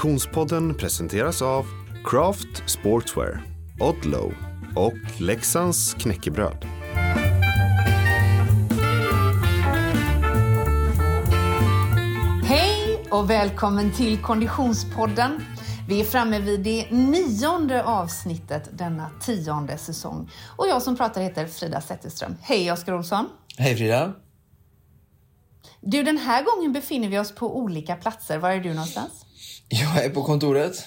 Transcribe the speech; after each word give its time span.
Konditionspodden 0.00 0.74
presenteras 0.74 1.42
av 1.42 1.66
Craft 2.04 2.70
Sportswear, 2.70 3.42
Odlow 3.80 4.34
och 4.76 5.20
Leksands 5.20 5.94
knäckebröd. 5.94 6.64
Hej 12.44 13.04
och 13.10 13.30
välkommen 13.30 13.92
till 13.92 14.18
Konditionspodden. 14.22 15.44
Vi 15.88 16.00
är 16.00 16.04
framme 16.04 16.40
vid 16.40 16.60
det 16.60 16.90
nionde 16.90 17.84
avsnittet 17.84 18.68
denna 18.72 19.10
tionde 19.20 19.78
säsong. 19.78 20.30
Och 20.56 20.68
jag 20.68 20.82
som 20.82 20.96
pratar 20.96 21.22
heter 21.22 21.46
Frida 21.46 21.80
Zetterström. 21.80 22.36
Hej 22.40 22.72
Oskar 22.72 22.92
Olsson! 22.92 23.28
Hej 23.56 23.76
Frida! 23.76 24.12
Du, 25.80 26.02
den 26.02 26.18
här 26.18 26.44
gången 26.44 26.72
befinner 26.72 27.08
vi 27.08 27.18
oss 27.18 27.34
på 27.34 27.58
olika 27.58 27.96
platser. 27.96 28.38
Var 28.38 28.50
är 28.50 28.60
du 28.60 28.68
någonstans? 28.68 29.26
Jag 29.72 30.04
är 30.04 30.10
på 30.10 30.22
kontoret. 30.22 30.84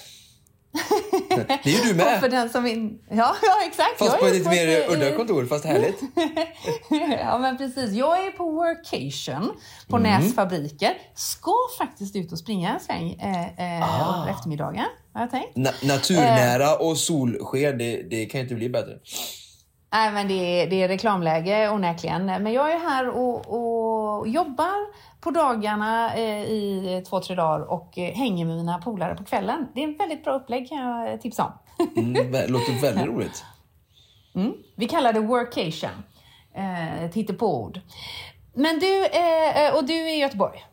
Det 1.64 1.66
är 1.66 1.68
ju 1.86 1.92
du 1.92 1.94
med! 2.04 2.20
för 2.20 2.28
den 2.28 2.50
som 2.50 2.66
in... 2.66 2.98
ja, 3.10 3.36
ja, 3.42 3.66
exakt. 3.66 3.98
Fast 3.98 4.10
Jag 4.12 4.20
på 4.20 4.26
ett 4.26 4.34
lite 4.34 4.50
mer 4.50 4.90
udda 4.90 5.08
eh, 5.10 5.16
kontor, 5.16 5.46
fast 5.46 5.64
härligt. 5.64 6.00
ja, 7.20 7.38
men 7.38 7.56
precis. 7.58 7.90
Jag 7.92 8.26
är 8.26 8.30
på 8.30 8.44
workation 8.50 9.52
på 9.88 9.96
Mm. 9.96 10.20
Näs 10.20 10.34
fabriker. 10.34 10.94
Ska 11.14 11.52
faktiskt 11.78 12.16
ut 12.16 12.32
och 12.32 12.38
springa 12.38 12.74
en 12.74 12.80
sväng 12.80 13.12
eh, 13.12 13.78
eh, 13.78 13.82
Ah. 13.82 14.28
eftermiddagen, 14.30 14.84
har 15.14 15.20
jag 15.20 15.30
tänkt. 15.30 15.56
Na 15.56 15.70
naturnära 15.82 16.76
och 16.76 16.98
solsken, 16.98 17.78
det, 17.78 18.02
det 18.10 18.26
kan 18.26 18.38
ju 18.38 18.42
inte 18.42 18.54
bli 18.54 18.68
bättre. 18.68 18.92
Nej, 19.94 20.12
men 20.12 20.28
det 20.28 20.34
är, 20.34 20.66
det 20.70 20.82
är 20.82 20.88
reklamläge 20.88 21.70
onekligen. 21.70 22.26
Men 22.26 22.52
jag 22.52 22.72
är 22.72 22.78
här 22.78 23.08
och, 23.08 23.36
och 23.36 24.28
jobbar 24.28 24.92
på 25.20 25.30
dagarna 25.30 26.14
eh, 26.14 26.42
i 26.42 27.04
två, 27.08 27.20
tre 27.20 27.34
dagar 27.34 27.60
och 27.60 27.98
eh, 27.98 28.14
hänger 28.14 28.44
med 28.44 28.56
mina 28.56 28.78
polare 28.78 29.14
på 29.14 29.24
kvällen. 29.24 29.68
Det 29.74 29.80
är 29.80 29.84
en 29.84 29.96
väldigt 29.96 30.24
bra 30.24 30.32
upplägg 30.32 30.68
kan 30.68 30.78
jag 30.78 31.20
tipsa 31.20 31.44
om. 31.44 31.52
Mm, 31.96 32.32
det 32.32 32.46
låter 32.48 32.80
väldigt 32.82 33.06
roligt. 33.06 33.44
Mm. 34.34 34.52
Vi 34.76 34.88
kallar 34.88 35.12
det 35.12 35.20
workation. 35.20 36.02
Eh, 36.54 37.04
ett 37.04 37.14
hittepåord. 37.14 37.80
Men 38.54 38.78
du, 38.78 39.00
och 39.74 39.84
du 39.84 39.94
är 39.94 40.16
i 40.16 40.18
Göteborg. 40.18 40.64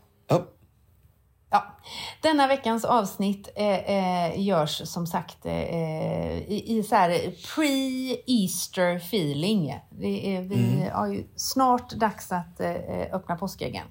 Ja, 1.51 1.77
denna 2.21 2.47
veckans 2.47 2.85
avsnitt 2.85 3.49
eh, 3.55 3.65
eh, 3.67 4.39
görs 4.41 4.81
som 4.85 5.07
sagt 5.07 5.45
eh, 5.45 5.53
i, 5.53 6.63
i 6.67 6.83
så 6.83 6.95
här 6.95 7.09
pre-Easter 7.55 8.95
feeling. 8.95 9.69
Är, 10.01 10.41
vi 10.41 10.89
har 10.93 11.07
ju 11.07 11.23
snart 11.35 11.91
dags 11.91 12.31
att 12.31 12.59
eh, 12.59 12.75
öppna 13.13 13.35
påskäggen. 13.35 13.85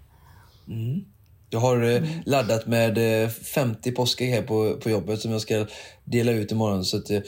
jag 1.51 1.61
har 1.61 1.83
eh, 1.83 2.03
laddat 2.27 2.67
med 2.67 3.23
eh, 3.25 3.29
50 3.29 3.93
påskägg 3.93 4.31
här 4.31 4.43
på, 4.43 4.77
på 4.83 4.91
jobbet 4.91 5.21
som 5.21 5.33
jag 5.33 5.41
ska 5.41 5.67
dela 6.05 6.33
ut 6.33 6.53
imorgon. 6.53 6.85
Så 6.85 6.97
att, 6.97 7.11
eh, 7.11 7.21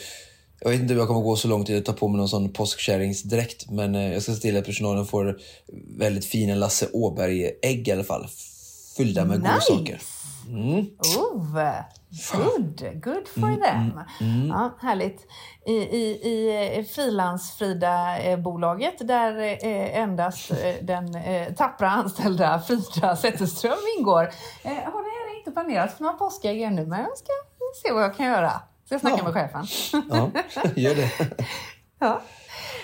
jag 0.61 0.71
vet 0.71 0.81
inte 0.81 0.95
om 0.95 0.99
jag 0.99 1.09
kommer 1.09 1.21
gå 1.21 1.37
så 1.37 1.49
långt 1.49 1.67
till 1.67 1.79
att 1.79 1.85
ta 1.85 1.93
på 1.93 2.09
mig 2.09 2.19
någon 2.19 2.29
sån 2.29 2.53
påskkärringsdräkt. 2.53 3.71
Men 3.71 3.95
eh, 3.95 4.13
jag 4.13 4.23
ska 4.23 4.33
se 4.33 4.41
till 4.41 4.57
att 4.57 4.65
personalen 4.65 5.07
får 5.07 5.39
väldigt 5.99 6.25
fina 6.25 6.55
Lasse 6.55 6.89
Åberg-ägg 6.93 7.89
i 7.89 7.93
alla 7.93 8.05
fall. 8.05 8.27
Fyllda 8.97 9.25
med 9.25 9.41
goda 9.41 9.61
saker. 9.61 10.01
Mm. 10.49 10.87
Oh, 11.19 11.57
good, 12.33 13.03
good 13.03 13.29
for 13.29 13.65
them. 13.65 14.01
Ja, 14.49 14.79
härligt. 14.81 15.27
I, 15.67 15.73
i, 15.73 16.79
i 16.79 16.85
frilansfrida-bolaget 16.95 19.09
där 19.09 19.39
eh, 19.67 19.99
endast 19.99 20.51
eh, 20.51 20.57
den 20.83 21.15
eh, 21.15 21.53
tappra 21.55 21.91
anställda 21.91 22.61
Frida 22.61 23.17
Zetterström 23.17 23.79
ingår 23.99 24.23
eh, 24.63 24.71
har 24.71 25.03
det 25.03 25.11
här 25.11 25.39
inte 25.39 25.51
planerat 25.51 25.97
för 25.97 26.03
några 26.03 26.17
påskägg 26.17 26.63
ännu 26.63 26.87
men 26.87 27.01
jag 27.01 27.19
ska 27.19 27.33
se 27.85 27.93
vad 27.93 28.03
jag 28.03 28.17
kan 28.17 28.27
göra. 28.27 28.53
Ska 28.87 28.99
snacka 28.99 29.17
Ja. 29.19 29.25
med 29.25 29.35
chefen. 29.35 29.67
Ja, 30.11 30.31
gör 30.77 30.95
det. 30.95 31.11
Ja. 31.99 32.21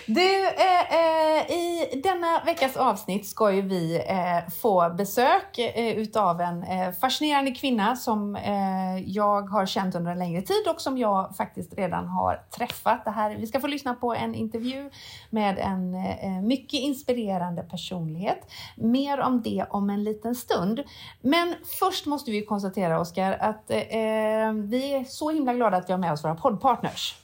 Du, 0.06 0.46
eh, 0.46 0.92
eh, 0.92 1.50
i 1.50 2.00
denna 2.02 2.42
veckas 2.44 2.76
avsnitt 2.76 3.26
ska 3.26 3.52
ju 3.52 3.62
vi 3.62 3.96
eh, 3.96 4.50
få 4.62 4.90
besök 4.90 5.58
eh, 5.58 5.98
utav 5.98 6.40
en 6.40 6.62
eh, 6.62 6.92
fascinerande 6.92 7.50
kvinna 7.50 7.96
som 7.96 8.36
eh, 8.36 8.98
jag 9.06 9.42
har 9.42 9.66
känt 9.66 9.94
under 9.94 10.12
en 10.12 10.18
längre 10.18 10.42
tid 10.42 10.68
och 10.74 10.80
som 10.80 10.98
jag 10.98 11.36
faktiskt 11.36 11.74
redan 11.74 12.08
har 12.08 12.42
träffat. 12.56 13.04
Det 13.04 13.10
här, 13.10 13.36
vi 13.36 13.46
ska 13.46 13.60
få 13.60 13.66
lyssna 13.66 13.94
på 13.94 14.14
en 14.14 14.34
intervju 14.34 14.90
med 15.30 15.58
en 15.58 15.94
eh, 15.94 16.42
mycket 16.42 16.80
inspirerande 16.80 17.62
personlighet. 17.62 18.50
Mer 18.76 19.20
om 19.20 19.42
det 19.42 19.66
om 19.70 19.90
en 19.90 20.04
liten 20.04 20.34
stund. 20.34 20.82
Men 21.20 21.54
först 21.78 22.06
måste 22.06 22.30
vi 22.30 22.44
konstatera, 22.44 23.00
Oskar, 23.00 23.32
att 23.32 23.70
eh, 23.70 23.78
eh, 23.78 24.52
vi 24.52 24.94
är 24.94 25.04
så 25.04 25.30
himla 25.30 25.54
glada 25.54 25.76
att 25.76 25.88
vi 25.88 25.92
har 25.92 26.00
med 26.00 26.12
oss 26.12 26.24
våra 26.24 26.34
poddpartners. 26.34 27.16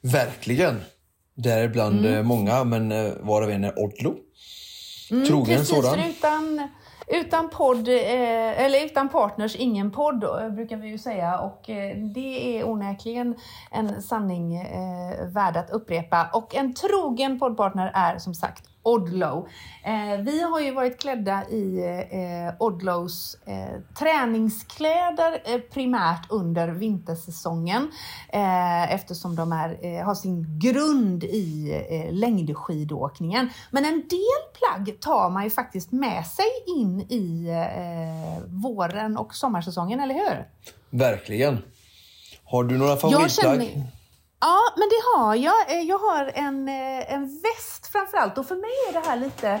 Verkligen. 0.00 0.80
Däribland 1.42 2.06
mm. 2.06 2.26
många, 2.26 2.64
men 2.64 2.92
eh, 2.92 3.12
var 3.20 3.42
och 3.42 3.50
en 3.50 3.64
är 3.64 3.78
Odlo. 3.78 4.14
Mm, 5.10 5.26
Trogen 5.26 5.58
precis, 5.58 5.68
sådan. 5.68 6.00
utan, 6.00 6.68
utan 7.06 7.50
podd, 7.50 7.88
eh, 7.88 8.64
eller 8.64 8.84
utan 8.84 9.08
partners, 9.08 9.56
ingen 9.56 9.90
podd 9.90 10.24
eh, 10.24 10.50
brukar 10.50 10.76
vi 10.76 10.88
ju 10.88 10.98
säga. 10.98 11.38
Och 11.38 11.70
eh, 11.70 11.96
det 11.96 12.58
är 12.58 12.68
onekligen 12.68 13.34
en 13.70 14.02
sanning 14.02 14.56
eh, 14.56 15.26
värd 15.34 15.56
att 15.56 15.70
upprepa. 15.70 16.30
Och 16.32 16.54
en 16.54 16.74
trogen 16.74 17.38
poddpartner 17.38 17.90
är 17.94 18.18
som 18.18 18.34
sagt 18.34 18.64
Odlow. 18.88 19.48
Eh, 19.84 20.20
vi 20.20 20.42
har 20.42 20.60
ju 20.60 20.74
varit 20.74 21.00
klädda 21.00 21.48
i 21.48 21.78
eh, 22.10 22.54
Odlows 22.58 23.36
eh, 23.46 23.80
träningskläder 23.98 25.42
eh, 25.44 25.58
primärt 25.58 26.30
under 26.30 26.68
vintersäsongen 26.68 27.90
eh, 28.28 28.94
eftersom 28.94 29.36
de 29.36 29.52
är, 29.52 29.78
eh, 29.82 30.04
har 30.04 30.14
sin 30.14 30.58
grund 30.58 31.24
i 31.24 31.72
eh, 31.90 32.12
längdskidåkningen. 32.14 33.50
Men 33.70 33.84
en 33.84 33.94
del 34.08 34.42
plagg 34.58 35.00
tar 35.00 35.30
man 35.30 35.44
ju 35.44 35.50
faktiskt 35.50 35.92
med 35.92 36.26
sig 36.26 36.46
in 36.76 37.00
i 37.00 37.48
våren 38.46 39.16
och 39.16 39.34
sommarsäsongen, 39.34 40.00
eller 40.00 40.14
hur? 40.14 40.48
Verkligen. 40.90 41.58
Har 42.44 42.64
du 42.64 42.78
några 42.78 42.96
favoritplagg? 42.96 43.82
Ja, 44.40 44.58
men 44.76 44.88
det 44.88 45.02
har 45.16 45.34
jag. 45.34 45.70
Eh, 45.72 45.80
jag 45.80 45.98
har 45.98 46.30
en, 46.34 46.68
eh, 46.68 47.12
en 47.12 47.40
väst 47.42 47.92
framförallt 47.92 48.38
och 48.38 48.46
för 48.46 48.56
mig 48.56 48.70
är 48.88 48.92
det 48.92 49.08
här 49.08 49.16
lite 49.16 49.60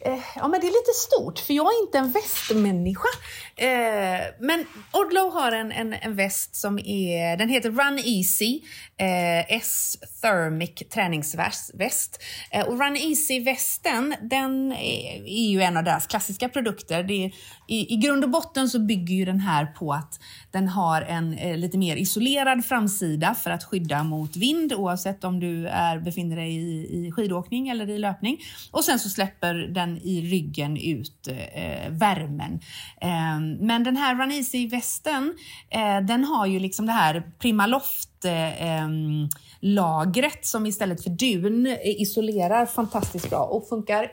Eh, 0.00 0.18
ja, 0.36 0.48
men 0.48 0.60
det 0.60 0.66
är 0.66 0.70
lite 0.70 0.92
stort, 0.94 1.38
för 1.38 1.54
jag 1.54 1.66
är 1.66 1.82
inte 1.82 1.98
en 1.98 2.12
västmänniska. 2.12 3.08
Eh, 3.56 4.20
men 4.40 4.66
Odlow 4.92 5.32
har 5.32 5.52
en, 5.52 5.72
en, 5.72 5.92
en 5.92 6.16
väst 6.16 6.56
som 6.56 6.78
är, 6.78 7.36
den 7.36 7.48
heter 7.48 7.70
Run 7.70 7.98
Easy 8.04 8.60
eh, 8.96 9.56
S-Thermic 9.56 10.74
träningsväst. 10.90 12.22
Eh, 12.50 12.66
och 12.66 12.80
Run 12.80 12.96
Easy-västen, 12.96 14.14
den 14.20 14.72
är, 14.72 15.26
är 15.26 15.50
ju 15.50 15.62
en 15.62 15.76
av 15.76 15.84
deras 15.84 16.06
klassiska 16.06 16.48
produkter. 16.48 17.02
Det 17.02 17.24
är, 17.24 17.32
i, 17.68 17.94
I 17.94 17.96
grund 17.96 18.24
och 18.24 18.30
botten 18.30 18.68
så 18.68 18.78
bygger 18.78 19.14
ju 19.14 19.24
den 19.24 19.40
här 19.40 19.66
på 19.66 19.92
att 19.92 20.20
den 20.50 20.68
har 20.68 21.02
en 21.02 21.34
eh, 21.34 21.56
lite 21.56 21.78
mer 21.78 21.96
isolerad 21.96 22.64
framsida 22.64 23.34
för 23.34 23.50
att 23.50 23.64
skydda 23.64 24.02
mot 24.04 24.36
vind 24.36 24.72
oavsett 24.72 25.24
om 25.24 25.40
du 25.40 25.68
är, 25.68 25.98
befinner 25.98 26.36
dig 26.36 26.56
i, 26.56 27.06
i 27.06 27.12
skidåkning 27.12 27.68
eller 27.68 27.90
i 27.90 27.98
löpning. 27.98 28.38
Och 28.70 28.84
sen 28.84 28.98
så 28.98 29.08
släpper 29.08 29.54
den 29.54 29.95
i 30.02 30.30
ryggen 30.30 30.76
ut 30.76 31.28
eh, 31.28 31.90
värmen. 31.90 32.60
Eh, 33.00 33.40
men 33.60 33.84
den 33.84 33.96
här 33.96 34.14
Run 34.14 34.30
Easy-västen, 34.30 35.34
eh, 35.70 36.00
den 36.00 36.24
har 36.24 36.46
ju 36.46 36.58
liksom 36.58 36.86
det 36.86 36.92
här 36.92 37.22
Primaloft 37.38 38.24
eh, 38.24 38.62
ehm, 38.62 39.28
lagret 39.60 40.46
som 40.46 40.66
istället 40.66 41.02
för 41.02 41.10
dun 41.10 41.66
isolerar 41.84 42.66
fantastiskt 42.66 43.30
bra 43.30 43.44
och 43.44 43.68
funkar 43.68 44.10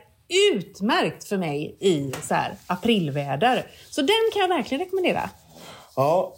utmärkt 0.54 1.24
för 1.24 1.36
mig 1.36 1.76
i 1.80 2.12
så 2.22 2.34
här 2.34 2.54
aprilväder. 2.66 3.66
Så 3.90 4.00
den 4.00 4.30
kan 4.32 4.40
jag 4.40 4.48
verkligen 4.48 4.84
rekommendera. 4.84 5.30
Ja, 5.96 6.34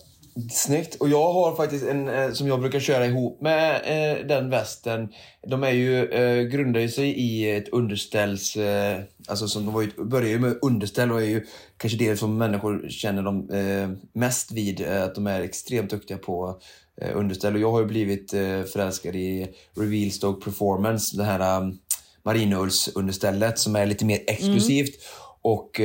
snyggt. 0.50 0.94
Och 0.94 1.08
jag 1.08 1.32
har 1.32 1.56
faktiskt 1.56 1.84
en 1.84 2.08
eh, 2.08 2.32
som 2.32 2.48
jag 2.48 2.60
brukar 2.60 2.80
köra 2.80 3.06
ihop 3.06 3.40
med 3.40 3.74
eh, 3.84 4.26
den 4.26 4.50
västen. 4.50 5.08
De 5.46 5.62
är 5.62 5.70
ju, 5.70 6.04
eh, 6.04 6.42
grundar 6.42 6.80
ju 6.80 6.88
sig 6.88 7.08
i 7.08 7.56
ett 7.56 7.68
underställs... 7.68 8.56
Eh, 8.56 9.00
alltså 9.28 9.48
som 9.48 9.64
de 9.64 9.74
var 9.74 9.82
ju, 9.82 10.04
börjar 10.04 10.28
ju 10.28 10.38
med 10.38 10.58
underställ 10.62 11.12
och 11.12 11.22
är 11.22 11.26
ju 11.26 11.46
kanske 11.76 11.98
det 11.98 12.16
som 12.16 12.38
människor 12.38 12.88
känner 12.88 13.22
dem 13.22 13.50
eh, 13.50 13.90
mest 14.12 14.52
vid. 14.52 14.80
Eh, 14.80 15.02
att 15.02 15.14
de 15.14 15.26
är 15.26 15.40
extremt 15.40 15.90
duktiga 15.90 16.18
på 16.18 16.60
eh, 17.00 17.16
underställ. 17.16 17.54
Och 17.54 17.60
jag 17.60 17.72
har 17.72 17.80
ju 17.80 17.86
blivit 17.86 18.34
eh, 18.34 18.62
förälskad 18.62 19.16
i 19.16 19.48
Reveal 19.76 20.10
Stoke 20.10 20.44
Performance. 20.44 21.16
Det 21.16 21.24
här 21.24 21.60
um, 21.60 21.78
marinullsunderstället 22.22 23.58
som 23.58 23.76
är 23.76 23.86
lite 23.86 24.04
mer 24.04 24.20
exklusivt. 24.26 24.94
Och 25.42 25.80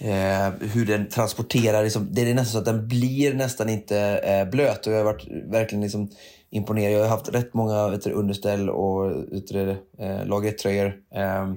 eh, 0.00 0.68
hur 0.72 0.86
den 0.86 1.08
transporterar. 1.08 1.84
Liksom, 1.84 2.08
det 2.10 2.30
är 2.30 2.34
nästan 2.34 2.52
så 2.52 2.58
att 2.58 2.76
den 2.76 2.88
blir 2.88 3.34
nästan 3.34 3.68
inte 3.68 3.98
eh, 3.98 4.50
blöt. 4.50 4.86
Och 4.86 4.92
jag 4.92 4.98
har 4.98 5.04
varit 5.04 5.26
verkligen 5.46 5.82
liksom, 5.82 6.10
imponerad. 6.50 6.92
Jag 6.92 7.00
har 7.00 7.08
haft 7.08 7.34
rätt 7.34 7.54
många 7.54 7.88
vet 7.88 8.04
du, 8.04 8.12
underställ 8.12 8.70
och 8.70 9.10
vet 9.10 9.48
du, 9.48 9.70
eh, 9.98 10.26
lag 10.26 10.46
1-tröjor. 10.46 10.94
Eh, 11.14 11.54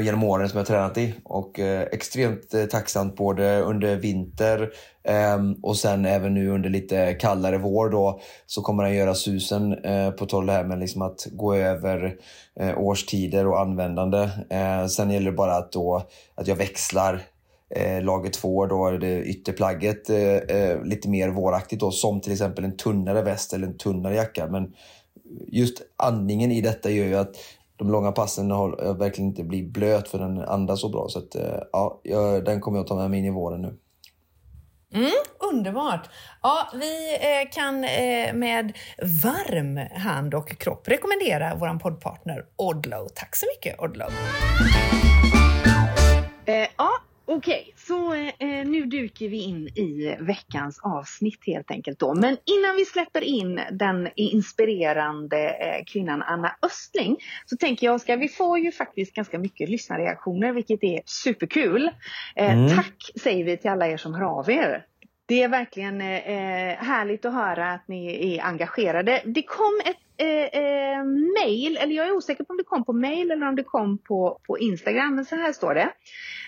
genom 0.00 0.24
åren 0.24 0.48
som 0.48 0.58
jag 0.58 0.66
tränat 0.66 0.98
i. 0.98 1.14
Och 1.24 1.60
eh, 1.60 1.82
extremt 1.92 2.54
eh, 2.54 2.64
tacksamt 2.64 3.16
både 3.16 3.60
under 3.60 3.96
vinter 3.96 4.70
eh, 5.02 5.38
och 5.62 5.76
sen 5.76 6.06
även 6.06 6.34
nu 6.34 6.48
under 6.48 6.70
lite 6.70 7.14
kallare 7.14 7.58
vår 7.58 7.90
då 7.90 8.20
så 8.46 8.62
kommer 8.62 8.84
den 8.84 8.94
göra 8.94 9.14
susen 9.14 9.84
eh, 9.84 10.10
på 10.10 10.26
tal 10.26 10.50
här 10.50 10.64
med 10.64 10.78
liksom 10.78 11.02
att 11.02 11.26
gå 11.32 11.54
över 11.54 12.16
eh, 12.60 12.78
årstider 12.78 13.46
och 13.46 13.60
användande. 13.60 14.30
Eh, 14.50 14.86
sen 14.86 15.10
gäller 15.10 15.30
det 15.30 15.36
bara 15.36 15.56
att, 15.56 15.72
då, 15.72 16.02
att 16.34 16.46
jag 16.46 16.56
växlar 16.56 17.22
eh, 17.74 18.02
lager 18.02 18.30
två, 18.30 18.66
då 18.66 18.86
är 18.86 18.98
det 18.98 19.24
ytterplagget 19.24 20.10
eh, 20.10 20.84
lite 20.84 21.08
mer 21.08 21.28
våraktigt 21.28 21.80
då, 21.80 21.90
som 21.90 22.20
till 22.20 22.32
exempel 22.32 22.64
en 22.64 22.76
tunnare 22.76 23.22
väst 23.22 23.52
eller 23.52 23.66
en 23.66 23.76
tunnare 23.76 24.14
jacka. 24.14 24.46
Men 24.46 24.72
just 25.48 25.82
andningen 25.96 26.52
i 26.52 26.60
detta 26.60 26.90
gör 26.90 27.06
ju 27.06 27.14
att 27.14 27.36
de 27.76 27.90
långa 27.90 28.12
passen 28.12 28.50
har 28.50 28.94
verkligen 28.94 29.30
inte 29.30 29.44
blivit 29.44 29.72
blöt 29.72 30.08
för 30.08 30.18
den 30.18 30.38
andas 30.38 30.80
så 30.80 30.88
bra. 30.88 31.08
Så 31.08 31.18
att, 31.18 31.34
eh, 31.34 31.58
ja, 31.72 32.00
den 32.44 32.60
kommer 32.60 32.78
jag 32.78 32.86
ta 32.86 32.96
med 32.96 33.10
mig 33.10 33.18
in 33.18 33.24
i 33.24 33.30
våren 33.30 33.62
nu. 33.62 33.78
Mm, 34.94 35.10
underbart! 35.52 36.10
Ja, 36.42 36.68
vi 36.74 37.14
eh, 37.14 37.50
kan 37.52 37.84
eh, 37.84 38.34
med 38.34 38.72
varm 38.98 40.00
hand 40.02 40.34
och 40.34 40.58
kropp 40.58 40.88
rekommendera 40.88 41.54
vår 41.54 41.78
poddpartner 41.78 42.44
Odlow. 42.56 43.08
Tack 43.14 43.36
så 43.36 43.46
mycket 43.56 43.80
Odlow! 43.80 44.10
Eh, 46.46 46.68
ja, 46.76 46.90
Okej, 47.26 47.74
så 47.76 48.14
eh, 48.14 48.66
nu 48.66 48.86
dyker 48.86 49.28
vi 49.28 49.42
in 49.42 49.68
i 49.68 50.16
veckans 50.20 50.80
avsnitt 50.82 51.46
helt 51.46 51.70
enkelt 51.70 51.98
då. 51.98 52.14
Men 52.14 52.36
innan 52.44 52.76
vi 52.76 52.84
släpper 52.84 53.20
in 53.20 53.60
den 53.70 54.08
inspirerande 54.16 55.48
eh, 55.48 55.84
kvinnan 55.86 56.22
Anna 56.22 56.56
Östling 56.62 57.16
så 57.46 57.56
tänker 57.56 57.86
jag, 57.86 57.94
Oskar, 57.94 58.16
vi 58.16 58.28
får 58.28 58.58
ju 58.58 58.72
faktiskt 58.72 59.14
ganska 59.14 59.38
mycket 59.38 59.68
lyssnarreaktioner 59.68 60.52
vilket 60.52 60.84
är 60.84 61.00
superkul. 61.04 61.90
Eh, 62.36 62.54
mm. 62.54 62.76
Tack 62.76 63.10
säger 63.20 63.44
vi 63.44 63.56
till 63.56 63.70
alla 63.70 63.88
er 63.88 63.96
som 63.96 64.14
hör 64.14 64.38
av 64.38 64.50
er. 64.50 64.86
Det 65.26 65.42
är 65.42 65.48
verkligen 65.48 66.00
eh, 66.00 66.76
härligt 66.76 67.24
att 67.24 67.34
höra 67.34 67.72
att 67.72 67.88
ni 67.88 68.34
är 68.36 68.44
engagerade. 68.44 69.22
Det 69.24 69.42
kom 69.42 69.80
ett 69.84 70.03
eh, 70.16 70.60
eh, 70.62 71.04
mail, 71.40 71.76
eller 71.76 71.94
jag 71.94 72.06
är 72.06 72.12
osäker 72.12 72.44
på 72.44 72.52
om 72.52 72.56
det 72.56 72.64
kom 72.64 72.84
på 72.84 72.92
mail 72.92 73.30
eller 73.30 73.48
om 73.48 73.56
det 73.56 73.64
kom 73.64 73.98
på, 73.98 74.40
på 74.46 74.58
Instagram, 74.58 75.14
men 75.14 75.24
så 75.24 75.36
här 75.36 75.52
står 75.52 75.74
det. 75.74 75.92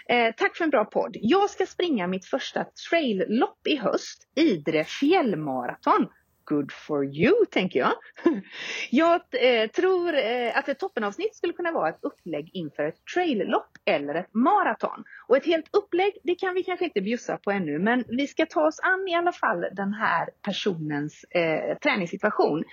Eh, 0.09 0.35
tack 0.37 0.57
för 0.57 0.65
en 0.65 0.71
bra 0.71 0.85
podd. 0.85 1.17
Jag 1.21 1.51
ska 1.51 1.67
springa 1.67 2.07
mitt 2.07 2.25
första 2.25 2.65
traillopp 2.91 3.67
i 3.67 3.77
höst, 3.77 4.23
Idre 4.35 4.85
fjällmaraton. 4.85 6.07
Good 6.47 6.73
for 6.73 7.05
you, 7.05 7.47
tänker 7.51 7.81
jag. 7.81 7.93
Jag 8.91 9.21
eh, 9.33 9.71
tror 9.71 10.15
eh, 10.15 10.59
att 10.59 10.69
ett 10.69 10.79
toppenavsnitt 10.79 11.37
skulle 11.37 11.53
kunna 11.53 11.73
vara 11.73 11.89
ett 11.89 11.99
upplägg 12.03 12.51
inför 12.53 12.83
ett 12.83 13.05
traillopp 13.15 13.71
eller 13.85 14.15
ett 14.15 14.35
maraton. 14.35 15.05
Och 15.29 15.37
ett 15.37 15.47
helt 15.47 15.77
upplägg, 15.77 16.13
det 16.25 16.35
kan 16.35 16.55
vi 16.55 16.63
kanske 16.63 16.85
inte 16.85 17.01
bjussa 17.01 17.37
på 17.37 17.51
ännu, 17.51 17.79
men 17.79 18.05
vi 18.09 18.27
ska 18.27 18.47
ta 18.47 18.67
oss 18.67 18.81
an 18.81 19.09
i 19.09 19.15
alla 19.15 19.33
fall 19.33 19.67
den 19.73 19.95
här 19.95 20.29
personens 20.43 21.25
eh, 21.25 21.79
träningssituation. 21.79 22.65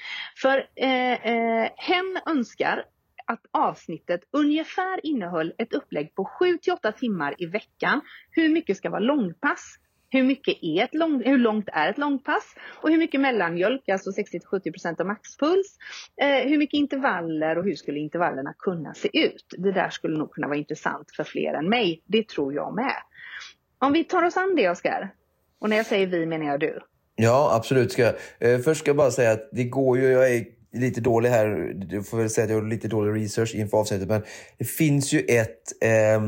För 0.42 0.68
eh, 0.76 1.14
eh, 1.14 1.70
hen 1.78 2.20
önskar 2.26 2.86
att 3.26 3.46
avsnittet 3.52 4.22
ungefär 4.32 5.06
innehöll 5.06 5.54
ett 5.58 5.74
upplägg 5.74 6.16
på 6.16 6.26
7 6.26 6.58
till 6.58 6.74
8 6.74 6.92
timmar 6.92 7.36
i 7.38 7.46
veckan. 7.46 8.02
Hur 8.32 8.50
mycket 8.50 8.78
ska 8.78 8.90
vara 8.90 9.00
långpass? 9.00 9.80
Hur, 10.14 10.24
mycket 10.24 10.58
är 10.62 10.84
ett 10.84 10.94
lång, 10.94 11.24
hur 11.24 11.38
långt 11.38 11.70
är 11.74 11.90
ett 11.90 11.98
långpass? 11.98 12.56
Och 12.82 12.90
hur 12.90 12.98
mycket 12.98 13.22
mellanmjölk, 13.22 13.90
alltså 13.90 14.10
60-70% 14.10 15.02
av 15.02 15.08
maxpuls? 15.08 15.78
Eh, 16.22 16.50
hur 16.50 16.58
mycket 16.58 16.78
intervaller 16.78 17.58
och 17.58 17.64
hur 17.64 17.76
skulle 17.76 18.00
intervallerna 18.00 18.54
kunna 18.60 18.94
se 18.94 19.26
ut? 19.26 19.46
Det 19.58 19.72
där 19.72 19.90
skulle 19.90 20.18
nog 20.18 20.32
kunna 20.32 20.48
vara 20.48 20.58
intressant 20.58 21.12
för 21.16 21.24
fler 21.24 21.54
än 21.54 21.70
mig. 21.70 22.02
Det 22.06 22.28
tror 22.28 22.54
jag 22.54 22.76
med. 22.76 22.96
Om 23.80 23.94
vi 23.94 24.04
tar 24.04 24.24
oss 24.24 24.38
an 24.38 24.56
det, 24.56 24.70
Oskar. 24.70 25.14
Och 25.60 25.70
när 25.70 25.78
jag 25.78 25.86
säger 25.86 26.08
vi 26.08 26.26
menar 26.26 26.46
jag 26.46 26.60
du. 26.60 26.80
Ja, 27.16 27.56
absolut. 27.56 27.92
Ska 27.92 28.02
jag. 28.02 28.16
Eh, 28.40 28.60
först 28.60 28.82
ska 28.82 28.90
jag 28.90 28.98
bara 28.98 29.12
säga 29.12 29.32
att 29.32 29.50
det 29.52 29.64
går 29.64 29.98
ju, 29.98 30.04
jag 30.04 30.36
är 30.36 30.46
lite 30.74 31.02
dålig 31.02 31.30
här. 31.30 31.76
Jag 31.90 32.08
får 32.08 32.18
väl 32.18 32.30
säga 32.30 32.44
att 32.44 32.50
jag 32.50 32.58
gjorde 32.58 32.70
lite 32.70 32.88
dålig 32.88 33.24
research 33.24 33.56
inför 33.56 33.78
avsnittet. 33.78 34.08
Men 34.08 34.22
det 34.58 34.66
finns 34.66 35.14
ju 35.14 35.20
ett 35.20 35.82
eh, 35.82 36.22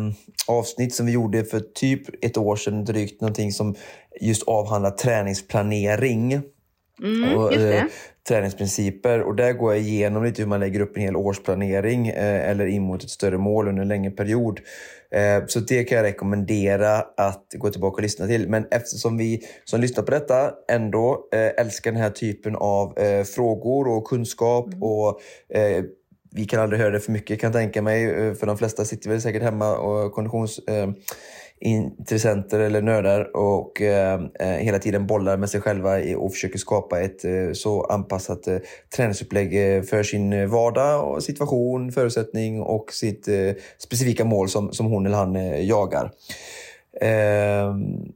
avsnitt 0.47 0.93
som 0.95 1.05
vi 1.05 1.11
gjorde 1.11 1.43
för 1.43 1.59
typ 1.59 2.25
ett 2.25 2.37
år 2.37 2.55
sedan 2.55 2.85
drygt. 2.85 3.21
Någonting 3.21 3.51
som 3.51 3.75
just 4.21 4.43
avhandlar 4.43 4.91
träningsplanering. 4.91 6.41
Mm, 7.03 7.37
och, 7.37 7.53
eh, 7.53 7.83
träningsprinciper. 8.27 9.21
Och 9.21 9.35
där 9.35 9.53
går 9.53 9.73
jag 9.73 9.81
igenom 9.81 10.23
lite 10.23 10.41
hur 10.41 10.49
man 10.49 10.59
lägger 10.59 10.79
upp 10.79 10.97
en 10.97 11.03
hel 11.03 11.15
årsplanering 11.15 12.07
eh, 12.07 12.49
eller 12.49 12.65
in 12.65 12.83
mot 12.83 13.03
ett 13.03 13.09
större 13.09 13.37
mål 13.37 13.67
under 13.67 13.81
en 13.81 13.87
längre 13.87 14.11
period. 14.11 14.59
Eh, 15.15 15.45
så 15.47 15.59
det 15.59 15.83
kan 15.83 15.97
jag 15.97 16.05
rekommendera 16.05 16.97
att 17.17 17.45
gå 17.57 17.69
tillbaka 17.69 17.95
och 17.95 18.01
lyssna 18.01 18.27
till. 18.27 18.49
Men 18.49 18.67
eftersom 18.71 19.17
vi 19.17 19.41
som 19.63 19.81
lyssnar 19.81 20.03
på 20.03 20.11
detta 20.11 20.51
ändå 20.71 21.27
eh, 21.33 21.65
älskar 21.65 21.91
den 21.91 22.01
här 22.01 22.09
typen 22.09 22.55
av 22.55 22.97
eh, 22.97 23.23
frågor 23.23 23.87
och 23.87 24.07
kunskap 24.07 24.67
mm. 24.67 24.83
och 24.83 25.21
vi 26.31 26.45
kan 26.45 26.61
aldrig 26.61 26.81
höra 26.81 26.91
det 26.91 26.99
för 26.99 27.11
mycket 27.11 27.41
kan 27.41 27.47
jag 27.47 27.61
tänka 27.61 27.81
mig. 27.81 28.35
För 28.35 28.47
de 28.47 28.57
flesta 28.57 28.85
sitter 28.85 29.09
väl 29.09 29.21
säkert 29.21 29.43
hemma 29.43 29.77
och 29.77 30.11
konditions 30.11 30.59
intressenter 31.61 32.59
eller 32.59 32.81
nördar 32.81 33.35
och 33.35 33.81
eh, 33.81 34.21
eh, 34.39 34.47
hela 34.47 34.79
tiden 34.79 35.07
bollar 35.07 35.37
med 35.37 35.49
sig 35.49 35.61
själva 35.61 36.15
och 36.17 36.33
försöker 36.33 36.57
skapa 36.57 37.01
ett 37.01 37.25
eh, 37.25 37.51
så 37.53 37.83
anpassat 37.83 38.47
eh, 38.47 38.57
träningsupplägg 38.95 39.75
eh, 39.77 39.81
för 39.81 40.03
sin 40.03 40.33
eh, 40.33 40.47
vardag 40.47 41.11
och 41.11 41.23
situation, 41.23 41.91
förutsättning 41.91 42.61
och 42.61 42.93
sitt 42.93 43.27
eh, 43.27 43.51
specifika 43.77 44.25
mål 44.25 44.49
som, 44.49 44.73
som 44.73 44.85
hon 44.85 45.05
eller 45.05 45.17
han 45.17 45.65
jagar. 45.67 46.11
Ehm, 47.01 48.13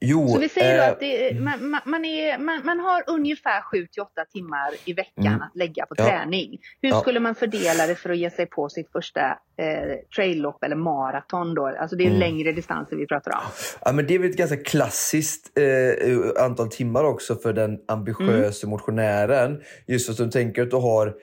Jo, 0.00 0.28
så 0.28 0.38
vi 0.38 0.48
säger 0.48 0.78
eh, 0.78 0.88
att 0.88 1.00
det, 1.00 1.40
man, 1.40 1.80
man, 1.84 2.04
är, 2.04 2.38
man, 2.38 2.60
man, 2.64 2.80
har 2.80 3.04
ungefär 3.06 3.60
7 3.62 3.86
till 3.86 4.02
8 4.02 4.10
timmar 4.32 4.70
i 4.84 4.92
veckan 4.92 5.26
mm, 5.26 5.42
att 5.42 5.56
lägga 5.56 5.86
på 5.86 5.94
ja, 5.98 6.04
träning. 6.04 6.58
Hur 6.82 6.88
ja. 6.88 7.00
skulle 7.00 7.20
man 7.20 7.34
fördela 7.34 7.86
det 7.86 7.94
för 7.94 8.10
att 8.10 8.18
ge 8.18 8.30
sig 8.30 8.46
på 8.46 8.68
sitt 8.68 8.92
första 8.92 9.20
eh, 9.30 9.98
traillopp 10.16 10.64
eller 10.64 10.76
maraton 10.76 11.54
då? 11.54 11.66
Alltså 11.66 11.96
det 11.96 12.04
är 12.04 12.08
mm. 12.08 12.18
längre 12.18 12.52
distanser 12.52 12.96
vi 12.96 13.06
pratar 13.06 13.30
om. 13.30 13.42
Ja, 13.84 13.92
men 13.92 14.06
det 14.06 14.14
är 14.14 14.18
väl 14.18 14.30
ett 14.30 14.36
ganska 14.36 14.56
klassiskt 14.56 15.58
eh, 15.58 16.44
antal 16.44 16.68
timmar 16.68 17.04
också 17.04 17.36
för 17.36 17.52
den 17.52 17.78
ambitiösa 17.88 18.66
mm. 18.66 18.70
motionären. 18.70 19.62
Just 19.86 20.10
att 20.10 20.16
du 20.16 20.30
tänker 20.30 20.62
att 20.62 20.70
du 20.70 20.76
har 20.76 21.14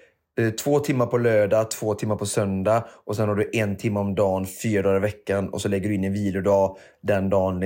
två 0.63 0.79
timmar 0.79 1.05
på 1.05 1.17
lördag, 1.17 1.71
två 1.71 1.93
timmar 1.93 2.15
på 2.15 2.25
söndag 2.25 2.85
och 3.05 3.15
sen 3.15 3.29
har 3.29 3.35
du 3.35 3.49
en 3.53 3.77
timme 3.77 3.99
om 3.99 4.15
dagen, 4.15 4.45
fyra 4.63 4.81
dagar 4.81 4.97
i 4.97 4.99
veckan 4.99 5.49
och 5.49 5.61
så 5.61 5.67
lägger 5.67 5.89
du 5.89 5.95
in 5.95 6.03
en 6.03 6.13
vilodag 6.13 6.77
den 7.01 7.29
dagen 7.29 7.59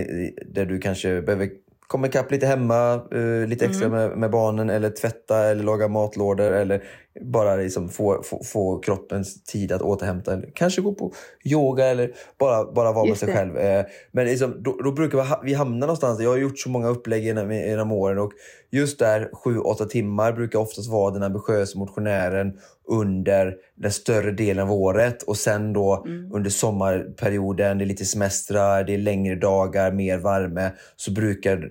där 0.45 0.65
du 0.65 0.79
kanske 0.79 1.21
behöver 1.21 1.49
komma 1.89 2.07
ikapp 2.07 2.31
lite 2.31 2.47
hemma, 2.47 3.01
uh, 3.15 3.47
lite 3.47 3.65
extra 3.65 3.87
mm. 3.87 3.99
med, 3.99 4.17
med, 4.17 4.31
barnen 4.31 4.69
eller 4.69 4.89
tvätta 4.89 5.45
eller 5.45 5.63
laga 5.63 5.87
matlådor 5.87 6.51
eller 6.51 6.83
bara 7.21 7.55
liksom 7.55 7.89
få, 7.89 8.23
få, 8.23 8.43
få, 8.43 8.79
kroppens 8.79 9.43
tid 9.43 9.71
att 9.71 9.81
återhämta. 9.81 10.33
Eller 10.33 10.51
kanske 10.55 10.81
gå 10.81 10.93
på 10.93 11.13
yoga 11.45 11.85
eller 11.85 12.11
bara, 12.39 12.71
bara 12.71 12.91
vara 12.91 13.07
Just 13.07 13.21
med 13.21 13.35
sig 13.35 13.45
det. 13.45 13.53
själv. 13.53 13.79
Uh, 13.79 13.85
men 14.11 14.25
liksom, 14.25 14.63
då, 14.63 14.77
då, 14.83 14.91
brukar 14.91 15.45
vi 15.45 15.53
hamna 15.53 15.85
någonstans. 15.85 16.19
Jag 16.19 16.29
har 16.29 16.37
gjort 16.37 16.59
så 16.59 16.69
många 16.69 16.87
upplägg 16.87 17.23
genom, 17.23 17.51
genom 17.51 17.91
åren 17.91 18.19
och 18.19 18.31
just 18.71 18.99
där 18.99 19.29
7-8 19.45 19.87
timmar 19.87 20.33
brukar 20.33 20.59
oftast 20.59 20.89
vara 20.89 21.13
den 21.13 21.23
ambitiösa 21.23 21.79
motionären 21.79 22.53
under 22.87 23.55
den 23.75 23.91
större 23.91 24.31
delen 24.31 24.63
av 24.63 24.71
året 24.71 25.23
och 25.23 25.37
sen 25.37 25.73
då 25.73 26.03
mm. 26.05 26.33
under 26.33 26.49
sommarperioden, 26.49 27.77
det 27.77 27.83
är 27.83 27.85
lite 27.85 28.05
semestrar, 28.05 28.83
det 28.83 28.93
är 28.93 28.97
längre 28.97 29.35
dagar, 29.35 29.91
mer 29.91 30.17
värme, 30.17 30.71
så 30.95 31.11
brukar 31.11 31.69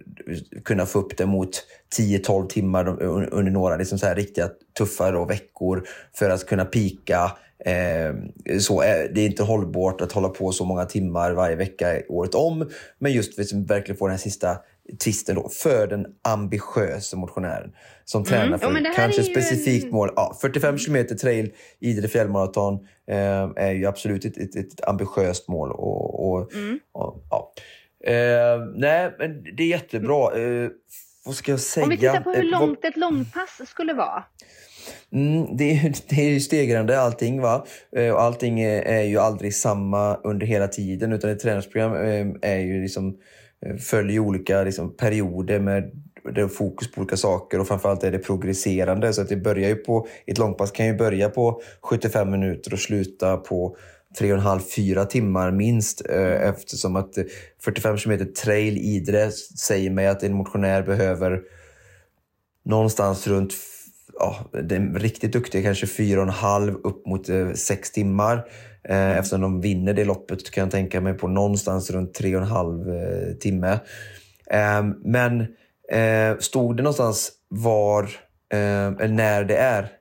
kunna 0.64 0.86
få 0.86 0.98
upp 0.98 1.16
det 1.16 1.26
mot 1.26 1.50
10-12 1.96 2.46
timmar 2.46 3.02
under 3.32 3.50
några 3.50 3.76
liksom 3.76 3.98
så 3.98 4.06
här 4.06 4.14
riktiga 4.14 4.50
tuffa 4.78 5.10
då, 5.10 5.24
veckor 5.24 5.84
för 6.14 6.30
att 6.30 6.46
kunna 6.46 6.64
pika. 6.64 7.32
Eh, 7.64 8.14
så 8.58 8.80
är, 8.80 9.08
det 9.14 9.20
är 9.20 9.26
inte 9.26 9.42
hållbart 9.42 10.00
att 10.00 10.12
hålla 10.12 10.28
på 10.28 10.52
så 10.52 10.64
många 10.64 10.84
timmar 10.84 11.32
varje 11.32 11.56
vecka 11.56 12.02
året 12.08 12.34
om, 12.34 12.70
men 12.98 13.12
just 13.12 13.34
för 13.34 13.42
att 13.42 13.52
verkligen 13.52 13.98
få 13.98 14.06
den 14.06 14.12
här 14.12 14.18
sista 14.18 14.58
twisten 15.04 15.34
då, 15.34 15.48
för 15.48 15.86
den 15.86 16.06
ambitiösa 16.22 17.16
motionären 17.16 17.72
som 18.04 18.22
mm. 18.22 18.28
tränar 18.30 18.58
för 18.58 18.84
ja, 18.84 18.92
kanske 18.96 19.22
specifikt 19.22 19.84
en... 19.84 19.90
mål. 19.90 20.10
Ja, 20.16 20.38
45 20.40 20.78
kilometer 20.78 21.14
trail, 21.14 21.52
Idre 21.80 22.08
fjällmaraton 22.08 22.74
eh, 23.08 23.50
är 23.56 23.72
ju 23.72 23.86
absolut 23.86 24.24
ett, 24.24 24.38
ett, 24.38 24.56
ett 24.56 24.88
ambitiöst 24.88 25.48
mål. 25.48 25.72
Och, 25.72 26.30
och, 26.30 26.54
mm. 26.54 26.78
och 26.92 27.24
ja. 27.30 27.52
eh, 28.04 28.60
nej, 28.74 29.14
men 29.18 29.44
det 29.56 29.62
är 29.62 29.68
jättebra. 29.68 30.38
Eh, 30.38 30.68
vad 31.28 31.36
ska 31.36 31.50
jag 31.50 31.60
säga? 31.60 31.84
Om 31.84 31.90
vi 31.90 31.96
tittar 31.96 32.20
på 32.20 32.30
hur 32.30 32.44
eh, 32.44 32.60
långt 32.60 32.84
ett 32.84 32.96
långpass 32.96 33.60
skulle 33.66 33.92
vara. 33.92 34.24
Mm, 35.12 35.56
det, 35.56 35.70
är, 35.70 35.94
det 36.08 36.26
är 36.26 36.30
ju 36.30 36.40
stegrande 36.40 37.00
allting. 37.00 37.40
Va? 37.40 37.66
Eh, 37.96 38.10
och 38.10 38.22
allting 38.22 38.60
är, 38.60 38.82
är, 38.82 39.02
ju 39.02 39.18
aldrig 39.18 39.54
samma 39.54 40.14
under 40.14 40.46
hela 40.46 40.68
tiden 40.68 41.12
utan 41.12 41.30
ett 41.30 41.40
träningsprogram 41.40 41.94
eh, 41.94 42.50
är 42.50 42.58
ju 42.58 42.82
liksom 42.82 43.16
följer 43.90 44.18
olika 44.18 44.62
liksom, 44.62 44.96
perioder 44.96 45.60
med 45.60 45.90
det 46.34 46.48
fokus 46.48 46.92
på 46.92 47.00
olika 47.00 47.16
saker 47.16 47.60
och 47.60 47.68
framförallt 47.68 48.04
är 48.04 48.12
det 48.12 48.18
progresserande. 48.18 49.12
Så 49.12 49.22
att 49.22 49.28
det 49.28 49.36
börjar 49.36 49.68
ju 49.68 49.74
på, 49.74 50.08
ett 50.26 50.38
långpass 50.38 50.70
kan 50.70 50.86
ju 50.86 50.94
börja 50.94 51.28
på 51.28 51.62
75 51.82 52.30
minuter 52.30 52.72
och 52.72 52.78
sluta 52.78 53.36
på 53.36 53.76
tre 54.18 54.32
och 54.32 54.38
en 54.38 54.44
halv, 54.44 54.60
fyra 54.60 55.04
timmar 55.04 55.50
minst. 55.50 56.06
Eh, 56.10 56.48
eftersom 56.48 56.96
att 56.96 57.18
eh, 57.18 57.24
45 57.62 57.96
km 57.96 58.32
trail 58.44 58.78
Idre 58.78 59.30
säger 59.60 59.90
mig 59.90 60.06
att 60.06 60.22
en 60.22 60.34
motionär 60.34 60.82
behöver 60.82 61.40
någonstans 62.64 63.26
runt 63.26 63.54
ja, 64.18 64.50
den 64.52 64.98
riktigt 64.98 65.32
duktiga 65.32 65.62
kanske 65.62 65.86
fyra 65.86 66.20
och 66.20 66.26
en 66.26 66.32
halv 66.32 66.74
upp 66.74 67.06
mot 67.06 67.28
eh, 67.28 67.52
sex 67.52 67.92
timmar. 67.92 68.44
Eh, 68.84 69.18
eftersom 69.18 69.40
de 69.40 69.60
vinner 69.60 69.94
det 69.94 70.04
loppet 70.04 70.50
kan 70.50 70.62
jag 70.62 70.70
tänka 70.70 71.00
mig 71.00 71.14
på 71.14 71.28
någonstans 71.28 71.90
runt 71.90 72.14
tre 72.14 72.36
och 72.36 72.42
en 72.42 72.48
halv 72.48 72.88
eh, 72.88 73.34
timme. 73.40 73.78
Eh, 74.50 74.82
men 75.04 75.40
eh, 75.92 76.38
stod 76.38 76.76
det 76.76 76.82
någonstans 76.82 77.32
var, 77.48 78.02
eh, 78.52 79.08
när 79.08 79.44
det 79.44 79.56
är? 79.56 79.97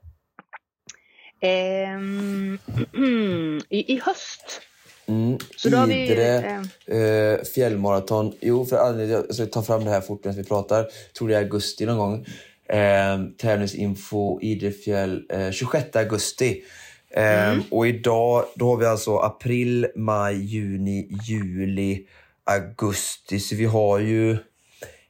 Ehm, 1.39 2.57
i, 3.69 3.93
I 3.93 4.01
höst. 4.05 4.61
Mm, 5.09 5.37
Så 5.55 5.69
har 5.69 5.87
vi, 5.87 6.03
Idre, 6.03 6.63
eh, 6.85 7.43
fjällmaraton. 7.43 8.33
Jo, 8.41 8.65
för 8.65 8.77
anledningen, 8.77 9.23
jag 9.27 9.35
ska 9.35 9.45
ta 9.45 9.63
fram 9.63 9.85
det 9.85 9.89
här 9.91 10.01
fort 10.01 10.23
medan 10.25 10.37
vi 10.37 10.43
pratar. 10.43 10.87
tror 11.17 11.27
det 11.27 11.35
är 11.35 11.39
augusti 11.39 11.85
någon 11.85 11.97
gång. 11.97 12.25
Eh, 12.69 13.19
tävlingsinfo 13.37 14.39
Idre 14.41 14.71
fjäll 14.71 15.23
eh, 15.29 15.51
26 15.51 15.95
augusti. 15.95 16.63
Eh, 17.09 17.49
Mm. 17.49 17.63
Och 17.71 17.87
idag 17.87 18.45
då 18.55 18.69
har 18.69 18.77
vi 18.77 18.85
alltså 18.85 19.17
april, 19.17 19.87
maj, 19.95 20.35
juni, 20.45 21.09
juli, 21.27 22.07
augusti. 22.43 23.39
Så 23.39 23.55
vi 23.55 23.65
har 23.65 23.99
ju 23.99 24.37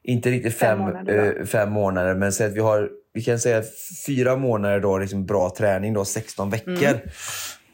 inte 0.08 0.30
riktigt 0.32 0.56
Fem 0.56 0.78
fem, 0.78 0.80
månader 0.80 1.38
eh, 1.40 1.46
fem 1.46 1.72
månader, 1.72 2.16
men 2.16 2.32
säg 2.32 2.48
att 2.48 2.54
vi 2.54 2.60
har 2.60 2.90
vi 3.14 3.24
kan 3.24 3.40
säga 3.40 3.64
fyra 4.08 4.36
månader 4.36 4.80
då, 4.80 4.98
liksom 4.98 5.26
bra 5.26 5.54
träning, 5.58 5.94
då, 5.94 6.06
16 6.06 6.50
veckor. 6.50 7.00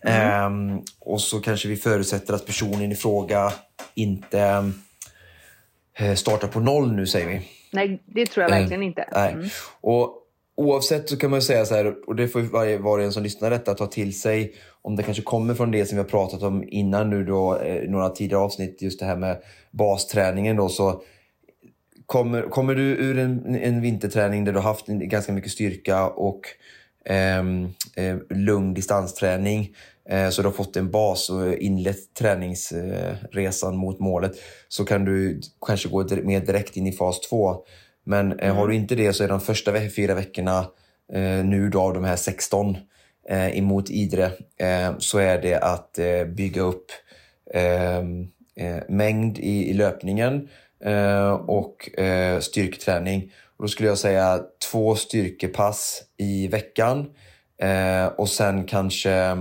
Ehm, 0.05 0.81
och 0.99 1.21
så 1.21 1.39
kanske 1.39 1.67
vi 1.67 1.75
förutsätter 1.75 2.33
att 2.33 2.45
personen 2.45 2.91
i 2.91 2.95
fråga 2.95 3.53
inte 3.93 4.71
eh, 5.99 6.13
startar 6.15 6.47
på 6.47 6.59
noll 6.59 6.91
nu, 6.91 7.07
säger 7.07 7.27
vi. 7.27 7.41
Nej, 7.71 8.03
det 8.05 8.25
tror 8.25 8.43
jag 8.43 8.51
Eh, 8.51 8.59
verkligen 8.59 8.83
inte. 8.83 9.07
Nej. 9.11 9.33
Mm. 9.33 9.49
Och 9.81 10.13
oavsett 10.55 11.09
så 11.09 11.17
kan 11.17 11.31
man 11.31 11.41
säga 11.41 11.65
så 11.65 11.75
här, 11.75 11.93
och 12.07 12.15
det 12.15 12.27
får 12.27 12.41
varje 12.41 12.77
var 12.77 12.97
och 12.97 13.03
en 13.03 13.13
som 13.13 13.23
lyssnar 13.23 13.49
detta 13.49 13.73
ta 13.73 13.87
till 13.87 14.19
sig, 14.19 14.53
om 14.81 14.95
det 14.95 15.03
kanske 15.03 15.23
kommer 15.23 15.53
från 15.53 15.71
det 15.71 15.85
som 15.85 15.97
vi 15.97 16.03
har 16.03 16.09
pratat 16.09 16.43
om 16.43 16.63
innan 16.67 17.09
nu 17.09 17.23
då, 17.23 17.57
eh, 17.59 17.89
några 17.89 18.09
tidigare 18.09 18.43
avsnitt, 18.43 18.81
just 18.81 18.99
det 18.99 19.05
här 19.05 19.17
med 19.17 19.37
basträningen 19.71 20.55
då, 20.55 20.69
så 20.69 21.01
kommer, 22.05 22.41
kommer 22.41 22.75
du 22.75 22.83
ur 22.83 23.17
en, 23.17 23.55
en 23.55 23.81
vinterträning 23.81 24.45
där 24.45 24.51
du 24.53 24.59
har 24.59 24.69
haft 24.69 24.87
ganska 24.87 25.31
mycket 25.31 25.51
styrka 25.51 26.07
och 26.07 26.41
ehm, 27.05 27.69
eh, 27.95 28.17
lugn 28.29 28.73
distansträning, 28.73 29.75
eh, 30.09 30.29
så 30.29 30.41
du 30.41 30.47
har 30.47 30.53
fått 30.53 30.77
en 30.77 30.91
bas 30.91 31.29
och 31.29 31.53
inlett 31.53 32.13
träningsresan 32.13 33.75
mot 33.77 33.99
målet, 33.99 34.31
så 34.67 34.85
kan 34.85 35.05
du 35.05 35.41
kanske 35.67 35.89
gå 35.89 36.07
mer 36.23 36.39
direkt 36.39 36.77
in 36.77 36.87
i 36.87 36.91
fas 36.91 37.19
2. 37.19 37.55
Men 38.05 38.39
eh, 38.39 38.55
har 38.55 38.67
du 38.67 38.75
inte 38.75 38.95
det 38.95 39.13
så 39.13 39.23
är 39.23 39.27
de 39.27 39.41
första 39.41 39.71
fyra 39.95 40.15
veckorna 40.15 40.59
eh, 41.13 41.45
nu 41.45 41.69
då 41.69 41.81
av 41.81 41.93
de 41.93 42.03
här 42.03 42.15
16 42.15 42.77
eh, 43.29 43.57
emot 43.57 43.89
Idre 43.89 44.31
så 44.97 45.17
är 45.17 45.41
det 45.41 45.59
att 45.59 45.99
bygga 46.35 46.61
upp 46.61 46.85
eh, 47.53 47.99
eh, 48.55 48.83
mängd 48.89 49.39
i, 49.39 49.73
löpningen 49.73 50.49
och 51.47 51.99
eh, 51.99 52.39
styrketräning. 52.39 53.31
Och 53.57 53.63
då 53.63 53.67
skulle 53.67 53.89
jag 53.89 53.97
säga 53.97 54.41
två 54.71 54.95
styrkepass 54.95 56.03
i 56.17 56.47
veckan 56.47 57.05
eh, 57.61 58.05
och 58.05 58.29
sen 58.29 58.63
kanske 58.63 59.37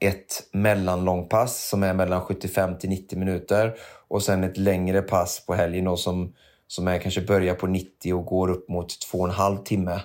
ett 0.00 0.42
mellanlångpass 0.52 1.68
som 1.68 1.82
är 1.82 1.94
mellan 1.94 2.20
75 2.20 2.78
till 2.78 2.90
90 2.90 3.18
minuter 3.18 3.74
och 4.08 4.22
sen 4.22 4.44
ett 4.44 4.56
längre 4.56 5.02
pass 5.02 5.46
på 5.46 5.54
helgen 5.54 5.84
då 5.84 5.96
som, 5.96 6.34
som 6.66 6.88
är 6.88 6.98
kanske 6.98 7.20
börjar 7.20 7.54
på 7.54 7.66
90 7.66 8.14
och 8.14 8.26
går 8.26 8.50
upp 8.50 8.68
mot 8.68 9.00
två 9.00 9.18
och 9.18 9.24
en 9.28 9.34
halv 9.34 9.56
timme 9.56 10.00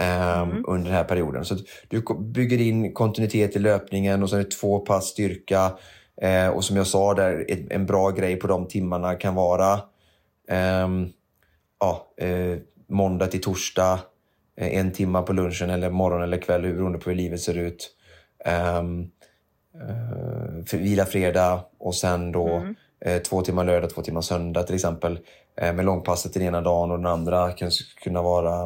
ehm, 0.00 0.64
under 0.68 0.84
den 0.84 0.96
här 0.96 1.04
perioden. 1.04 1.44
Så 1.44 1.56
du 1.88 2.04
bygger 2.20 2.60
in 2.60 2.94
kontinuitet 2.94 3.56
i 3.56 3.58
löpningen 3.58 4.22
och 4.22 4.30
sen 4.30 4.38
är 4.38 4.44
det 4.44 4.50
två 4.50 4.78
pass 4.78 5.06
styrka 5.06 5.72
eh, 6.20 6.48
och 6.48 6.64
som 6.64 6.76
jag 6.76 6.86
sa 6.86 7.14
där, 7.14 7.44
ett, 7.48 7.70
en 7.70 7.86
bra 7.86 8.10
grej 8.10 8.36
på 8.36 8.46
de 8.46 8.66
timmarna 8.66 9.14
kan 9.14 9.34
vara 9.34 9.80
ehm, 10.48 11.08
ja, 11.80 12.06
eh, 12.16 12.58
måndag 12.88 13.26
till 13.26 13.40
torsdag, 13.40 14.00
eh, 14.56 14.78
en 14.78 14.92
timma 14.92 15.22
på 15.22 15.32
lunchen 15.32 15.70
eller 15.70 15.90
morgon 15.90 16.22
eller 16.22 16.38
kväll 16.38 16.62
beroende 16.62 16.98
på 16.98 17.10
hur 17.10 17.16
livet 17.16 17.40
ser 17.40 17.58
ut. 17.58 17.96
Um, 18.78 19.10
för 20.66 20.76
vila 20.76 21.06
fredag 21.06 21.64
och 21.78 21.94
sen 21.94 22.32
då 22.32 22.62
eh, 23.04 23.22
två 23.22 23.42
timmar 23.42 23.64
lördag, 23.64 23.90
två 23.90 24.02
timmar 24.02 24.20
söndag 24.20 24.62
till 24.62 24.74
exempel. 24.74 25.18
Eh, 25.56 25.72
med 25.72 25.84
långpasset 25.84 26.34
den 26.34 26.42
ena 26.42 26.60
dagen 26.60 26.90
och 26.90 26.96
den 26.96 27.06
andra 27.06 27.52
kan 27.52 27.70
kunna 28.02 28.22
vara 28.22 28.62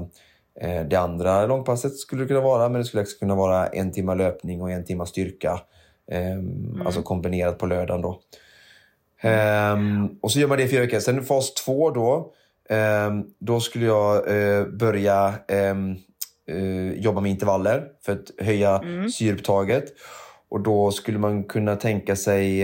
eh, 0.61 0.83
det 0.85 0.97
andra 0.97 1.47
långpasset 1.47 1.97
skulle 1.97 2.23
det 2.23 2.29
kunna 2.29 2.41
vara, 2.41 2.69
men 2.69 2.81
det 2.81 2.85
skulle 2.85 3.03
också 3.03 3.19
kunna 3.19 3.35
vara 3.35 3.67
en 3.67 3.93
timme 3.93 4.15
löpning 4.15 4.63
och 4.63 4.71
en 4.71 4.85
timme 4.85 5.07
styrka. 5.07 5.61
Ehm, 6.11 6.83
Alltså 6.87 7.03
kombinerat 7.03 7.59
på 7.59 7.67
lördagen 7.67 8.03
då. 8.03 8.21
Ehm, 9.21 10.09
och 10.23 10.33
så 10.33 10.39
gör 10.41 10.49
man 10.49 10.59
det 10.59 10.65
i 10.65 10.69
fyra 10.69 10.81
veckor. 10.81 10.99
Sen 11.01 11.25
fas 11.25 11.55
två 11.55 11.91
då, 11.91 12.33
ehm, 12.69 13.25
då 13.39 13.61
skulle 13.61 13.87
jag 13.87 14.17
eh, 14.29 14.67
börja 14.67 15.35
eh, 15.49 16.93
jobba 16.97 17.21
med 17.21 17.31
intervaller 17.31 17.85
för 18.05 18.13
att 18.13 18.31
höja 18.47 18.83
syreupptaget. 19.13 19.85
Och 20.49 20.61
då 20.61 20.91
skulle 20.91 21.19
man 21.19 21.45
kunna 21.45 21.77
tänka 21.77 22.17
sig 22.17 22.63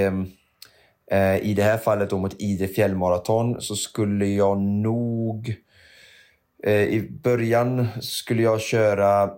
eh, 1.11 1.37
i 1.43 1.55
det 1.55 1.63
här 1.63 1.79
fallet 1.79 2.11
då 2.11 2.19
mot 2.19 2.41
Idre 2.43 2.69
fjällmaraton 2.69 3.61
så 3.61 3.77
skulle 3.77 4.27
jag 4.27 4.59
nog 4.61 5.55
eh, 6.65 6.83
i 6.83 7.11
början 7.23 7.87
skulle 8.01 8.43
jag 8.43 8.61
köra 8.61 9.31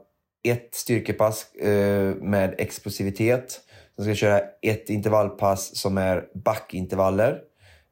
ett 0.45 0.75
styrkepass 0.75 1.55
eh, 1.55 2.15
med 2.15 2.55
explosivitet. 2.59 3.61
Sen 3.97 4.05
ska 4.05 4.11
jag 4.11 4.17
köra 4.17 4.41
ett 4.63 4.91
intervallpass 4.91 5.77
som 5.77 5.99
är 5.99 6.25
backintervaller. 6.35 7.31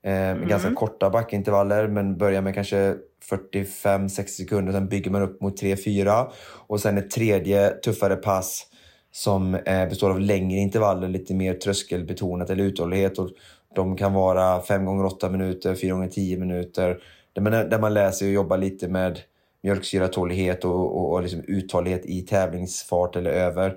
Eh, 0.03 0.13
med 0.13 0.49
Ganska 0.49 0.75
korta 0.75 1.11
backintervaller 1.11 1.89
men 1.89 2.19
börjar 2.19 2.43
med 2.43 2.55
kanske 2.55 2.97
45-60 3.31 4.27
sekunder. 4.27 4.73
Sen 4.73 4.89
bygger 4.89 5.11
man 5.11 5.23
upp 5.23 5.41
mot 5.41 5.63
3-4. 5.63 6.27
Och 6.67 6.81
sen 6.81 6.99
ett 6.99 7.11
tredje 7.11 7.71
tuffare 7.71 8.17
pass 8.17 8.67
som 9.13 9.55
eh, 9.55 9.89
består 9.89 10.11
av 10.11 10.21
längre 10.21 10.59
intervaller, 10.59 11.09
lite 11.09 11.35
mer 11.35 11.55
tröskelbetonat 11.55 12.51
eller 12.51 12.65
uthållighet. 12.65 13.19
Och 13.19 13.31
de 13.75 13.97
kan 13.97 14.13
vara 14.13 14.63
5 14.63 14.85
gånger 14.85 15.05
8 15.05 15.29
minuter, 15.29 15.75
4 15.75 15.93
gånger 15.93 16.09
10 16.09 16.39
minuter. 16.39 16.99
Där 17.33 17.43
man, 17.43 17.53
där 17.53 17.79
man 17.79 17.95
lär 17.95 18.11
sig 18.11 18.29
att 18.29 18.35
jobba 18.35 18.57
lite 18.57 18.89
med 18.89 19.21
mjölksyratålighet 19.63 20.65
och, 20.65 20.97
och, 20.97 21.13
och 21.13 21.23
liksom 21.23 21.43
uthållighet 21.47 22.07
i 22.07 22.21
tävlingsfart 22.23 23.17
eller 23.17 23.31
över. 23.31 23.77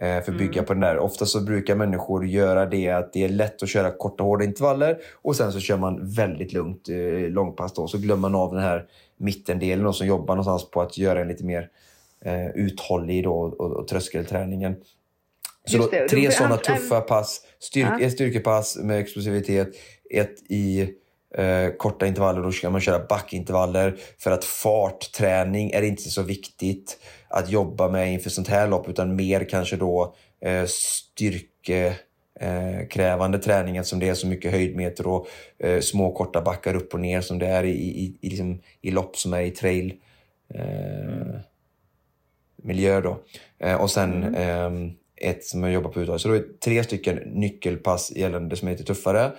Eh, 0.00 0.22
för 0.22 0.32
att 0.32 0.38
bygga 0.38 0.62
på 0.62 0.72
den 0.72 0.80
där. 0.80 0.98
Ofta 0.98 1.26
så 1.26 1.40
brukar 1.40 1.74
människor 1.74 2.26
göra 2.26 2.66
det 2.66 2.88
att 2.88 3.12
det 3.12 3.24
är 3.24 3.28
lätt 3.28 3.62
att 3.62 3.68
köra 3.68 3.90
korta 3.90 4.24
hårda 4.24 4.44
intervaller 4.44 4.98
och 5.14 5.36
sen 5.36 5.52
så 5.52 5.60
kör 5.60 5.76
man 5.76 6.14
väldigt 6.14 6.52
lugnt 6.52 6.88
eh, 6.88 7.30
långpass 7.30 7.74
då. 7.74 7.88
Så 7.88 7.98
glömmer 7.98 8.28
man 8.28 8.34
av 8.34 8.54
den 8.54 8.62
här 8.62 8.86
mittendelen 9.16 9.84
då, 9.84 9.92
som 9.92 10.06
jobbar 10.06 10.36
någonstans 10.36 10.70
på 10.70 10.82
att 10.82 10.98
göra 10.98 11.20
en 11.20 11.28
lite 11.28 11.44
mer 11.44 11.68
eh, 12.24 12.50
uthållig 12.50 13.24
då, 13.24 13.32
och, 13.32 13.60
och 13.60 13.88
tröskelträningen. 13.88 14.76
Så 15.64 15.78
då, 15.78 15.88
tre 16.10 16.30
sådana 16.30 16.56
tuffa 16.56 17.00
pass. 17.00 17.40
Styrk, 17.58 17.88
Ja. 17.90 18.00
Ett 18.00 18.12
styrkepass 18.12 18.76
med 18.76 18.98
explosivitet, 18.98 19.68
ett 20.10 20.50
i 20.50 20.80
eh, 21.34 21.70
korta 21.78 22.06
intervaller. 22.06 22.42
Då 22.42 22.52
ska 22.52 22.70
man 22.70 22.80
köra 22.80 23.06
backintervaller. 23.06 23.96
För 24.18 24.30
att 24.30 24.44
fartträning 24.44 25.70
är 25.70 25.82
inte 25.82 26.02
så 26.02 26.22
viktigt 26.22 26.98
att 27.30 27.50
jobba 27.50 27.88
med 27.88 28.12
inför 28.12 28.30
sånt 28.30 28.48
här 28.48 28.68
lopp 28.68 28.88
utan 28.88 29.16
mer 29.16 29.44
kanske 29.50 29.76
då 29.76 30.14
eh, 30.40 30.64
styrke 30.66 31.96
eh, 32.40 32.86
krävande 32.90 33.38
träning 33.38 33.76
eftersom 33.76 33.98
det 33.98 34.08
är 34.08 34.14
så 34.14 34.26
mycket 34.26 34.52
höjdmeter 34.52 35.06
och 35.06 35.26
eh, 35.58 35.80
små 35.80 36.12
korta 36.12 36.42
backar 36.42 36.74
upp 36.74 36.94
och 36.94 37.00
ner 37.00 37.20
som 37.20 37.38
det 37.38 37.46
är 37.46 37.64
i, 37.64 37.70
i, 37.70 38.18
i, 38.20 38.28
liksom, 38.30 38.60
i 38.80 38.90
lopp 38.90 39.16
som 39.16 39.34
är 39.34 39.40
i 39.40 39.50
trail 39.50 39.94
eh, 40.54 41.40
miljö 42.62 43.00
då. 43.00 43.20
Eh, 43.58 43.80
och 43.80 43.90
sen 43.90 44.34
ehm, 44.34 44.92
ett 45.16 45.44
som 45.44 45.62
jag 45.62 45.72
jobbar 45.72 45.90
på 45.90 46.00
uthållighet. 46.00 46.22
Så 46.22 46.28
då 46.28 46.34
är 46.34 46.38
det 46.38 46.60
tre 46.60 46.84
stycken 46.84 47.16
nyckelpass 47.16 48.12
gällande 48.16 48.48
det 48.48 48.56
som 48.56 48.68
är 48.68 48.72
lite 48.72 48.84
tuffare. 48.84 49.32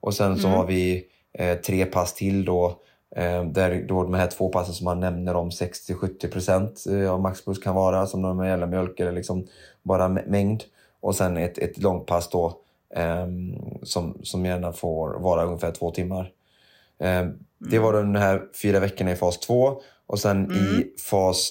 Och 0.00 0.14
sen 0.14 0.38
så 0.38 0.48
har 0.48 0.66
vi 0.66 1.04
eh, 1.38 1.58
tre 1.58 1.86
pass 1.86 2.14
till 2.14 2.44
då. 2.44 2.82
Eh, 3.16 3.44
där 3.44 3.84
då 3.88 4.02
de 4.02 4.14
här 4.14 4.26
två 4.26 4.48
passen 4.48 4.74
som 4.74 4.84
man 4.84 5.00
nämner 5.00 5.34
om 5.36 5.50
60-70% 5.50 7.02
eh, 7.02 7.12
av 7.12 7.20
maxpuls 7.20 7.58
kan 7.58 7.74
vara 7.74 8.06
som 8.06 8.22
de 8.22 8.46
gäller 8.46 8.66
mjölk 8.66 9.00
eller 9.00 9.12
liksom 9.12 9.46
bara 9.82 10.08
mä- 10.08 10.28
mängd. 10.28 10.64
Och 11.00 11.14
sen 11.16 11.36
ett, 11.36 11.58
ett 11.58 11.78
långpass 11.78 12.30
då 12.30 12.58
ehm, 12.94 13.54
som, 13.82 14.18
som 14.22 14.44
gärna 14.46 14.72
får 14.72 15.20
vara 15.20 15.44
ungefär 15.44 15.70
två 15.72 15.90
timmar. 15.90 16.30
Eh, 17.00 17.26
Det 17.58 17.78
var 17.78 17.92
de 17.92 18.14
här 18.14 18.42
fyra 18.62 18.80
veckorna 18.80 19.12
i 19.12 19.16
fas 19.16 19.38
2. 19.38 19.80
Och 20.06 20.18
sen 20.18 20.52
i 20.52 20.86
fas 21.10 21.50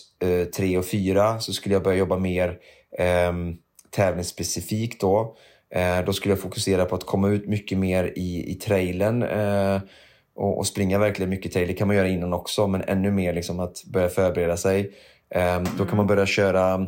3 0.58 0.78
och 0.78 0.86
4 0.86 1.40
så 1.40 1.54
skulle 1.54 1.76
jag 1.76 1.84
börja 1.84 1.98
jobba 1.98 2.18
mer 2.18 2.58
ehm, 2.98 3.56
tävlingsspecifikt 3.90 5.02
då. 5.02 5.36
Eh, 5.70 6.06
då 6.06 6.14
skulle 6.14 6.32
jag 6.32 6.40
fokusera 6.40 6.86
på 6.86 6.96
att 6.96 7.04
komma 7.06 7.30
ut 7.30 7.48
mycket 7.48 7.78
mer 7.78 8.14
i, 8.16 8.52
i 8.52 8.56
trailern 8.56 9.24
eh, 9.24 9.82
och, 10.36 10.58
och, 10.58 10.68
springa 10.68 11.00
verkligen 11.00 11.30
mycket 11.30 11.54
trail. 11.54 11.68
Det 11.68 11.74
kan 11.74 11.88
man 11.88 11.96
göra 11.96 12.08
innan 12.08 12.34
också, 12.34 12.68
men 12.68 12.82
ännu 12.82 13.12
mer 13.12 13.34
liksom 13.34 13.60
att 13.60 13.84
börja 13.86 14.10
förbereda 14.10 14.58
sig. 14.58 14.92
Eh, 15.30 15.64
då 15.78 15.86
kan 15.86 15.98
man 15.98 16.08
börja 16.08 16.26
köra, 16.26 16.86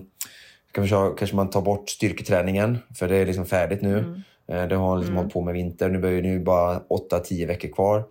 kan 0.71 0.89
man 0.89 1.15
kanske 1.17 1.35
man 1.35 1.49
tar 1.49 1.61
bort 1.61 1.89
styrketräningen, 1.89 2.77
för 2.95 3.07
det 3.07 3.15
är 3.15 3.25
liksom 3.25 3.45
färdigt 3.45 3.81
nu. 3.81 3.99
Mm. 3.99 4.21
Eh, 4.47 4.67
det 4.67 4.75
har 4.75 4.97
liksom 4.97 5.13
mm. 5.13 5.17
hållit 5.17 5.33
på 5.33 5.41
med 5.41 5.53
vinter. 5.53 5.89
Nu 5.89 5.99
börjar 5.99 6.21
det 6.21 6.39
bara 6.39 6.79
8-10 6.79 7.47
veckor 7.47 7.69
kvar. 7.69 8.03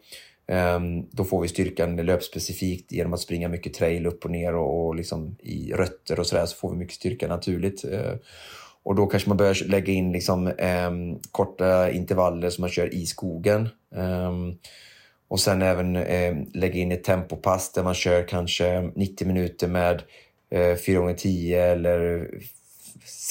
Um, 0.49 1.07
då 1.11 1.25
får 1.25 1.43
vi 1.43 1.49
styrkan 1.49 1.97
löpspecifikt 1.97 2.93
genom 2.93 3.12
att 3.12 3.21
springa 3.21 3.49
mycket 3.49 3.75
trail 3.75 4.07
upp 4.07 4.25
och 4.25 4.31
ner 4.31 4.55
och, 4.55 4.87
och 4.87 4.95
liksom 4.95 5.37
i 5.43 5.73
rötter 5.73 6.21
och 6.21 6.26
sådär 6.26 6.47
så 6.47 6.57
får 6.57 6.71
vi 6.71 6.76
mycket 6.76 6.95
styrka 6.95 7.28
naturligt. 7.28 7.85
Uh, 7.85 8.14
och 8.83 8.95
då 8.95 9.07
kanske 9.07 9.28
man 9.28 9.37
börjar 9.37 9.69
lägga 9.69 9.93
in 9.93 10.12
liksom, 10.12 10.47
um, 10.88 11.21
korta 11.31 11.90
intervaller 11.90 12.50
som 12.50 12.62
man 12.62 12.71
kör 12.71 12.95
i 12.95 13.07
skogen. 13.07 13.69
Och 15.28 15.40
sen 15.40 15.62
även 15.62 15.97
eh, 15.97 16.35
lägga 16.54 16.75
in 16.75 16.92
ett 16.92 17.04
tempopass 17.04 17.73
där 17.73 17.83
man 17.83 17.95
kör 17.95 18.28
kanske 18.28 18.90
90 18.95 19.26
minuter 19.26 19.68
med 19.68 20.02
eh, 20.50 20.76
4x10 20.76 21.56
eller 21.56 22.30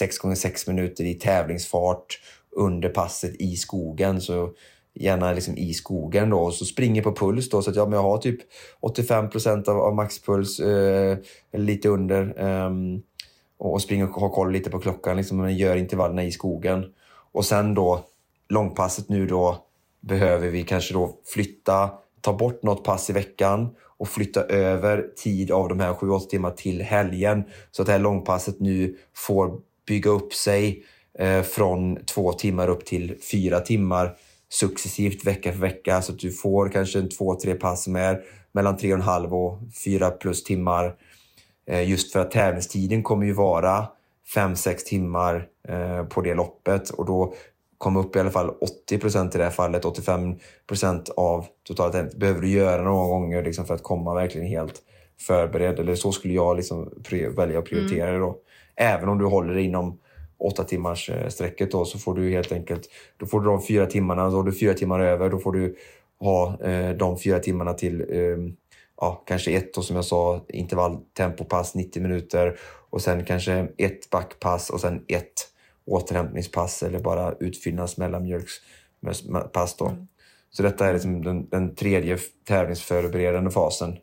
6x6 0.02 0.70
minuter 0.70 1.04
i 1.04 1.14
tävlingsfart 1.14 2.20
under 2.52 2.90
passet 2.90 3.36
i 3.36 3.56
skogen. 3.56 4.22
Så 4.22 4.54
gärna 4.94 5.34
liksom 5.34 5.58
i 5.58 5.74
skogen 5.74 6.30
då 6.30 6.40
och 6.40 6.54
så 6.54 6.66
springer 6.66 7.02
på 7.02 7.16
puls 7.16 7.50
då 7.50 7.62
så 7.62 7.70
att 7.70 7.76
ja, 7.76 7.86
men 7.86 7.94
jag 7.94 8.04
har 8.04 8.18
typ 8.18 8.40
85 8.80 9.30
procent 9.30 9.68
av, 9.68 9.78
av 9.78 9.96
maxpuls, 9.96 10.60
eh, 10.60 11.18
lite 11.54 11.90
under. 11.90 12.34
eh, 12.38 12.70
och 13.58 13.82
springer 13.82 14.06
och 14.10 14.22
har 14.22 14.30
koll 14.30 14.52
lite 14.52 14.70
på 14.70 14.80
klockan, 14.80 15.18
liksom, 15.18 15.38
men 15.38 15.58
gör 15.58 15.76
intervallerna 15.76 16.24
i 16.24 16.32
skogen. 16.32 16.86
Och 17.32 17.46
sen 17.46 17.74
då 17.74 18.06
långpasset 18.50 19.10
nu 19.10 19.28
då 19.28 19.65
behöver 20.08 20.48
vi 20.48 20.64
kanske 20.64 20.94
då 20.94 21.20
flytta, 21.26 21.90
ta 22.22 22.34
bort 22.34 22.64
något 22.64 22.84
pass 22.84 23.10
i 23.10 23.14
veckan 23.14 23.70
och 23.98 24.08
flytta 24.08 24.44
över 24.44 25.06
tid 25.16 25.52
av 25.52 25.70
de 25.70 25.80
här 25.80 25.94
7-8 25.94 26.28
timmar 26.28 26.52
till 26.52 26.82
helgen. 26.82 27.44
Så 27.72 27.82
att 27.82 27.86
det 27.86 27.92
här 27.92 28.00
långpasset 28.00 28.60
nu 28.60 28.98
får 29.16 29.60
bygga 29.88 30.12
upp 30.12 30.34
sig 30.34 30.84
eh, 31.20 31.42
från 31.42 32.06
två 32.06 32.34
timmar 32.34 32.68
upp 32.68 32.86
till 32.86 33.18
fyra 33.32 33.60
timmar 33.60 34.16
successivt 34.50 35.26
vecka 35.26 35.52
för 35.52 35.60
vecka 35.60 36.02
så 36.02 36.12
att 36.12 36.20
du 36.20 36.32
får 36.32 36.70
kanske 36.70 37.00
en 37.00 37.10
två, 37.10 37.36
tre 37.36 37.54
pass 37.54 37.88
med 37.88 38.22
mellan 38.52 38.78
tre 38.78 38.94
och 38.94 39.00
en 39.00 39.06
halv 39.06 39.34
och 39.34 39.60
fyra 39.84 40.12
plus 40.12 40.44
timmar. 40.44 40.96
Eh, 41.68 41.90
just 41.90 42.14
för 42.14 42.20
att 42.20 42.32
tävlingstiden 42.32 43.04
kommer 43.04 43.26
ju 43.26 43.34
vara 43.34 43.88
fem 44.34 44.56
sex 44.56 44.84
timmar 44.84 45.48
eh, 45.68 46.04
på 46.04 46.22
det 46.22 46.34
loppet 46.34 46.90
och 46.90 47.06
då 47.06 47.34
komma 47.78 48.00
upp 48.00 48.16
i 48.16 48.20
alla 48.20 48.32
fall 48.32 48.50
80 48.50 48.98
procent 48.98 49.36
i 49.36 49.38
det 49.38 49.44
här 49.44 49.52
fallet, 49.52 49.86
85 49.86 50.36
procent 50.68 51.10
av 51.10 51.46
totalt 51.68 52.16
behöver 52.16 52.42
du 52.42 52.50
göra 52.50 52.82
några 52.82 53.08
gånger 53.08 53.44
liksom 53.44 53.66
för 53.66 53.74
att 53.74 53.84
komma 53.84 54.14
verkligen 54.14 54.48
helt 54.48 54.82
förberedd. 55.20 55.80
Eller 55.80 55.96
så 55.96 56.12
skulle 56.12 56.34
jag 56.34 56.58
liksom 56.58 56.94
välja 57.38 57.60
att 57.60 57.66
prioritera 57.66 58.08
mm. 58.10 58.14
det 58.14 58.26
då. 58.26 58.38
Även 58.76 59.10
om 59.10 59.18
du 59.18 59.26
håller 59.26 59.54
dig 59.54 59.64
inom 59.64 60.00
åtta 60.38 60.64
timmars 60.64 61.10
eh, 61.10 61.28
sträcket 61.28 61.72
då 61.72 61.86
så 61.86 62.00
får 62.00 62.16
du 62.16 62.30
helt 62.30 62.52
enkelt, 62.52 62.90
då 63.18 63.26
får 63.26 63.40
du 63.42 63.46
de 63.46 63.62
fyra 63.62 63.86
timmarna, 63.86 64.32
så 64.32 64.36
har 64.36 64.44
du 64.44 64.52
fyra 64.52 64.74
timmar 64.74 65.00
över, 65.00 65.30
då 65.30 65.40
får 65.40 65.52
du 65.52 65.76
ha 66.20 66.62
eh, 66.64 66.90
de 66.90 67.20
fyra 67.20 67.40
timmarna 67.40 67.74
till 67.74 68.02
eh, 68.02 68.38
ja, 69.02 69.24
kanske 69.28 69.52
ett 69.52 69.74
då, 69.74 69.82
som 69.82 69.96
jag 69.96 70.06
sa, 70.06 70.46
intervalltempopass 70.48 71.76
90 71.76 72.02
minuter 72.02 72.60
och 72.90 73.02
sen 73.02 73.26
kanske 73.26 73.68
ett 73.78 74.10
backpass 74.10 74.70
och 74.70 74.82
sen 74.82 75.04
ett 75.08 75.55
återhämtningspass 75.86 76.84
eller 76.84 77.00
bara 77.00 77.34
utfyllnads 77.40 77.98
mellanmjölkspass 77.98 79.76
då. 79.78 79.88
Mm. 79.88 80.08
Så 80.50 80.64
detta 80.64 80.88
är 80.88 80.94
liksom 80.94 81.24
den, 81.24 81.50
den 81.50 81.76
tredje 81.76 82.18
tävlingsförberedande 82.48 83.52
fasen. 83.52 83.98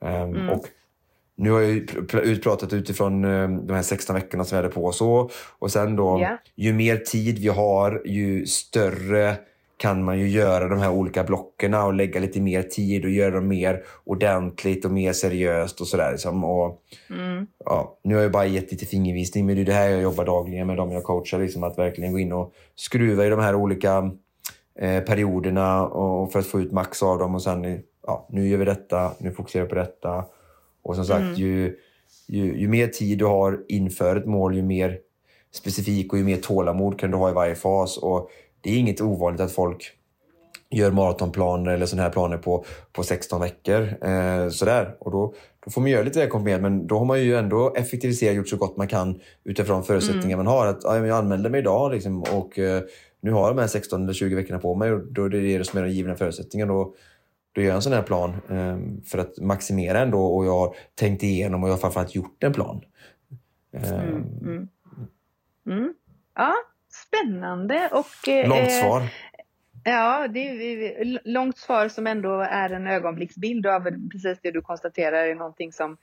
Um, 0.00 0.10
mm. 0.10 0.50
Och 0.50 0.66
nu 1.36 1.50
har 1.50 1.60
jag 1.60 1.72
utpratat 2.24 2.72
utifrån 2.72 3.24
eh, 3.24 3.48
de 3.48 3.74
här 3.74 3.82
16 3.82 4.14
veckorna 4.14 4.44
som 4.44 4.56
vi 4.56 4.62
hade 4.62 4.74
på 4.74 4.86
oss. 4.86 5.00
Och, 5.00 5.32
och 5.58 5.70
sen 5.70 5.96
då, 5.96 6.18
yeah. 6.20 6.38
ju 6.54 6.72
mer 6.72 6.96
tid 6.96 7.38
vi 7.38 7.48
har, 7.48 8.02
ju 8.04 8.46
större 8.46 9.36
kan 9.78 10.04
man 10.04 10.18
ju 10.18 10.28
göra 10.28 10.68
de 10.68 10.78
här 10.78 10.90
olika 10.90 11.24
blockerna 11.24 11.84
och 11.84 11.94
lägga 11.94 12.20
lite 12.20 12.40
mer 12.40 12.62
tid 12.62 13.04
och 13.04 13.10
göra 13.10 13.30
dem 13.30 13.48
mer 13.48 13.82
ordentligt 14.04 14.84
och 14.84 14.90
mer 14.90 15.12
seriöst 15.12 15.80
och 15.80 15.86
sådär. 15.86 16.12
Liksom. 16.12 16.44
Och, 16.44 16.82
mm. 17.10 17.46
ja, 17.64 17.98
nu 18.02 18.14
har 18.14 18.22
jag 18.22 18.32
bara 18.32 18.46
gett 18.46 18.70
lite 18.70 18.86
fingervisning, 18.86 19.46
men 19.46 19.56
det 19.56 19.62
är 19.62 19.64
det 19.64 19.72
här 19.72 19.88
jag 19.88 20.02
jobbar 20.02 20.24
dagligen 20.24 20.66
med 20.66 20.76
dem 20.76 20.92
jag 20.92 21.04
coachar. 21.04 21.38
Liksom, 21.38 21.62
att 21.62 21.78
verkligen 21.78 22.12
gå 22.12 22.18
in 22.18 22.32
och 22.32 22.52
skruva 22.74 23.26
i 23.26 23.28
de 23.28 23.40
här 23.40 23.54
olika 23.54 24.10
eh, 24.78 25.00
perioderna 25.00 25.86
och 25.86 26.32
för 26.32 26.38
att 26.38 26.46
få 26.46 26.60
ut 26.60 26.72
max 26.72 27.02
av 27.02 27.18
dem. 27.18 27.34
Och 27.34 27.42
sen, 27.42 27.82
ja, 28.06 28.28
nu 28.30 28.48
gör 28.48 28.58
vi 28.58 28.64
detta, 28.64 29.12
nu 29.18 29.30
fokuserar 29.30 29.64
vi 29.64 29.68
på 29.68 29.74
detta. 29.74 30.24
Och 30.82 30.94
som 30.94 31.04
sagt, 31.04 31.20
mm. 31.20 31.34
ju, 31.34 31.76
ju, 32.28 32.58
ju, 32.58 32.68
mer 32.68 32.86
tid 32.86 33.18
du 33.18 33.24
har 33.24 33.64
inför 33.68 34.16
ett 34.16 34.26
mål, 34.26 34.56
ju 34.56 34.62
mer 34.62 34.98
specifik 35.54 36.12
och 36.12 36.18
ju 36.18 36.24
mer 36.24 36.36
tålamod 36.36 36.98
kan 36.98 37.10
du 37.10 37.16
ha 37.16 37.30
i 37.30 37.32
varje 37.32 37.54
fas. 37.54 37.96
Och 37.98 38.30
det 38.66 38.72
är 38.72 38.78
inget 38.78 39.00
ovanligt 39.00 39.40
att 39.40 39.52
folk 39.52 39.92
gör 40.70 40.90
maratonplaner 40.90 41.72
eller 41.72 41.86
sådana 41.86 42.02
här 42.02 42.10
planer 42.10 42.38
på, 42.38 42.64
på 42.92 43.02
16 43.02 43.40
veckor. 43.40 44.04
Eh, 44.04 44.48
sådär. 44.48 44.96
Och 45.00 45.10
då, 45.10 45.34
då 45.64 45.70
får 45.70 45.80
man 45.80 45.90
göra 45.90 46.02
lite 46.02 46.20
det 46.20 46.26
komprimerat, 46.26 46.62
men 46.62 46.86
då 46.86 46.98
har 46.98 47.04
man 47.04 47.22
ju 47.22 47.36
ändå 47.36 47.74
effektiviserat 47.76 48.36
gjort 48.36 48.48
så 48.48 48.56
gott 48.56 48.76
man 48.76 48.88
kan 48.88 49.20
utifrån 49.44 49.84
förutsättningar 49.84 50.34
mm. 50.34 50.44
man 50.44 50.46
har. 50.46 50.66
Att, 50.66 50.80
ja, 50.82 51.06
jag 51.06 51.18
anmälde 51.18 51.50
mig 51.50 51.60
idag 51.60 51.92
liksom, 51.92 52.22
och 52.22 52.58
eh, 52.58 52.82
nu 53.20 53.30
har 53.30 53.40
jag 53.40 53.56
de 53.56 53.60
här 53.60 53.68
16 53.68 54.02
eller 54.02 54.12
20 54.12 54.34
veckorna 54.34 54.58
på 54.58 54.74
mig 54.74 54.92
och 54.92 55.12
då 55.12 55.24
är 55.24 55.28
det 55.28 55.58
det 55.58 55.64
som 55.64 55.78
är 55.78 55.82
den 55.82 55.92
givna 55.92 56.16
förutsättningen. 56.16 56.68
Då, 56.68 56.94
då 57.52 57.60
gör 57.60 57.68
jag 57.68 57.76
en 57.76 57.82
sån 57.82 57.92
här 57.92 58.02
plan 58.02 58.30
eh, 58.30 59.02
för 59.04 59.18
att 59.18 59.38
maximera 59.38 60.00
ändå 60.00 60.26
och 60.26 60.46
jag 60.46 60.58
har 60.58 60.76
tänkt 60.94 61.22
igenom 61.22 61.62
och 61.62 61.68
jag 61.68 61.74
har 61.74 61.80
framförallt 61.80 62.14
gjort 62.14 62.44
en 62.44 62.52
plan. 62.52 62.80
Eh, 63.72 63.92
mm, 63.92 64.38
mm. 64.42 64.68
Mm. 65.66 65.94
Ja, 66.34 66.54
spännande 67.06 67.90
och... 67.92 68.28
Eh, 68.28 68.48
långt 68.48 68.72
svar. 68.72 69.02
Ja, 69.84 70.28
det 70.28 70.40
är 70.40 71.20
långt 71.24 71.58
svar 71.58 71.88
som 71.88 72.06
ändå 72.06 72.40
är 72.40 72.70
en 72.70 72.86
ögonblicksbild 72.86 73.66
av 73.66 74.08
precis 74.12 74.38
det 74.42 74.50
du 74.50 74.62
konstaterar 74.62 75.26
är 75.26 75.34
någonting 75.34 75.72
som 75.72 75.96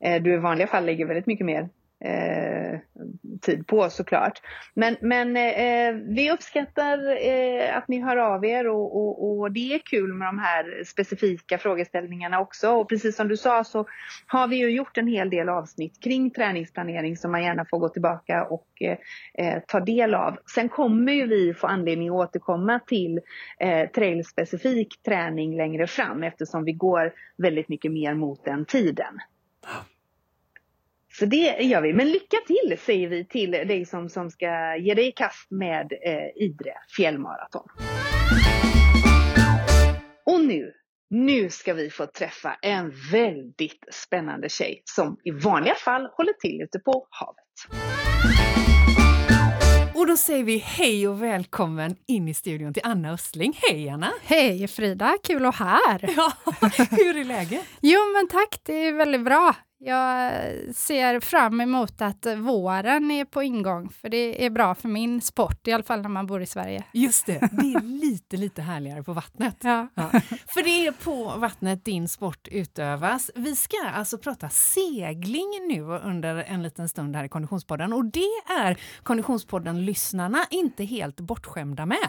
eh, 0.00 0.22
du 0.22 0.34
i 0.34 0.36
vanliga 0.36 0.66
fall 0.66 0.86
lägger 0.86 1.06
väldigt 1.06 1.26
mycket 1.26 1.46
mer 1.46 1.68
eh, 2.04 2.78
tid 3.40 3.66
på 3.66 3.90
såklart. 3.90 4.42
Men, 4.74 4.96
men 5.00 5.36
eh, 5.36 5.92
vi 5.92 6.30
uppskattar 6.30 7.26
eh, 7.26 7.76
att 7.76 7.88
ni 7.88 8.00
hör 8.00 8.16
av 8.16 8.44
er 8.44 8.68
och, 8.68 8.96
och, 8.96 9.40
och, 9.40 9.52
det 9.52 9.74
är 9.74 9.78
kul 9.78 10.14
med 10.14 10.28
de 10.28 10.38
här 10.38 10.84
specifika 10.84 11.58
frågeställningarna 11.58 12.40
också. 12.40 12.70
Och 12.70 12.88
precis 12.88 13.16
som 13.16 13.28
du 13.28 13.36
sa 13.36 13.64
så 13.64 13.86
har 14.26 14.48
vi 14.48 14.56
ju 14.56 14.70
gjort 14.70 14.96
en 14.96 15.06
hel 15.06 15.30
del 15.30 15.48
avsnitt 15.48 16.02
kring 16.02 16.30
träningsplanering 16.30 17.16
som 17.16 17.32
man 17.32 17.42
gärna 17.42 17.64
får 17.64 17.78
gå 17.78 17.88
tillbaka 17.88 18.44
och 18.44 18.66
eh, 18.80 18.98
eh 19.34 19.62
ta 19.66 19.80
del 19.80 20.14
av. 20.14 20.38
Sen 20.54 20.68
kommer 20.68 21.12
ju 21.12 21.26
vi 21.26 21.54
få 21.54 21.66
anledning 21.66 22.08
att 22.08 22.14
återkomma 22.14 22.80
till 22.86 23.20
eh, 23.58 23.90
trailspecifik 23.90 25.02
träning 25.02 25.56
längre 25.56 25.86
fram 25.86 26.22
eftersom 26.22 26.64
vi 26.64 26.72
går 26.72 27.12
väldigt 27.36 27.68
mycket 27.68 27.92
mer 27.92 28.14
mot 28.14 28.44
den 28.44 28.64
tiden. 28.64 29.18
Så 31.20 31.26
det 31.26 31.62
gör 31.62 31.82
vi. 31.82 31.92
Men 31.92 32.08
lycka 32.08 32.36
till 32.46 32.78
säger 32.78 33.08
vi 33.08 33.24
till 33.24 33.50
dig 33.50 33.86
som, 33.86 34.08
som 34.08 34.30
ska 34.30 34.76
ge 34.76 34.94
dig 34.94 35.08
i 35.08 35.12
kast 35.12 35.50
med 35.50 35.92
eh, 35.92 36.44
Idre 36.44 36.72
fjällmaraton. 36.96 37.66
Och 40.26 40.40
nu, 40.44 40.72
nu 41.10 41.50
ska 41.50 41.74
vi 41.74 41.90
få 41.90 42.06
träffa 42.06 42.58
en 42.62 42.92
väldigt 43.12 43.84
spännande 43.92 44.48
tjej 44.48 44.82
som 44.84 45.16
i 45.24 45.30
vanliga 45.30 45.74
fall 45.74 46.08
håller 46.16 46.32
till 46.32 46.62
ute 46.62 46.78
på 46.78 47.06
havet. 47.10 47.80
Och 49.94 50.06
då 50.06 50.16
säger 50.16 50.44
vi 50.44 50.56
hej 50.56 51.08
och 51.08 51.22
välkommen 51.22 51.96
in 52.06 52.28
i 52.28 52.34
studion 52.34 52.74
till 52.74 52.82
Anna 52.84 53.12
Östling. 53.12 53.58
Hej 53.68 53.88
Anna! 53.88 54.12
Hej 54.22 54.68
Frida, 54.68 55.16
kul 55.22 55.36
att 55.36 55.60
vara 55.60 55.70
här! 55.76 56.10
Ja, 56.16 56.32
hur 56.90 57.16
är 57.16 57.24
läget? 57.24 57.64
jo 57.80 57.98
men 58.16 58.28
tack, 58.28 58.60
det 58.64 58.74
är 58.74 58.92
väldigt 58.92 59.24
bra. 59.24 59.54
Jag 59.82 60.32
ser 60.74 61.20
fram 61.20 61.60
emot 61.60 62.02
att 62.02 62.26
våren 62.26 63.10
är 63.10 63.24
på 63.24 63.42
ingång, 63.42 63.90
för 63.90 64.08
det 64.08 64.44
är 64.46 64.50
bra 64.50 64.74
för 64.74 64.88
min 64.88 65.20
sport, 65.20 65.68
i 65.68 65.72
alla 65.72 65.82
fall 65.82 66.02
när 66.02 66.08
man 66.08 66.26
bor 66.26 66.42
i 66.42 66.46
Sverige. 66.46 66.84
Just 66.92 67.26
det, 67.26 67.38
det 67.52 67.74
är 67.74 67.80
lite, 68.00 68.36
lite 68.36 68.62
härligare 68.62 69.02
på 69.02 69.12
vattnet. 69.12 69.56
Ja. 69.60 69.88
ja. 69.94 70.10
För 70.46 70.62
det 70.64 70.86
är 70.86 70.92
på 70.92 71.24
vattnet 71.38 71.84
din 71.84 72.08
sport 72.08 72.48
utövas. 72.48 73.30
Vi 73.34 73.56
ska 73.56 73.76
alltså 73.94 74.18
prata 74.18 74.48
segling 74.48 75.50
nu 75.68 75.82
under 75.82 76.36
en 76.36 76.62
liten 76.62 76.88
stund 76.88 77.16
här 77.16 77.24
i 77.24 77.28
Konditionspodden 77.28 77.92
och 77.92 78.04
det 78.04 78.52
är 78.60 78.80
Konditionspodden-lyssnarna 79.02 80.46
inte 80.50 80.84
helt 80.84 81.20
bortskämda 81.20 81.86
med. 81.86 82.08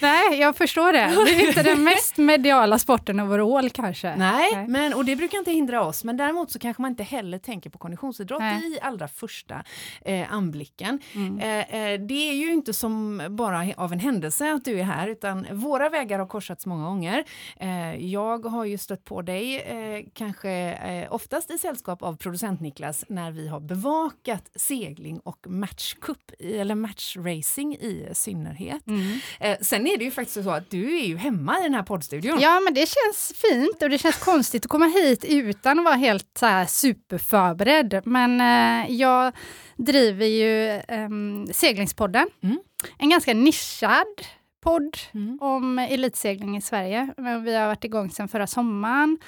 Nej, 0.00 0.40
jag 0.40 0.56
förstår 0.56 0.92
det. 0.92 1.24
Det 1.24 1.44
är 1.44 1.48
inte 1.48 1.62
den 1.62 1.84
mest 1.92 2.16
mediala 2.16 2.78
sporten 2.78 3.20
overall 3.20 3.70
kanske. 3.70 4.16
Nej, 4.16 4.50
Nej. 4.54 4.68
Men, 4.68 4.94
och 4.94 5.04
det 5.04 5.16
brukar 5.16 5.38
inte 5.38 5.50
hindra 5.50 5.84
oss. 5.84 6.04
Men 6.04 6.16
däremot 6.16 6.50
så 6.50 6.58
kanske 6.58 6.82
man 6.82 6.90
inte 6.90 7.02
heller 7.02 7.38
tänker 7.38 7.70
på 7.70 7.78
konditionsidrott 7.78 8.40
Nej. 8.40 8.72
i 8.72 8.80
allra 8.80 9.08
första 9.08 9.64
eh, 10.04 10.32
anblicken. 10.32 10.98
Mm. 11.14 11.38
Eh, 11.38 11.74
eh, 11.74 12.00
det 12.00 12.30
är 12.30 12.34
ju 12.34 12.52
inte 12.52 12.72
som 12.72 13.22
bara 13.30 13.66
av 13.76 13.92
en 13.92 13.98
händelse 13.98 14.52
att 14.52 14.64
du 14.64 14.80
är 14.80 14.84
här, 14.84 15.08
utan 15.08 15.46
våra 15.50 15.88
vägar 15.88 16.18
har 16.18 16.26
korsats 16.26 16.66
många 16.66 16.84
gånger. 16.84 17.24
Eh, 17.56 18.06
jag 18.06 18.46
har 18.46 18.64
ju 18.64 18.78
stött 18.78 19.04
på 19.04 19.22
dig, 19.22 19.60
eh, 19.60 20.04
kanske 20.12 20.50
eh, 20.72 21.12
oftast 21.12 21.50
i 21.50 21.58
sällskap 21.58 22.02
av 22.02 22.16
producent 22.16 22.60
Niklas, 22.60 23.04
när 23.08 23.30
vi 23.30 23.48
har 23.48 23.60
bevakat 23.60 24.50
segling 24.54 25.18
och 25.20 25.46
matchcup, 25.48 26.30
eller 26.38 26.74
matchracing 26.74 27.74
i 27.74 28.08
synnerhet. 28.12 28.86
Mm. 28.86 29.18
Eh, 29.72 29.76
sen 29.78 29.86
är 29.86 29.96
det 29.98 30.04
ju 30.04 30.10
faktiskt 30.10 30.44
så 30.44 30.50
att 30.50 30.70
du 30.70 30.98
är 30.98 31.04
ju 31.04 31.16
hemma 31.16 31.60
i 31.60 31.62
den 31.62 31.74
här 31.74 31.82
poddstudion. 31.82 32.40
Ja, 32.40 32.60
men 32.60 32.74
det 32.74 32.80
känns 32.88 33.32
fint 33.36 33.82
och 33.82 33.90
det 33.90 33.98
känns 33.98 34.16
konstigt 34.24 34.64
att 34.64 34.68
komma 34.70 34.86
hit 34.86 35.24
utan 35.24 35.78
att 35.78 35.84
vara 35.84 35.94
helt 35.94 36.38
så 36.38 36.46
här, 36.46 36.66
superförberedd. 36.66 38.00
Men 38.04 38.40
eh, 38.40 38.90
jag 38.96 39.32
driver 39.76 40.26
ju 40.26 40.80
ehm, 40.88 41.46
Seglingspodden. 41.52 42.28
Mm. 42.42 42.58
En 42.98 43.10
ganska 43.10 43.34
nischad 43.34 44.06
podd 44.62 44.96
Mm. 45.14 45.38
om 45.40 45.78
elitsegling 45.78 46.56
i 46.56 46.60
Sverige. 46.60 47.14
Vi 47.44 47.54
har 47.54 47.66
varit 47.66 47.84
igång 47.84 48.10
sedan 48.10 48.28
förra 48.28 48.46
sommaren 48.46 49.18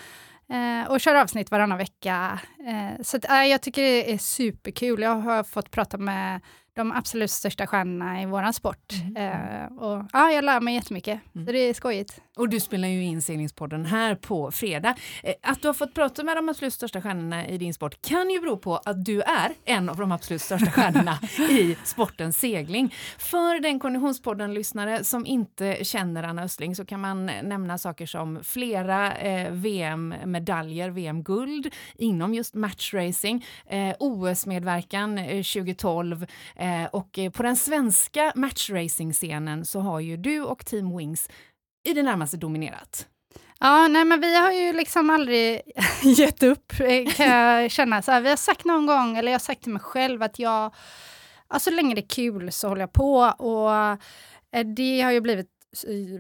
eh, 0.53 0.91
och 0.91 1.01
kör 1.01 1.15
avsnitt 1.15 1.51
varannan 1.51 1.79
vecka. 1.79 2.39
Eh, 2.69 3.03
så 3.03 3.17
att, 3.17 3.31
eh, 3.31 3.45
jag 3.45 3.61
tycker 3.63 3.83
det 3.83 4.13
är 4.13 4.19
superkul. 4.19 5.03
Jag 5.03 5.15
har 5.15 5.45
fått 5.45 5.71
prata 5.71 5.99
med 5.99 6.41
de 6.75 6.93
absolut 6.93 7.31
största 7.31 7.67
stjärnorna 7.67 8.23
i 8.23 8.27
våran 8.27 8.53
sport. 8.53 8.93
Eh, 9.17 9.79
och, 9.79 10.05
ja, 10.13 10.31
jag 10.31 10.45
lär 10.45 10.61
mig 10.61 10.75
jättemycket, 10.75 11.21
så 11.33 11.39
det 11.53 11.59
är 11.59 11.75
skojigt. 11.75 12.21
Och 12.37 12.49
du 12.49 12.61
spelar 12.61 12.89
ju 12.89 13.05
in 13.05 13.23
seglingspodden 13.23 13.85
här 13.87 14.15
på 14.15 14.51
fredag. 14.51 14.95
Eh, 15.23 15.35
Att 15.43 15.63
du 15.63 15.69
har 15.69 15.75
fått 15.75 15.95
prata 15.95 16.23
med 16.25 16.37
de 16.37 16.49
absolut 16.49 16.73
största 16.73 17.01
stjärnorna 17.03 17.47
i 17.47 17.59
din 17.59 17.75
sport 17.75 18.03
kan 18.09 18.31
ju 18.31 18.41
bero 18.41 18.57
på 18.57 18.77
att 18.77 19.05
du 19.05 19.21
är 19.23 19.53
en 19.65 19.89
av 19.89 19.97
de 19.97 20.13
absolut 20.13 20.43
största 20.43 20.71
stjärnorna 20.71 21.19
i 21.51 21.77
sporten 21.85 22.33
segling. 22.33 22.95
För 23.19 23.61
den 23.61 23.79
Konditionspodden-lyssnare 23.81 25.05
som 25.05 25.27
inte 25.27 25.85
känner 25.85 26.23
Anna 26.23 26.43
Östling 26.43 26.77
så 26.77 26.85
kan 26.85 27.01
man 27.01 27.27
nämna 27.27 27.79
saker 27.79 28.07
som 28.07 28.41
flera 28.45 29.17
eh, 29.17 29.51
VM-medaljer, 29.53 30.91
VM-guld 30.91 31.75
inom 31.99 32.35
just 32.35 32.55
matchracing, 32.55 33.47
eh, 33.67 33.95
OS-medverkan 34.01 35.19
eh, 35.19 35.43
2012 35.43 36.27
eh, 36.65 36.89
och 36.93 37.19
eh, 37.19 37.31
på 37.31 37.43
den 37.43 37.57
svenska 37.57 38.33
matchracing-scenen 38.35 39.65
så 39.65 39.81
har 39.81 40.01
ju 40.01 40.17
du 40.17 40.41
och 40.41 40.67
Team 40.67 40.97
Wings 40.97 41.29
i 41.89 41.93
det 41.93 42.03
närmaste 42.03 42.37
dominerat. 42.37 43.07
Ja, 43.61 43.89
nej 43.89 44.05
men 44.05 44.21
vi 44.21 44.37
har 44.39 44.53
ju 44.53 44.73
liksom 44.73 45.11
aldrig 45.11 45.61
gett 46.03 46.43
upp 46.43 46.73
eh, 46.81 47.13
kan 47.13 47.27
jag 47.27 47.71
känna. 47.71 48.03
Så 48.03 48.13
här, 48.13 48.21
vi 48.21 48.29
har 48.29 48.37
sagt 48.37 48.65
någon 48.65 48.87
gång, 48.87 49.17
eller 49.17 49.33
jag 49.33 49.39
har 49.39 49.45
sagt 49.45 49.63
till 49.63 49.73
mig 49.73 49.83
själv 49.83 50.23
att 50.23 50.39
jag, 50.39 50.75
ja, 51.49 51.59
så 51.59 51.71
länge 51.71 51.95
det 51.95 52.01
är 52.01 52.09
kul 52.09 52.53
så 52.53 52.69
håller 52.69 52.83
jag 52.83 52.93
på. 52.93 53.17
Och 53.23 53.99
det 54.77 55.01
har 55.01 55.13
ju 55.13 55.21
blivit 55.21 55.51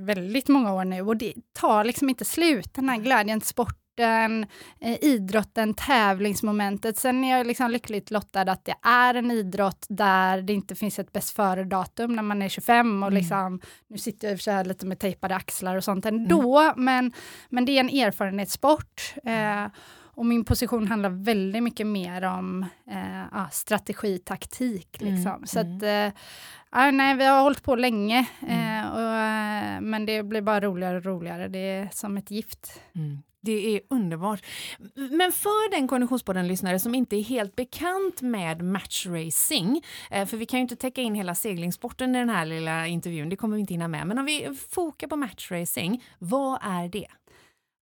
väldigt 0.00 0.48
många 0.48 0.74
år 0.74 0.84
nu 0.84 1.00
och 1.00 1.16
det 1.16 1.34
tar 1.52 1.84
liksom 1.84 2.08
inte 2.08 2.24
slut, 2.24 2.74
den 2.74 2.88
här 2.88 2.96
glädjen 2.96 3.40
till 3.40 3.48
sporten, 3.94 4.46
eh, 4.80 5.04
idrotten, 5.04 5.74
tävlingsmomentet. 5.74 6.98
Sen 6.98 7.24
är 7.24 7.36
jag 7.38 7.46
liksom 7.46 7.70
lyckligt 7.70 8.10
lottad 8.10 8.40
att 8.40 8.64
det 8.64 8.74
är 8.82 9.14
en 9.14 9.30
idrott 9.30 9.86
där 9.88 10.42
det 10.42 10.52
inte 10.52 10.74
finns 10.74 10.98
ett 10.98 11.12
bäst 11.12 11.36
före-datum 11.36 12.16
när 12.16 12.22
man 12.22 12.42
är 12.42 12.48
25 12.48 13.02
och 13.02 13.12
liksom, 13.12 13.60
nu 13.88 13.98
sitter 13.98 14.28
jag 14.28 14.32
i 14.32 14.34
och 14.34 14.38
för 14.38 14.42
sig 14.42 14.64
lite 14.64 14.86
med 14.86 14.98
tejpade 14.98 15.34
axlar 15.34 15.76
och 15.76 15.84
sånt 15.84 16.06
ändå, 16.06 16.72
men, 16.76 17.12
men 17.48 17.64
det 17.64 17.72
är 17.72 17.80
en 17.80 17.88
erfarenhetssport. 17.88 19.14
Eh, 19.24 19.66
och 20.16 20.26
min 20.26 20.44
position 20.44 20.88
handlar 20.88 21.10
väldigt 21.10 21.62
mycket 21.62 21.86
mer 21.86 22.24
om 22.24 22.66
eh, 22.90 23.48
strategi, 23.50 24.18
taktik. 24.18 25.00
Liksom. 25.00 25.46
Så 25.46 25.60
att, 25.60 25.82
eh, 25.82 26.92
nej, 26.92 27.14
vi 27.16 27.24
har 27.24 27.42
hållit 27.42 27.62
på 27.62 27.76
länge, 27.76 28.18
eh, 28.48 28.92
och, 28.92 29.16
eh, 29.16 29.80
men 29.80 30.06
det 30.06 30.22
blir 30.22 30.42
bara 30.42 30.60
roligare 30.60 30.96
och 30.96 31.04
roligare. 31.04 31.48
Det 31.48 31.58
är 31.58 31.88
som 31.92 32.16
ett 32.16 32.30
gift. 32.30 32.80
Det 33.44 33.76
är 33.76 33.80
underbart. 33.90 34.44
Men 34.94 35.32
för 35.32 35.70
den 35.70 35.88
Konditionspodden-lyssnare 35.88 36.78
som 36.78 36.94
inte 36.94 37.16
är 37.16 37.22
helt 37.22 37.56
bekant 37.56 38.22
med 38.22 38.62
matchracing, 38.62 39.82
eh, 40.10 40.26
för 40.26 40.36
vi 40.36 40.46
kan 40.46 40.58
ju 40.58 40.62
inte 40.62 40.76
täcka 40.76 41.02
in 41.02 41.14
hela 41.14 41.34
seglingssporten 41.34 42.14
i 42.14 42.18
den 42.18 42.28
här 42.28 42.46
lilla 42.46 42.86
intervjun, 42.86 43.28
det 43.28 43.36
kommer 43.36 43.56
vi 43.56 43.60
inte 43.60 43.74
hinna 43.74 43.88
med, 43.88 44.06
men 44.06 44.18
om 44.18 44.24
vi 44.24 44.48
fokar 44.70 45.08
på 45.08 45.16
matchracing, 45.16 46.04
vad 46.18 46.58
är 46.62 46.88
det? 46.88 47.06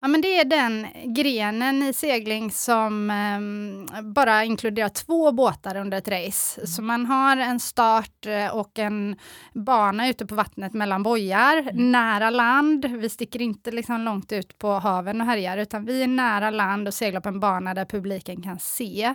Ja, 0.04 0.08
men 0.08 0.20
det 0.20 0.38
är 0.38 0.44
den 0.44 0.86
grenen 1.14 1.82
i 1.82 1.92
segling 1.92 2.50
som 2.50 3.10
ehm, 3.10 3.86
bara 4.14 4.44
inkluderar 4.44 4.88
två 4.88 5.32
båtar 5.32 5.76
under 5.76 5.98
ett 5.98 6.08
race. 6.08 6.66
Så 6.66 6.82
man 6.82 7.06
har 7.06 7.36
en 7.36 7.60
start 7.60 8.26
eh, 8.26 8.56
och 8.56 8.78
en 8.78 9.16
bana 9.52 10.08
ute 10.08 10.26
på 10.26 10.34
vattnet 10.34 10.72
mellan 10.72 11.02
bojar, 11.02 11.70
nära 11.72 12.30
land. 12.30 12.84
Vi 12.84 13.08
sticker 13.08 13.42
inte 13.42 13.70
liksom 13.70 14.00
långt 14.00 14.32
ut 14.32 14.58
på 14.58 14.72
haven 14.72 15.20
och 15.20 15.26
härjar, 15.26 15.58
utan 15.58 15.84
vi 15.84 16.02
är 16.02 16.06
nära 16.06 16.50
land 16.50 16.88
och 16.88 16.94
seglar 16.94 17.20
på 17.20 17.28
en 17.28 17.40
bana 17.40 17.74
där 17.74 17.84
publiken 17.84 18.42
kan 18.42 18.58
se. 18.58 19.14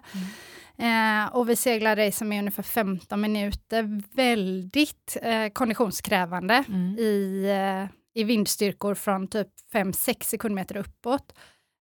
Eh, 0.77 1.35
och 1.35 1.49
vi 1.49 1.55
seglar 1.55 1.95
race 1.95 2.17
som 2.17 2.31
är 2.31 2.39
ungefär 2.39 2.63
15 2.63 3.21
minuter, 3.21 4.15
väldigt 4.15 5.17
eh, 5.21 5.47
konditionskrävande 5.53 6.63
i, 6.97 7.45
eh, 7.49 7.96
i 8.17 8.23
vindstyrkor 8.23 8.95
från 8.95 9.27
typ 9.27 9.47
5-6 9.73 10.23
sekundmeter 10.23 10.77
uppåt. 10.77 11.33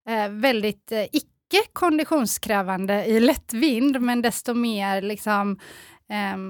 Eh, 0.08 0.28
väldigt 0.28 0.92
eh, 0.92 1.02
icke 1.02 1.62
konditionskrävande 1.72 3.04
i 3.04 3.20
lätt 3.20 3.52
vind, 3.52 4.00
men 4.00 4.22
desto 4.22 4.54
mer 4.54 5.02
liksom 5.02 5.58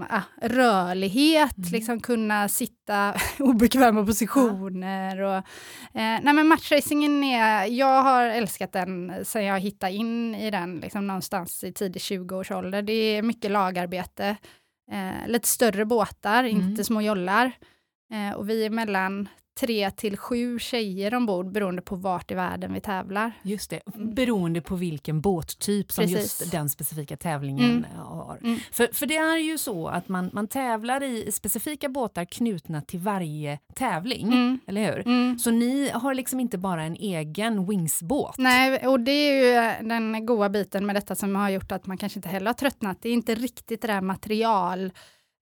ah, 0.08 0.22
rörlighet, 0.42 1.70
liksom 1.72 2.00
kunna 2.00 2.48
sitta 2.48 3.14
obekväma 3.38 4.06
positioner. 4.06 5.20
Och, 5.20 5.36
eh, 5.36 6.20
nej 6.22 6.32
men 6.32 6.48
matchracingen 6.48 7.24
är, 7.24 7.66
jag 7.66 8.02
har 8.02 8.26
älskat 8.26 8.72
den 8.72 9.24
sen 9.24 9.44
jag 9.44 9.60
hittade 9.60 9.92
in 9.92 10.34
i 10.34 10.50
den 10.50 10.80
liksom 10.80 11.06
någonstans 11.06 11.64
i 11.64 11.72
tidig 11.72 12.00
20-årsålder. 12.00 12.82
Det 12.82 12.92
är 12.92 13.22
mycket 13.22 13.50
lagarbete, 13.50 14.36
eh, 14.92 15.28
lite 15.28 15.48
större 15.48 15.84
båtar, 15.84 16.44
inte 16.44 16.84
små 16.84 17.00
jollar. 17.00 17.52
Eh, 18.12 18.36
och 18.36 18.50
vi 18.50 18.66
är 18.66 18.70
mellan 18.70 19.28
tre 19.60 19.90
till 19.90 20.16
sju 20.16 20.58
tjejer 20.58 21.14
ombord 21.14 21.52
beroende 21.52 21.82
på 21.82 21.96
vart 21.96 22.30
i 22.30 22.34
världen 22.34 22.72
vi 22.72 22.80
tävlar. 22.80 23.32
Just 23.42 23.70
det, 23.70 23.80
beroende 23.94 24.60
på 24.60 24.76
vilken 24.76 25.20
båttyp 25.20 25.92
som 25.92 26.02
Precis. 26.04 26.18
just 26.40 26.50
den 26.52 26.68
specifika 26.68 27.16
tävlingen 27.16 27.70
Mm. 27.70 27.84
har. 27.96 28.38
Mm. 28.42 28.58
För, 28.72 28.88
för 28.92 29.06
det 29.06 29.16
är 29.16 29.36
ju 29.38 29.58
så 29.58 29.88
att 29.88 30.08
man, 30.08 30.30
man 30.32 30.48
tävlar 30.48 31.02
i 31.02 31.32
specifika 31.32 31.88
båtar 31.88 32.24
knutna 32.24 32.80
till 32.82 33.00
varje 33.00 33.58
tävling, 33.74 34.26
Mm. 34.26 34.58
eller 34.66 34.92
hur? 34.92 35.06
Mm. 35.06 35.38
Så 35.38 35.50
ni 35.50 35.90
har 35.94 36.14
liksom 36.14 36.40
inte 36.40 36.58
bara 36.58 36.82
en 36.82 36.96
egen 36.96 37.66
Wingsbåt? 37.66 38.38
Nej, 38.38 38.86
och 38.86 39.00
det 39.00 39.10
är 39.12 39.44
ju 39.44 39.68
eh, 39.68 39.88
den 39.88 40.26
goda 40.26 40.48
biten 40.48 40.86
med 40.86 40.96
detta 40.96 41.14
som 41.14 41.36
har 41.36 41.50
gjort 41.50 41.72
att 41.72 41.86
man 41.86 41.98
kanske 41.98 42.18
inte 42.18 42.28
heller 42.28 42.46
har 42.46 42.54
tröttnat. 42.54 42.98
Det 43.02 43.08
är 43.08 43.12
inte 43.12 43.34
riktigt 43.34 43.80
det 43.80 43.86
där 43.86 44.00
material 44.00 44.90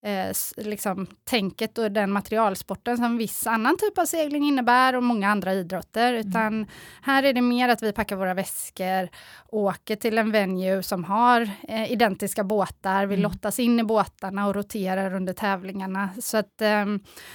eh, 0.04 0.32
liksom, 0.56 1.06
tänket 1.24 1.78
och 1.78 1.92
den 1.92 2.12
materialsporten 2.12 2.96
som 2.96 3.16
viss 3.16 3.46
annan 3.46 3.76
typ 3.76 3.98
av 3.98 4.04
segling 4.04 4.44
innebär 4.44 4.96
och 4.96 5.02
många 5.02 5.30
andra 5.30 5.54
idrotter. 5.54 6.12
Utan 6.12 6.66
här 7.02 7.22
är 7.22 7.32
det 7.32 7.40
mer 7.40 7.68
att 7.68 7.82
vi 7.82 7.92
packar 7.92 8.16
våra 8.16 8.34
väskor, 8.34 9.08
åker 9.46 9.96
till 9.96 10.18
en 10.18 10.30
venue 10.30 10.82
som 10.82 11.04
har 11.04 11.50
eh, 11.68 11.92
identiska 11.92 12.44
båtar, 12.44 13.06
vi 13.06 13.16
lottas 13.16 13.58
in 13.58 13.80
i 13.80 13.84
båtarna 13.84 14.46
och 14.46 14.54
roterar 14.54 15.14
under 15.14 15.32
tävlingarna. 15.32 16.08
Så 16.20 16.36
att 16.36 16.54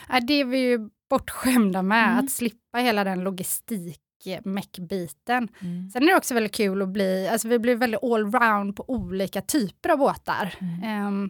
ja, 0.10 0.20
det 0.28 0.34
är 0.34 0.46
vi 0.46 0.58
ju 0.58 0.90
bortskämda 1.10 1.82
med, 1.82 2.20
att 2.20 2.32
slippa 2.32 2.78
hela 2.78 3.04
den 3.04 3.20
logistik 3.24 4.02
meckbiten. 4.44 5.48
Sen 5.94 6.04
är 6.04 6.08
det 6.08 6.16
också 6.16 6.34
väldigt 6.34 6.56
kul 6.56 6.82
att 6.82 6.90
bli, 6.90 7.28
alltså 7.28 7.48
vi 7.48 7.60
blir 7.60 7.76
väldigt 7.76 8.04
allround 8.04 8.76
på 8.76 8.86
olika 8.88 9.42
typer 9.42 9.90
av 9.90 9.98
båtar. 9.98 10.56
Ehm, 10.84 11.30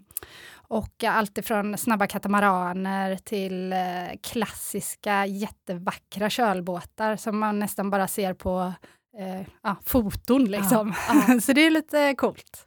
och 0.69 1.03
allt 1.03 1.37
ifrån 1.37 1.77
snabba 1.77 2.07
katamaraner 2.07 3.15
till 3.15 3.73
eh, 3.73 3.79
klassiska 4.23 5.25
jättevackra 5.25 6.29
kölbåtar 6.29 7.15
som 7.15 7.39
man 7.39 7.59
nästan 7.59 7.89
bara 7.89 8.07
ser 8.07 8.33
på 8.33 8.73
eh, 9.17 9.47
ja, 9.63 9.75
foton. 9.85 10.45
Liksom. 10.45 10.93
Så 11.41 11.53
det 11.53 11.65
är 11.65 11.71
lite 11.71 12.15
coolt. 12.17 12.65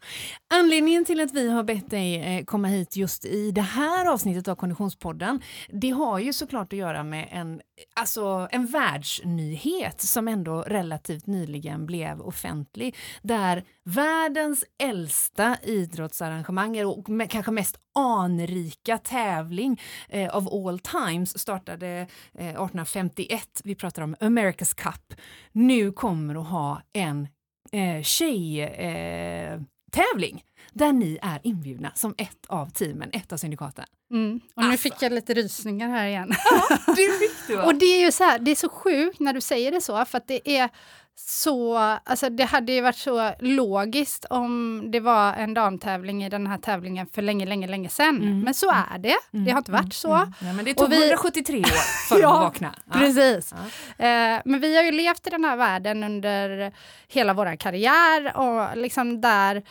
Anledningen 0.55 1.05
till 1.05 1.21
att 1.21 1.33
vi 1.33 1.51
har 1.51 1.63
bett 1.63 1.91
dig 1.91 2.37
eh, 2.37 2.45
komma 2.45 2.69
hit 2.69 2.97
just 2.97 3.25
i 3.25 3.51
det 3.51 3.61
här 3.61 4.07
avsnittet 4.07 4.49
av 4.49 4.55
Konditionspodden, 4.55 5.41
det 5.69 5.91
har 5.91 6.19
ju 6.19 6.33
såklart 6.33 6.73
att 6.73 6.79
göra 6.79 7.03
med 7.05 7.29
en, 7.31 7.61
alltså 7.95 8.49
en 8.51 8.67
världsnyhet 8.67 10.01
som 10.01 10.29
ändå 10.29 10.63
relativt 10.63 11.27
nyligen 11.27 11.87
blev 11.87 12.21
offentlig, 12.21 12.97
där 13.23 13.65
världens 13.85 14.65
äldsta 14.83 15.57
idrottsarrangemang 15.63 16.85
och 16.85 17.07
kanske 17.31 17.51
mest 17.51 17.77
anrika 17.95 18.99
tävling 18.99 19.81
eh, 20.09 20.37
of 20.37 20.67
all 20.67 20.79
times 20.79 21.39
startade 21.39 21.89
eh, 22.35 22.49
1851. 22.49 23.61
Vi 23.65 23.75
pratar 23.75 24.03
om 24.03 24.15
America's 24.15 24.75
Cup. 24.77 25.21
Nu 25.53 25.93
kommer 25.93 26.35
att 26.35 26.49
ha 26.49 26.83
en 26.93 27.29
eh, 27.73 28.03
tjej 28.03 28.61
eh, 28.61 29.61
tävling 29.93 30.45
där 30.73 30.93
ni 30.93 31.19
är 31.23 31.41
inbjudna 31.43 31.93
som 31.95 32.15
ett 32.19 32.47
av 32.47 32.71
teamen, 32.71 33.11
ett 33.13 33.33
av 33.33 33.37
syndikaten. 33.37 33.85
Mm. 34.11 34.41
Och 34.55 34.63
nu 34.63 34.69
alltså. 34.69 34.83
fick 34.83 35.03
jag 35.03 35.13
lite 35.13 35.35
rysningar 35.35 35.89
här 35.89 36.07
igen. 36.07 36.33
Ja, 36.45 36.79
det 36.87 37.19
fick 37.19 37.47
du, 37.47 37.63
och 37.67 37.75
det 37.75 37.87
är 37.87 38.05
ju 38.05 38.13
så 38.13 38.25
här, 38.25 38.39
det 38.39 38.51
är 38.51 38.55
så 38.55 38.69
sjukt 38.69 39.21
när 39.21 39.33
du 39.33 39.41
säger 39.41 39.73
det 39.73 39.81
så, 39.81 40.05
för 40.05 40.19
att 40.19 40.29
det 40.29 40.51
är 40.59 40.71
så, 41.17 41.77
alltså 42.05 42.31
det 42.31 42.45
hade 42.45 42.73
ju 42.73 42.81
varit 42.81 42.97
så 42.97 43.35
logiskt 43.39 44.25
om 44.31 44.83
det 44.91 45.01
var 45.01 45.33
en 45.33 45.55
damtävling 45.55 46.25
i 46.25 46.29
den 46.29 46.47
här 46.47 46.59
tävlingen 46.59 47.07
för 47.07 47.23
länge, 47.23 47.47
länge, 47.47 47.67
länge 47.67 47.89
sedan. 47.89 48.17
Mm. 48.17 48.41
Men 48.41 48.55
så 48.55 48.71
är 48.71 48.99
det. 48.99 49.17
Mm. 49.33 49.45
Det 49.45 49.51
har 49.51 49.59
inte 49.59 49.73
varit 49.73 49.95
så. 49.95 50.15
Mm. 50.15 50.33
Ja, 50.41 50.53
men 50.53 50.65
det 50.65 50.75
tog 50.75 50.91
vi, 50.91 51.11
173 51.11 51.59
år 51.59 52.09
för 52.09 52.19
ja, 52.21 52.35
att 52.35 52.43
vakna. 52.43 52.75
Ja. 52.85 52.93
Precis. 52.93 53.55
Ja. 53.99 54.05
Eh, 54.07 54.43
men 54.45 54.61
vi 54.61 54.77
har 54.77 54.83
ju 54.83 54.93
levt 54.93 55.27
i 55.27 55.31
den 55.31 55.45
här 55.45 55.57
världen 55.57 56.05
under 56.05 56.73
hela 57.09 57.35
vår 57.35 57.57
karriär 57.57 58.37
och 58.37 58.77
liksom 58.77 59.21
där 59.21 59.63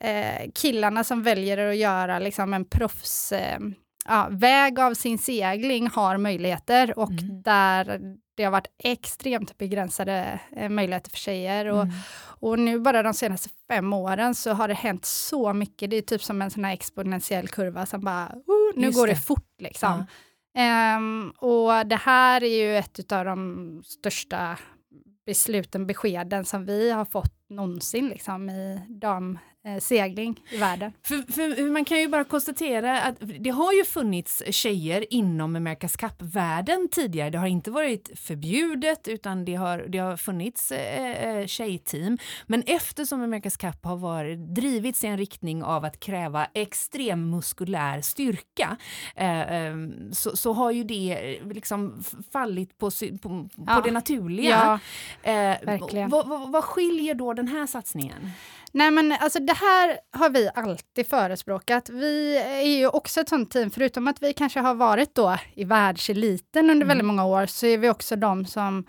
eh, 0.00 0.50
killarna 0.54 1.04
som 1.04 1.22
väljer 1.22 1.68
att 1.68 1.76
göra 1.76 2.18
liksom 2.18 2.54
en 2.54 2.64
proffs 2.64 3.32
eh, 3.32 3.58
ja, 4.08 4.28
väg 4.30 4.80
av 4.80 4.94
sin 4.94 5.18
segling 5.18 5.88
har 5.88 6.18
möjligheter 6.18 6.98
och 6.98 7.10
mm. 7.10 7.42
där 7.42 8.00
det 8.38 8.44
har 8.44 8.50
varit 8.50 8.74
extremt 8.78 9.58
begränsade 9.58 10.40
eh, 10.56 10.68
möjligheter 10.68 11.10
för 11.10 11.18
tjejer. 11.18 11.66
Och, 11.66 11.82
mm. 11.82 11.94
och 12.40 12.58
nu 12.58 12.80
bara 12.80 13.02
de 13.02 13.14
senaste 13.14 13.48
fem 13.68 13.92
åren 13.92 14.34
så 14.34 14.52
har 14.52 14.68
det 14.68 14.74
hänt 14.74 15.04
så 15.04 15.52
mycket. 15.52 15.90
Det 15.90 15.96
är 15.96 16.02
typ 16.02 16.22
som 16.22 16.42
en 16.42 16.50
sån 16.50 16.64
här 16.64 16.72
exponentiell 16.72 17.48
kurva 17.48 17.86
som 17.86 18.00
bara, 18.00 18.24
uh, 18.24 18.76
nu 18.76 18.86
Just 18.86 18.98
går 18.98 19.06
det, 19.06 19.12
det 19.12 19.20
fort 19.20 19.54
liksom. 19.58 20.04
Ja. 20.52 20.96
Um, 20.96 21.30
och 21.30 21.86
det 21.86 21.96
här 21.96 22.42
är 22.42 22.64
ju 22.64 22.76
ett 22.76 23.12
av 23.12 23.24
de 23.24 23.82
största 23.84 24.58
besluten, 25.26 25.86
beskeden 25.86 26.44
som 26.44 26.66
vi 26.66 26.90
har 26.90 27.04
fått 27.04 27.37
någonsin 27.48 28.08
liksom, 28.08 28.50
i 28.50 28.80
dam, 28.88 29.38
eh, 29.68 29.80
segling 29.80 30.40
i 30.50 30.56
världen. 30.56 30.92
För, 31.02 31.32
för, 31.32 31.70
man 31.70 31.84
kan 31.84 32.00
ju 32.00 32.08
bara 32.08 32.24
konstatera 32.24 33.02
att 33.02 33.16
det 33.40 33.50
har 33.50 33.72
ju 33.72 33.84
funnits 33.84 34.42
tjejer 34.50 35.14
inom 35.14 35.56
America's 35.56 35.98
Cup-världen 35.98 36.88
tidigare. 36.90 37.30
Det 37.30 37.38
har 37.38 37.46
inte 37.46 37.70
varit 37.70 38.18
förbjudet 38.18 39.08
utan 39.08 39.44
det 39.44 39.54
har, 39.54 39.78
det 39.88 39.98
har 39.98 40.16
funnits 40.16 40.72
eh, 40.72 41.38
eh 41.38 41.46
tjejteam. 41.46 42.18
Men 42.46 42.62
eftersom 42.66 43.34
America's 43.34 43.60
Cup 43.60 43.84
har 43.84 43.96
varit, 43.96 44.38
drivits 44.38 45.04
i 45.04 45.06
en 45.06 45.18
riktning 45.18 45.62
av 45.62 45.84
att 45.84 46.00
kräva 46.00 46.46
extrem 46.54 47.30
muskulär 47.30 48.00
styrka 48.00 48.76
eh, 49.16 49.40
eh, 49.40 49.74
så, 50.12 50.36
så, 50.36 50.52
har 50.52 50.70
ju 50.70 50.84
det 50.84 51.38
liksom 51.44 52.02
fallit 52.32 52.78
på, 52.78 52.90
på, 53.22 53.48
ja. 53.66 53.74
på 53.74 53.80
det 53.80 53.90
naturliga. 53.90 54.78
Ja, 55.22 55.58
verkligen. 55.62 56.10
Vad, 56.10 56.28
vad, 56.28 56.52
vad 56.52 56.64
skiljer 56.64 57.14
då 57.14 57.32
den 57.38 57.48
här 57.48 57.66
satsningen? 57.66 58.30
Nej 58.72 58.90
men 58.90 59.12
alltså 59.12 59.38
det 59.38 59.52
här 59.52 59.98
har 60.12 60.30
vi 60.30 60.50
alltid 60.54 61.06
förespråkat. 61.06 61.88
Vi 61.88 62.36
är 62.36 62.78
ju 62.78 62.88
också 62.88 63.20
ett 63.20 63.28
sånt 63.28 63.50
team, 63.50 63.70
förutom 63.70 64.08
att 64.08 64.22
vi 64.22 64.32
kanske 64.32 64.60
har 64.60 64.74
varit 64.74 65.14
då 65.14 65.36
i 65.54 65.64
världseliten 65.64 66.70
under 66.70 66.74
mm. 66.74 66.88
väldigt 66.88 67.06
många 67.06 67.24
år, 67.24 67.46
så 67.46 67.66
är 67.66 67.78
vi 67.78 67.90
också 67.90 68.16
de 68.16 68.46
som 68.46 68.84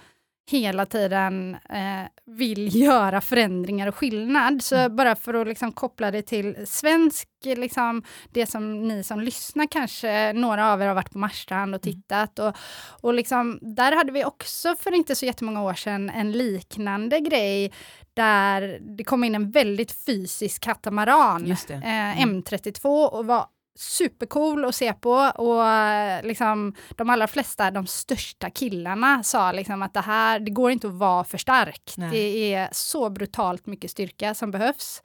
hela 0.49 0.85
tiden 0.85 1.57
eh, 1.69 2.07
vill 2.25 2.75
göra 2.75 3.21
förändringar 3.21 3.88
och 3.88 3.95
skillnad. 3.95 4.63
Så 4.63 4.75
mm. 4.75 4.95
bara 4.95 5.15
för 5.15 5.33
att 5.33 5.47
liksom 5.47 5.71
koppla 5.71 6.12
det 6.12 6.21
till 6.21 6.67
svensk, 6.67 7.27
liksom, 7.43 8.03
det 8.31 8.45
som 8.45 8.88
ni 8.88 9.03
som 9.03 9.19
lyssnar 9.19 9.67
kanske, 9.67 10.33
några 10.33 10.73
av 10.73 10.81
er 10.81 10.88
har 10.88 10.95
varit 10.95 11.12
på 11.12 11.17
Marstrand 11.17 11.75
och 11.75 11.88
mm. 11.88 11.95
tittat. 11.95 12.39
Och, 12.39 12.55
och 13.01 13.13
liksom, 13.13 13.59
där 13.62 13.95
hade 13.95 14.12
vi 14.12 14.25
också 14.25 14.75
för 14.75 14.95
inte 14.95 15.15
så 15.15 15.25
jättemånga 15.25 15.63
år 15.63 15.73
sedan 15.73 16.09
en 16.09 16.31
liknande 16.31 17.19
grej 17.19 17.71
där 18.13 18.79
det 18.97 19.03
kom 19.03 19.23
in 19.23 19.35
en 19.35 19.51
väldigt 19.51 19.91
fysisk 19.91 20.63
katamaran, 20.63 21.51
eh, 21.69 22.21
mm. 22.21 22.41
M32, 22.41 23.05
och 23.05 23.25
var 23.25 23.45
supercool 23.75 24.65
att 24.65 24.75
se 24.75 24.93
på 24.93 25.12
och 25.36 25.63
liksom 26.25 26.75
de 26.89 27.10
allra 27.10 27.27
flesta, 27.27 27.71
de 27.71 27.88
största 27.88 28.49
killarna 28.49 29.23
sa 29.23 29.51
liksom 29.51 29.82
att 29.82 29.93
det 29.93 30.01
här, 30.01 30.39
det 30.39 30.51
går 30.51 30.71
inte 30.71 30.88
att 30.88 30.93
vara 30.93 31.23
för 31.23 31.38
stark. 31.38 31.93
Nej. 31.97 32.12
Det 32.12 32.53
är 32.53 32.69
så 32.71 33.10
brutalt 33.10 33.65
mycket 33.65 33.91
styrka 33.91 34.34
som 34.34 34.51
behövs. 34.51 35.01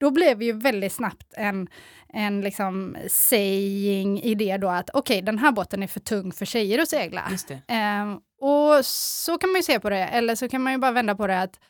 Då 0.00 0.10
blev 0.10 0.38
det 0.38 0.44
ju 0.44 0.52
väldigt 0.52 0.92
snabbt 0.92 1.34
en, 1.36 1.68
en 2.08 2.40
liksom 2.40 2.96
saying 3.08 4.20
i 4.20 4.34
det 4.34 4.56
då 4.56 4.68
att 4.68 4.90
okej, 4.90 5.14
okay, 5.14 5.24
den 5.24 5.38
här 5.38 5.52
båten 5.52 5.82
är 5.82 5.86
för 5.86 6.00
tung 6.00 6.32
för 6.32 6.46
tjejer 6.46 6.78
att 6.78 6.88
segla. 6.88 7.22
Um, 7.68 8.20
och 8.40 8.84
så 8.86 9.38
kan 9.38 9.50
man 9.50 9.58
ju 9.58 9.62
se 9.62 9.80
på 9.80 9.90
det, 9.90 10.06
eller 10.06 10.34
så 10.34 10.48
kan 10.48 10.62
man 10.62 10.72
ju 10.72 10.78
bara 10.78 10.92
vända 10.92 11.14
på 11.14 11.26
det 11.26 11.40
att 11.40 11.60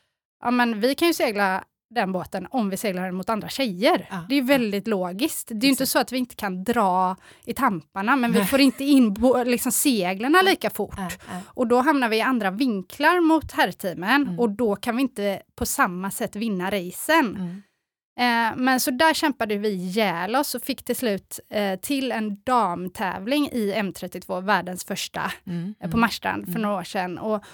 ja, 0.43 0.51
men 0.51 0.81
vi 0.81 0.95
kan 0.95 1.09
ju 1.09 1.15
segla 1.15 1.65
den 1.91 2.13
båten 2.13 2.47
om 2.51 2.71
vi 2.71 2.77
seglar 2.77 3.05
den 3.05 3.15
mot 3.15 3.29
andra 3.29 3.49
tjejer. 3.49 4.07
Ja, 4.11 4.25
det 4.29 4.35
är 4.35 4.43
väldigt 4.43 4.87
ja. 4.87 4.91
logiskt. 4.91 5.49
Det 5.49 5.65
är 5.65 5.69
ju 5.69 5.71
inte 5.71 5.87
så 5.87 5.99
att 5.99 6.13
vi 6.13 6.19
inte 6.19 6.35
kan 6.35 6.65
dra 6.65 7.17
i 7.45 7.55
tamparna, 7.55 8.17
men 8.17 8.33
vi 8.33 8.45
får 8.45 8.61
inte 8.61 8.85
in 8.85 9.17
liksom, 9.45 9.73
seglarna 9.73 10.43
lika 10.43 10.71
fort. 10.71 11.19
Och 11.47 11.67
då 11.67 11.81
hamnar 11.81 12.09
vi 12.09 12.17
i 12.17 12.21
andra 12.21 12.51
vinklar 12.51 13.21
mot 13.21 13.53
herrteamen 13.53 14.23
mm. 14.23 14.41
och 14.41 14.51
då 14.51 14.77
kan 14.77 14.97
vi 14.97 15.03
inte 15.03 15.43
på 15.55 15.67
samma 15.67 16.11
sätt 16.11 16.37
vinna 16.37 16.71
racen. 16.71 17.37
Mm. 17.37 17.63
Eh, 18.21 18.57
men 18.57 18.81
så 18.81 18.91
där 18.91 19.15
kämpade 19.15 19.57
vi 19.57 19.69
ihjäl 19.69 20.37
oss 20.37 20.55
och 20.55 20.63
fick 20.63 20.83
till 20.83 20.97
slut 20.97 21.41
eh, 21.51 21.81
till 21.81 22.13
en 22.13 22.43
damtävling 22.43 23.49
i 23.53 23.73
M32, 23.73 24.41
världens 24.41 24.85
första, 24.85 25.33
mm. 25.47 25.75
eh, 25.81 25.91
på. 25.91 25.97
Marstrand 25.97 26.45
för 26.45 26.51
mm. 26.51 26.63
några 26.63 26.77
år 26.77 26.85
sedan. 26.85 27.19
Och, 27.19 27.45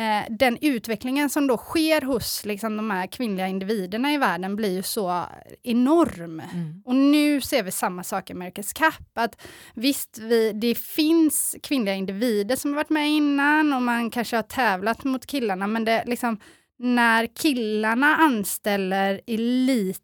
eh, 0.00 0.24
den 0.30 0.58
utvecklingen 0.60 1.30
som 1.30 1.46
då 1.46 1.56
sker 1.56 2.00
hos 2.00 2.44
liksom, 2.44 2.76
de 2.76 2.90
här 2.90 3.06
kvinnliga 3.06 3.48
individerna 3.48 4.12
i 4.12 4.18
världen 4.18 4.56
blir 4.56 4.72
ju 4.72 4.82
så 4.82 5.26
enorm. 5.62 6.40
Mm. 6.40 6.82
Och 6.84 6.94
nu 6.94 7.40
ser 7.40 7.62
vi 7.62 7.70
samma 7.70 8.04
sak 8.04 8.30
i 8.30 8.32
America's 8.32 8.74
Cup. 8.78 9.08
Att 9.14 9.42
visst, 9.74 10.18
vi, 10.18 10.52
det 10.52 10.74
finns 10.74 11.56
kvinnliga 11.62 11.94
individer 11.94 12.56
som 12.56 12.70
har 12.70 12.76
varit 12.76 12.90
med 12.90 13.10
innan 13.10 13.72
och 13.72 13.82
man 13.82 14.10
kanske 14.10 14.36
har 14.36 14.42
tävlat 14.42 15.04
mot 15.04 15.26
killarna, 15.26 15.66
men 15.66 15.84
det 15.84 16.04
liksom 16.06 16.38
när 16.78 17.26
killarna 17.26 18.16
anställer 18.16 19.20
elit, 19.26 20.00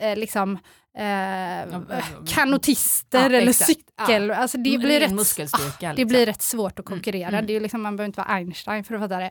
eh, 0.00 0.16
liksom 0.16 0.58
eh, 0.98 2.02
kanotister 2.26 3.30
ja, 3.30 3.36
eller 3.36 3.52
cykel. 3.52 4.28
Ja. 4.28 4.34
Alltså 4.34 4.58
det, 4.58 4.78
blir 4.78 5.00
rätt, 5.00 5.12
ah, 5.12 5.58
det 5.80 5.88
liksom. 5.88 6.08
blir 6.08 6.26
rätt 6.26 6.42
svårt 6.42 6.78
att 6.78 6.86
mm, 6.86 6.98
konkurrera. 6.98 7.28
Mm. 7.28 7.46
Det 7.46 7.56
är 7.56 7.60
liksom, 7.60 7.82
man 7.82 7.96
behöver 7.96 8.08
inte 8.08 8.20
vara 8.20 8.28
Einstein 8.28 8.84
för 8.84 8.94
att 8.94 9.00
fatta 9.00 9.18
det. 9.18 9.30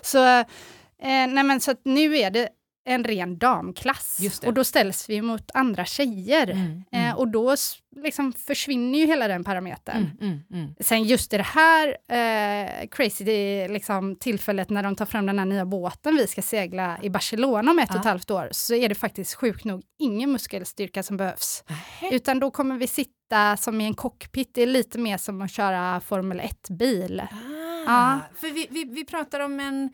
Så, 0.00 0.38
eh, 0.38 0.46
nej 0.98 1.44
men, 1.44 1.60
så 1.60 1.74
nu 1.84 2.18
är 2.18 2.30
det 2.30 2.48
en 2.86 3.04
ren 3.04 3.38
damklass. 3.38 4.20
Och 4.46 4.54
då 4.54 4.64
ställs 4.64 5.08
vi 5.08 5.22
mot 5.22 5.50
andra 5.54 5.84
tjejer. 5.84 6.50
Mm, 6.50 6.84
mm. 6.92 7.08
Eh, 7.08 7.16
och 7.16 7.28
då 7.28 7.56
liksom 7.96 8.32
försvinner 8.32 8.98
ju 8.98 9.06
hela 9.06 9.28
den 9.28 9.44
parametern. 9.44 9.96
Mm, 9.96 10.16
mm, 10.20 10.42
mm, 10.52 10.74
Sen 10.80 11.04
just 11.04 11.32
i 11.32 11.36
det 11.36 11.42
här 11.42 11.88
eh, 12.08 12.88
crazy 12.88 13.24
liksom, 13.68 14.16
tillfället 14.16 14.70
när 14.70 14.82
de 14.82 14.96
tar 14.96 15.06
fram 15.06 15.26
den 15.26 15.38
här 15.38 15.46
nya 15.46 15.66
båten 15.66 16.16
vi 16.16 16.26
ska 16.26 16.42
segla 16.42 16.98
i 17.02 17.10
Barcelona 17.10 17.70
om 17.70 17.78
ett 17.78 17.88
ja. 17.88 17.94
och 17.94 18.00
ett 18.00 18.06
halvt 18.06 18.30
år, 18.30 18.48
så 18.50 18.74
är 18.74 18.88
det 18.88 18.94
faktiskt 18.94 19.34
sjukt 19.34 19.64
nog 19.64 19.82
ingen 19.98 20.32
muskelstyrka 20.32 21.02
som 21.02 21.16
behövs. 21.16 21.64
Aha. 21.70 22.12
Utan 22.12 22.40
då 22.40 22.50
kommer 22.50 22.76
vi 22.76 22.86
sitta 22.86 23.56
som 23.56 23.80
i 23.80 23.84
en 23.84 23.94
cockpit, 23.94 24.50
det 24.54 24.62
är 24.62 24.66
lite 24.66 24.98
mer 24.98 25.16
som 25.16 25.42
att 25.42 25.50
köra 25.50 26.00
Formel 26.00 26.40
1-bil. 26.40 27.22
Ah, 27.30 27.36
ja. 27.86 28.20
För 28.36 28.48
vi, 28.48 28.66
vi, 28.70 28.84
vi 28.84 29.04
pratar 29.04 29.40
om 29.40 29.60
en 29.60 29.90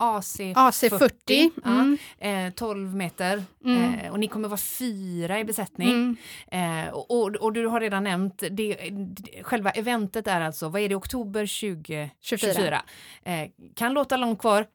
AC40, 0.00 0.54
AC40 0.54 1.50
mm. 1.64 1.98
eh, 2.18 2.52
12 2.52 2.94
meter 2.94 3.44
mm. 3.64 3.94
eh, 3.94 4.12
och 4.12 4.20
ni 4.20 4.28
kommer 4.28 4.48
vara 4.48 4.58
fyra 4.58 5.38
i 5.38 5.44
besättning. 5.44 6.16
Mm. 6.50 6.86
Eh, 6.86 6.92
och, 6.92 7.36
och, 7.36 7.52
du 7.52 7.66
har 7.66 7.80
redan 7.80 8.04
nämnt, 8.04 8.42
det, 8.50 8.92
själva 9.42 9.70
eventet 9.70 10.26
är 10.26 10.40
alltså, 10.40 10.68
vad 10.68 10.82
är 10.82 10.88
det, 10.88 10.94
oktober 10.94 11.40
2024? 11.40 12.82
Eh, 13.22 13.50
kan 13.76 13.92
låta 13.92 14.16
långt 14.16 14.38
kvar, 14.38 14.66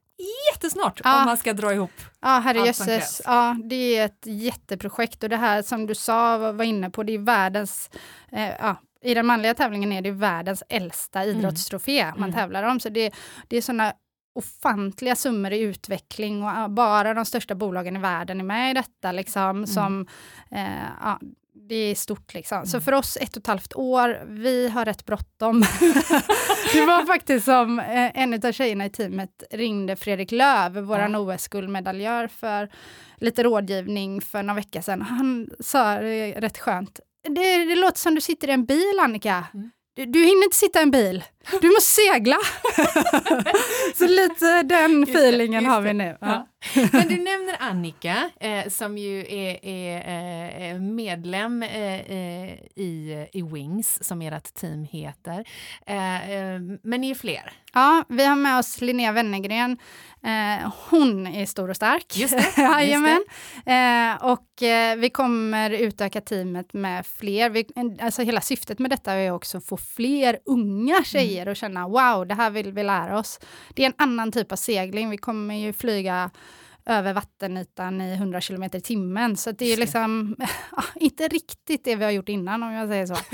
jättesnart 0.53 1.01
ja. 1.03 1.19
om 1.19 1.25
man 1.25 1.38
ska 1.38 1.53
dra 1.53 1.73
ihop 1.73 1.91
Ja, 2.21 2.29
herrejösses. 2.29 3.21
Ja, 3.25 3.57
det 3.63 3.97
är 3.97 4.05
ett 4.05 4.23
jätteprojekt 4.25 5.23
och 5.23 5.29
det 5.29 5.38
här 5.38 5.61
som 5.61 5.85
du 5.85 5.95
sa, 5.95 6.51
var 6.51 6.63
inne 6.63 6.89
på, 6.89 7.03
det 7.03 7.13
är 7.13 7.19
världens, 7.19 7.89
eh, 8.31 8.49
ja, 8.59 8.75
i 9.01 9.13
den 9.13 9.25
manliga 9.25 9.53
tävlingen 9.53 9.91
är 9.91 10.01
det 10.01 10.11
världens 10.11 10.63
äldsta 10.69 11.23
mm. 11.23 11.38
idrottstrofé 11.38 11.99
mm. 11.99 12.19
man 12.19 12.33
tävlar 12.33 12.63
om. 12.63 12.79
Så 12.79 12.89
det, 12.89 13.13
det 13.47 13.57
är 13.57 13.61
sådana 13.61 13.93
ofantliga 14.36 15.15
summor 15.15 15.54
i 15.54 15.60
utveckling 15.60 16.43
och 16.43 16.69
bara 16.71 17.13
de 17.13 17.26
största 17.26 17.56
bolagen 17.56 17.95
i 17.95 18.00
världen 18.00 18.39
är 18.39 18.43
med 18.43 18.71
i 18.71 18.74
detta. 18.74 19.12
Liksom, 19.12 19.41
Mm. 19.50 19.67
som, 19.67 20.08
eh, 20.52 20.84
ja, 21.02 21.19
det 21.69 21.76
är 21.76 21.95
stort 21.95 22.34
liksom. 22.34 22.65
Så 22.65 22.78
Mm. 22.78 22.84
för 22.84 22.91
oss 22.91 23.17
ett 23.21 23.36
och 23.38 23.41
ett 23.41 23.48
halvt 23.48 23.74
år, 23.76 24.21
vi 24.28 24.69
har 24.69 24.86
rätt 24.86 25.06
bråttom. 25.06 25.62
det 26.74 26.86
var 26.86 27.06
faktiskt 27.06 27.45
som 27.45 27.80
eh, 27.80 28.19
en 28.19 28.34
av 28.45 28.52
tjejerna 28.52 28.86
i 28.86 28.89
teamet 28.89 29.43
ringde 29.52 29.95
Fredrik 29.95 30.32
Löv, 30.32 30.74
våran 30.78 31.15
OS-guldmedaljör, 31.15 32.28
för 32.28 32.69
lite 33.17 33.43
rådgivning 33.43 34.21
för 34.21 34.43
några 34.43 34.56
veckor 34.56 34.82
sedan. 34.82 35.02
Han 35.02 35.50
sa 35.60 35.98
det 35.98 36.32
rätt 36.32 36.58
skönt. 36.58 37.00
Det, 37.30 37.65
det 37.65 37.76
låter 37.76 38.00
som 38.00 38.15
du 38.15 38.21
sitter 38.21 38.48
i 38.48 38.52
en 38.52 38.65
bil, 38.65 39.00
Annika. 39.02 39.45
Mm. 39.54 39.71
Du, 39.95 40.06
du 40.06 40.19
hinner 40.19 40.43
inte 40.43 40.58
sitta 40.58 40.80
i 40.80 40.84
en 40.84 40.91
bil. 40.91 41.24
Du 41.62 41.67
måste 41.67 42.01
segla. 42.01 42.38
Så 43.95 44.08
lite 44.08 44.63
den 44.63 44.99
Just 44.99 45.13
det, 45.13 45.19
feelingen 45.19 45.63
just 45.63 45.73
har 45.73 45.81
vi 45.81 45.93
nu. 45.93 46.17
Ja. 46.21 46.47
Men 46.73 47.08
du 47.08 47.17
nämner 47.17 47.55
Annika 47.60 48.29
eh, 48.39 48.69
som 48.69 48.97
ju 48.97 49.19
är, 49.19 49.65
är 49.65 50.73
eh, 50.73 50.79
medlem 50.79 51.63
eh, 51.63 51.93
eh, 51.93 52.53
i, 52.75 53.27
i 53.34 53.41
Wings, 53.41 54.03
som 54.08 54.21
ert 54.21 54.53
team 54.53 54.84
heter. 54.84 55.39
Eh, 55.88 56.60
men 56.84 57.01
ni 57.01 57.10
är 57.10 57.15
fler. 57.15 57.51
Ja, 57.73 58.03
vi 58.10 58.25
har 58.25 58.36
med 58.36 58.60
oss 58.60 58.81
Linnea 58.81 59.12
Wennergren. 59.12 59.77
Hon 60.89 61.27
är 61.27 61.45
stor 61.45 61.69
och 61.69 61.75
stark. 61.75 62.17
Just 62.17 62.38
det, 62.38 62.43
just 62.43 62.58
Jajamän. 62.58 63.23
Och 64.21 64.47
vi 64.97 65.10
kommer 65.13 65.69
utöka 65.69 66.21
teamet 66.21 66.73
med 66.73 67.05
fler. 67.05 67.49
Vi, 67.49 67.65
alltså 68.01 68.21
hela 68.21 68.41
syftet 68.41 68.79
med 68.79 68.91
detta 68.91 69.13
är 69.13 69.31
också 69.31 69.58
att 69.58 69.65
få 69.65 69.77
fler 69.77 70.39
unga 70.45 71.03
tjejer 71.03 71.35
och 71.48 71.56
känna 71.56 71.88
wow, 71.88 72.28
det 72.28 72.34
här 72.36 72.50
vill 72.50 72.71
vi 72.71 72.84
lära 72.84 73.19
oss. 73.19 73.39
Det 73.74 73.82
är 73.82 73.88
en 73.88 73.93
annan 73.98 74.32
typ 74.32 74.52
av 74.52 74.56
segling. 74.56 75.10
Vi 75.10 75.17
kommer 75.17 75.56
ju 75.56 75.74
flyga 75.74 76.30
över 76.86 77.13
vattenytan 77.13 78.02
i 78.02 78.13
100 78.13 78.41
km 78.41 78.63
i 78.63 78.82
timmen. 78.82 79.38
Så 79.38 79.52
det 79.52 79.74
är 79.74 79.78
liksom 79.78 80.36
inte 80.95 81.28
riktigt 81.28 81.84
det 81.84 81.95
vi 81.95 82.04
har 82.04 82.12
gjort 82.12 82.30
innan 82.30 82.63
om 82.63 82.71
jag 82.71 82.88
säger 82.88 83.06
så. 83.06 83.13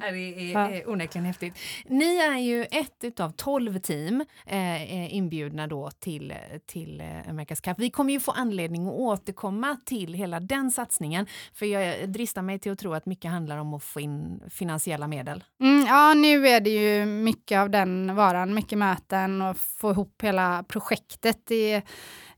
det 0.12 0.52
är, 0.52 0.72
är 0.72 0.90
onekligen 0.90 1.24
häftigt. 1.24 1.58
Ni 1.86 2.16
är 2.16 2.38
ju 2.38 2.64
ett 2.64 3.20
av 3.20 3.30
tolv 3.30 3.78
team 3.78 4.24
eh, 4.46 4.82
eh, 4.82 5.14
inbjudna 5.14 5.66
då 5.66 5.90
till, 5.90 6.34
till 6.66 7.00
eh, 7.00 7.06
America's 7.06 7.62
Cup. 7.62 7.78
Vi 7.78 7.90
kommer 7.90 8.12
ju 8.12 8.20
få 8.20 8.30
anledning 8.30 8.86
att 8.86 8.92
återkomma 8.92 9.76
till 9.84 10.14
hela 10.14 10.40
den 10.40 10.70
satsningen, 10.70 11.26
för 11.54 11.66
jag 11.66 12.12
dristar 12.12 12.42
mig 12.42 12.58
till 12.58 12.72
att 12.72 12.78
tro 12.78 12.94
att 12.94 13.06
mycket 13.06 13.30
handlar 13.30 13.58
om 13.58 13.74
att 13.74 13.84
få 13.84 14.00
in 14.00 14.42
finansiella 14.50 15.06
medel. 15.06 15.44
Mm, 15.60 15.86
ja, 15.86 16.14
nu 16.14 16.48
är 16.48 16.60
det 16.60 16.70
ju 16.70 17.06
mycket 17.06 17.58
av 17.58 17.70
den 17.70 18.14
varan, 18.14 18.54
mycket 18.54 18.78
möten 18.78 19.42
och 19.42 19.56
få 19.56 19.90
ihop 19.90 20.22
hela 20.22 20.64
projektet. 20.68 21.38
Det 21.46 21.82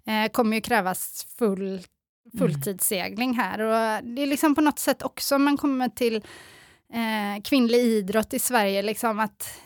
eh, 0.07 0.31
kommer 0.33 0.57
ju 0.57 0.61
krävas 0.61 1.27
full, 1.39 1.81
fulltidssegling 2.39 3.35
här 3.35 3.61
och 3.61 4.05
det 4.05 4.23
är 4.23 4.27
liksom 4.27 4.55
på 4.55 4.61
något 4.61 4.79
sätt 4.79 5.03
också 5.03 5.35
om 5.35 5.45
man 5.45 5.57
kommer 5.57 5.89
till 5.89 6.17
eh, 6.93 7.43
kvinnlig 7.45 7.79
idrott 7.79 8.35
i 8.35 8.39
Sverige, 8.39 8.83
liksom 8.83 9.21
att 9.21 9.61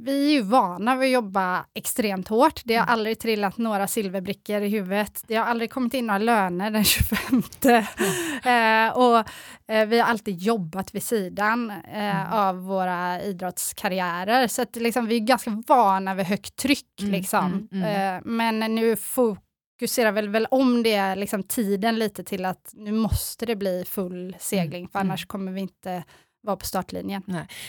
vi 0.00 0.26
är 0.26 0.30
ju 0.32 0.42
vana 0.42 0.96
vid 0.96 1.08
att 1.08 1.12
jobba 1.12 1.64
extremt 1.74 2.28
hårt. 2.28 2.60
Det 2.64 2.76
har 2.76 2.86
aldrig 2.86 3.18
trillat 3.18 3.58
några 3.58 3.86
silverbrickor 3.86 4.62
i 4.62 4.68
huvudet. 4.68 5.22
Det 5.26 5.34
har 5.34 5.44
aldrig 5.44 5.70
kommit 5.70 5.94
in 5.94 6.06
några 6.06 6.18
löner 6.18 6.70
den 6.70 6.84
25. 6.84 7.42
Eh, 8.44 8.96
och 8.96 9.18
eh, 9.72 9.86
vi 9.86 10.00
har 10.00 10.06
alltid 10.06 10.38
jobbat 10.38 10.94
vid 10.94 11.02
sidan 11.02 11.70
eh, 11.70 12.34
av 12.34 12.56
våra 12.56 13.22
idrottskarriärer. 13.22 14.46
Så 14.46 14.62
att 14.62 14.76
liksom, 14.76 15.06
vi 15.06 15.16
är 15.16 15.20
ganska 15.20 15.62
vana 15.66 16.14
vid 16.14 16.26
högt 16.26 16.56
tryck. 16.56 17.00
Mm, 17.00 17.12
liksom. 17.12 17.68
mm, 17.72 17.84
Eh, 18.16 18.22
men 18.24 18.74
nu 18.74 18.96
fokuserar 19.80 20.12
väl, 20.12 20.28
väl 20.28 20.46
om 20.50 20.82
det 20.82 21.14
liksom, 21.14 21.42
tiden 21.42 21.98
lite 21.98 22.24
till 22.24 22.44
att 22.44 22.70
nu 22.72 22.92
måste 22.92 23.46
det 23.46 23.56
bli 23.56 23.84
full 23.88 24.36
segling, 24.40 24.88
för 24.88 24.98
mm. 24.98 25.10
annars 25.10 25.26
kommer 25.26 25.52
vi 25.52 25.60
inte 25.60 26.04
vara 26.42 26.56
på 26.56 26.64
startlinjen. 26.66 27.22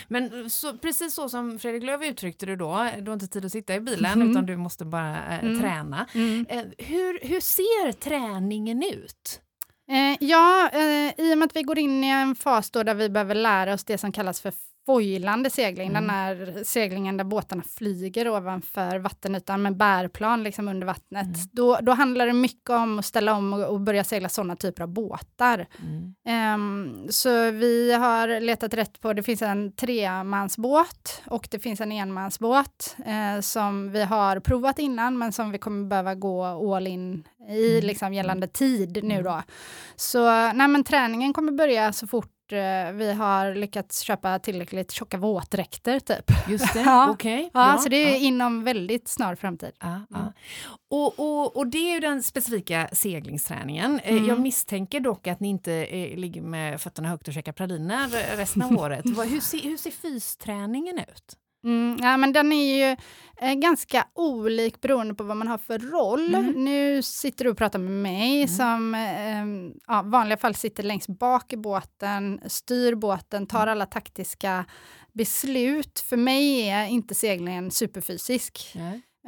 Men 0.08 0.50
så, 0.50 0.78
precis 0.78 1.14
så 1.14 1.28
som 1.28 1.58
Fredrik 1.58 1.82
Lööf 1.82 2.02
uttryckte 2.04 2.46
det 2.46 2.56
då, 2.56 2.88
du 3.00 3.10
har 3.10 3.12
inte 3.12 3.26
tid 3.28 3.44
att 3.44 3.52
sitta 3.52 3.74
i 3.74 3.80
bilen 3.80 4.18
Mhm. 4.18 4.30
utan 4.30 4.46
du 4.46 4.56
måste 4.56 4.84
bara 4.84 5.16
eh, 5.34 5.44
Mm. 5.44 5.60
träna. 5.60 6.06
Mm. 6.14 6.46
Eh, 6.48 6.64
hur, 6.78 7.18
hur 7.28 7.40
ser 7.40 7.92
träningen 7.92 8.82
ut? 8.82 9.40
Eh, 9.90 10.16
ja, 10.20 10.70
eh, 10.72 11.14
i 11.26 11.34
och 11.34 11.38
med 11.38 11.46
att 11.46 11.56
vi 11.56 11.62
går 11.62 11.78
in 11.78 12.04
i 12.04 12.08
en 12.08 12.34
fas 12.34 12.70
då 12.70 12.82
där 12.82 12.94
vi 12.94 13.08
behöver 13.08 13.34
lära 13.34 13.74
oss 13.74 13.84
det 13.84 13.98
som 13.98 14.12
kallas 14.12 14.40
för 14.40 14.52
foilande 14.86 15.50
segling, 15.50 15.88
Mm. 15.90 16.02
den 16.02 16.10
här 16.10 16.64
seglingen 16.64 17.16
där 17.16 17.24
båtarna 17.24 17.62
flyger 17.78 18.28
ovanför 18.28 18.98
vattenytan 18.98 19.62
med 19.62 19.76
bärplan 19.76 20.42
liksom 20.42 20.68
under 20.68 20.86
vattnet. 20.86 21.24
Mm. 21.26 21.48
Då, 21.52 21.78
då 21.82 21.92
handlar 21.92 22.26
det 22.26 22.32
mycket 22.32 22.70
om 22.70 22.98
att 22.98 23.04
ställa 23.04 23.34
om 23.34 23.52
och, 23.52 23.64
och 23.64 23.80
börja 23.80 24.04
segla 24.04 24.28
sådana 24.28 24.56
typer 24.56 24.82
av 24.82 24.88
båtar. 24.88 25.66
Mm. 25.82 26.14
Ehm, 26.28 27.06
så 27.10 27.50
vi 27.50 27.92
har 27.92 28.40
letat 28.40 28.74
rätt 28.74 29.00
på, 29.00 29.12
det 29.12 29.22
finns 29.22 29.42
en 29.42 29.72
tremansbåt 29.72 31.22
och 31.26 31.48
det 31.50 31.58
finns 31.58 31.80
en 31.80 31.92
enmansbåt 31.92 32.96
eh, 33.06 33.40
som 33.40 33.90
vi 33.92 34.02
har 34.04 34.40
provat 34.40 34.78
innan 34.78 35.18
men 35.18 35.32
som 35.32 35.50
vi 35.50 35.58
kommer 35.58 35.84
behöva 35.88 36.14
gå 36.14 36.44
all 36.74 36.86
in 36.86 37.24
i 37.48 37.72
Mm. 37.76 37.86
liksom, 37.86 38.14
gällande 38.14 38.46
tid 38.48 39.04
nu 39.04 39.22
då. 39.22 39.42
Så 39.96 40.24
nej, 40.52 40.68
men 40.68 40.84
träningen 40.84 41.32
kommer 41.32 41.52
börja 41.52 41.92
så 41.92 42.06
fort 42.06 42.32
vi 42.92 43.12
har 43.18 43.54
lyckats 43.54 44.00
köpa 44.00 44.38
tillräckligt 44.38 44.92
tjocka 44.92 45.16
våtdräkter 45.18 46.00
typ. 46.00 46.32
Just 46.48 46.74
det, 46.74 46.80
Ja. 46.84 47.10
okej. 47.10 47.50
Ja, 47.54 47.72
bra. 47.72 47.78
så 47.78 47.88
det 47.88 47.96
är 47.96 48.10
Ja. 48.10 48.16
inom 48.16 48.64
väldigt 48.64 49.08
snar 49.08 49.34
framtid. 49.34 49.72
Ja, 49.80 50.00
ja. 50.10 50.32
Och, 50.90 51.18
och, 51.20 51.56
och 51.56 51.66
det 51.66 51.78
är 51.78 51.94
ju 51.94 52.00
den 52.00 52.22
specifika 52.22 52.88
seglingsträningen. 52.92 54.00
Eh, 54.04 54.12
Mm. 54.16 54.28
Jag 54.28 54.40
misstänker 54.40 55.00
dock 55.00 55.26
att 55.26 55.40
ni 55.40 55.48
inte 55.48 55.72
eh, 55.72 56.16
ligger 56.16 56.42
med 56.42 56.80
fötterna 56.80 57.08
högt 57.08 57.28
och 57.28 57.34
käkar 57.34 57.52
praliner 57.52 58.36
resten 58.36 58.62
av 58.62 58.72
året. 58.78 59.04
Hur, 59.06 59.40
ser, 59.40 59.58
hur 59.58 59.76
ser 59.76 59.90
fysträningen 59.90 60.98
ut? 60.98 61.36
Mm, 61.64 61.98
ja, 62.02 62.16
men 62.16 62.32
den 62.32 62.52
är 62.52 62.76
ju 62.76 62.96
eh, 63.40 63.54
ganska 63.54 64.06
olik 64.14 64.80
beroende 64.80 65.14
på 65.14 65.24
vad 65.24 65.36
man 65.36 65.48
har 65.48 65.58
för 65.58 65.78
roll. 65.78 66.34
Mm. 66.34 66.64
Nu 66.64 67.02
sitter 67.02 67.44
du 67.44 67.50
och 67.50 67.58
pratar 67.58 67.78
med 67.78 67.92
mig 67.92 68.48
som 68.48 68.94
eh, 68.94 69.72
ja, 69.86 70.02
vanliga 70.02 70.36
fall 70.36 70.54
sitter 70.54 70.82
längst 70.82 71.08
bak 71.08 71.52
i 71.52 71.56
båten, 71.56 72.40
styr 72.46 72.94
båten, 72.94 73.46
tar 73.46 73.66
alla 73.66 73.86
taktiska 73.86 74.64
beslut. 75.12 76.00
För 76.00 76.16
mig 76.16 76.68
är 76.68 76.86
inte 76.86 77.14
seglingen 77.14 77.70
superfysisk. 77.70 78.76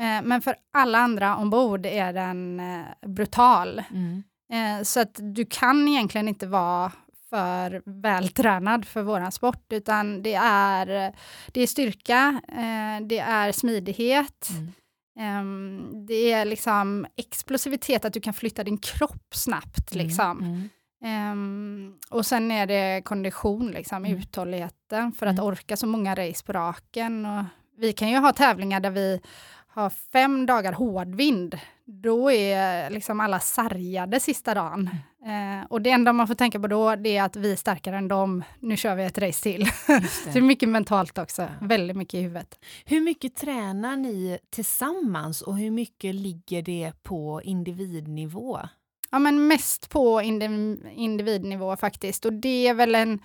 Eh, 0.01 0.23
men 0.23 0.43
för 0.43 0.57
alla 0.73 0.99
andra 0.99 1.37
ombord 1.37 1.87
är 1.87 2.13
den 2.13 2.61
eh, 2.61 3.09
brutal. 3.09 3.83
Mm. 3.91 4.23
Eh, 4.53 4.83
så 4.85 5.01
att 5.01 5.19
du 5.35 5.47
kan 5.51 5.89
egentligen 5.89 6.29
inte 6.29 6.47
vara 6.47 6.93
för 7.31 7.83
vältränad 8.03 8.85
för 8.85 9.03
våran 9.03 9.33
sport, 9.33 9.73
utan 9.73 10.23
det 10.23 10.35
är, 10.43 11.15
det 11.53 11.61
är 11.61 11.67
styrka, 11.67 12.41
eh, 12.49 13.07
det 13.07 13.19
är 13.19 13.53
smidighet, 13.53 14.49
Mm. 14.51 14.73
ehm, 15.19 16.07
det 16.07 16.33
är 16.33 16.45
liksom 16.45 17.07
explosivitet, 17.17 18.05
att 18.05 18.13
du 18.13 18.21
kan 18.21 18.35
flytta 18.35 18.65
din 18.65 18.79
kropp 18.79 19.35
snabbt. 19.35 19.95
Liksom. 19.95 20.39
Mm. 20.43 20.69
Ehm, 21.05 21.95
och 22.11 22.27
sen 22.27 22.51
är 22.51 22.67
det 22.67 23.03
kondition, 23.05 23.71
liksom, 23.71 24.05
Mm. 24.05 24.19
uthålligheten 24.19 25.13
för 25.13 25.27
att 25.27 25.33
Mm. 25.39 25.45
orka 25.45 25.77
så 25.77 25.87
många 25.87 26.15
race 26.15 26.45
på 26.45 26.53
raken. 26.53 27.27
Och 27.27 27.45
vi 27.77 27.93
kan 27.93 28.09
ju 28.11 28.17
ha 28.17 28.33
tävlingar 28.33 28.81
där 28.81 28.91
vi 28.91 29.21
har 29.69 29.91
fem 29.91 30.47
dagar 30.47 30.73
hårdvind. 30.73 31.59
Då 31.85 32.31
är 32.33 32.91
liksom 32.91 33.21
alla 33.21 33.41
sargade 33.41 34.21
sista 34.21 34.55
dagen. 34.55 34.91
Mm. 35.25 35.61
Eh, 35.61 35.67
och 35.71 35.83
det 35.83 35.91
enda 35.91 36.13
man 36.13 36.27
får 36.27 36.35
tänka 36.35 36.61
på 36.61 36.67
då 36.67 36.97
det 36.97 37.17
är 37.17 37.23
att 37.23 37.37
vi 37.37 37.53
är 37.53 37.57
starkare 37.57 37.97
än 37.99 38.09
dem. 38.09 38.45
Nu 38.61 38.77
kör 38.77 38.95
vi 38.95 39.05
ett 39.05 39.19
race 39.19 39.43
till. 39.43 39.61
Just 39.61 40.15
Så 40.23 40.25
det 40.25 40.31
är 40.31 40.35
det. 40.35 40.41
mycket 40.41 40.69
mentalt 40.69 41.19
också. 41.19 41.49
Väldigt 41.61 41.97
mycket 41.97 42.15
i 42.15 42.23
huvudet. 42.23 42.59
Hur 42.85 43.01
mycket 43.01 43.37
tränar 43.37 43.97
ni 43.97 44.39
tillsammans 44.51 45.43
och 45.43 45.59
hur 45.59 45.71
mycket 45.71 46.15
ligger 46.15 46.63
det 46.63 46.93
på 47.03 47.41
individnivå? 47.45 48.61
Ja, 49.11 49.19
men 49.19 49.47
mest 49.47 49.89
på 49.91 50.21
indi- 50.23 50.89
individnivå 50.95 51.77
faktiskt. 51.77 52.25
Och 52.25 52.33
det 52.33 52.69
är 52.69 52.75
väl 52.75 52.95
en 52.95 53.21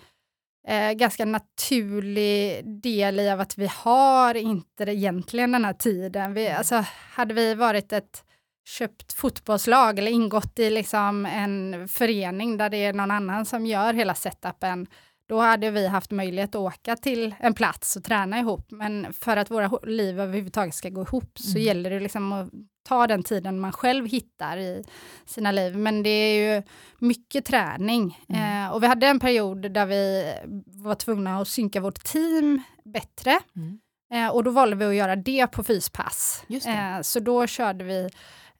eh, 0.67 0.91
ganska 0.91 1.25
naturlig 1.25 2.61
del 2.81 3.19
i 3.19 3.29
av 3.29 3.39
att 3.39 3.57
vi 3.57 3.67
har 3.67 4.35
inte 4.35 4.83
egentligen 4.83 5.51
den 5.51 5.65
här 5.65 5.73
tiden. 5.73 6.33
Vi, 6.33 6.47
alltså, 6.49 6.83
hade 7.11 7.33
vi 7.33 7.53
varit 7.55 7.93
ett 7.93 8.23
köpt 8.65 9.13
fotbollslag 9.13 9.99
eller 9.99 10.11
ingått 10.11 10.59
i 10.59 10.69
liksom 10.69 11.25
en 11.25 11.87
förening 11.87 12.57
där 12.57 12.69
det 12.69 12.77
är 12.77 12.93
någon 12.93 13.11
annan 13.11 13.45
som 13.45 13.65
gör 13.65 13.93
hela 13.93 14.15
setupen, 14.15 14.87
då 15.29 15.39
hade 15.39 15.71
vi 15.71 15.87
haft 15.87 16.11
möjlighet 16.11 16.49
att 16.49 16.61
åka 16.61 16.95
till 16.95 17.35
en 17.39 17.53
plats 17.53 17.95
och 17.95 18.03
träna 18.03 18.39
ihop. 18.39 18.65
Men 18.71 19.13
för 19.13 19.37
att 19.37 19.51
våra 19.51 19.67
liv 19.83 20.19
överhuvudtaget 20.19 20.75
ska 20.75 20.89
gå 20.89 21.01
ihop 21.01 21.31
så 21.39 21.57
Mm. 21.57 21.63
gäller 21.67 21.89
det 21.89 21.99
liksom 21.99 22.33
att 22.33 22.49
ta 22.89 23.07
den 23.07 23.23
tiden 23.23 23.59
man 23.59 23.71
själv 23.71 24.07
hittar 24.07 24.57
i 24.57 24.83
sina 25.25 25.51
liv. 25.51 25.77
Men 25.77 26.03
det 26.03 26.09
är 26.09 26.55
ju 26.55 26.63
mycket 26.99 27.45
träning. 27.45 28.19
Mm. 28.29 28.63
Eh, 28.65 28.71
och 28.73 28.83
vi 28.83 28.87
hade 28.87 29.07
en 29.07 29.19
period 29.19 29.71
där 29.71 29.85
vi 29.85 30.33
var 30.65 30.95
tvungna 30.95 31.37
att 31.41 31.47
synka 31.47 31.79
vårt 31.81 32.03
team 32.03 32.61
bättre. 32.85 33.39
Mm. 33.55 33.79
Eh, 34.13 34.27
och 34.35 34.43
då 34.43 34.51
valde 34.51 34.75
vi 34.75 34.85
att 34.85 34.95
göra 34.95 35.15
det 35.15 35.47
på 35.47 35.63
fyspass. 35.63 36.43
Eh, 36.65 37.01
så 37.01 37.19
då 37.19 37.47
körde 37.47 37.83
vi 37.83 38.09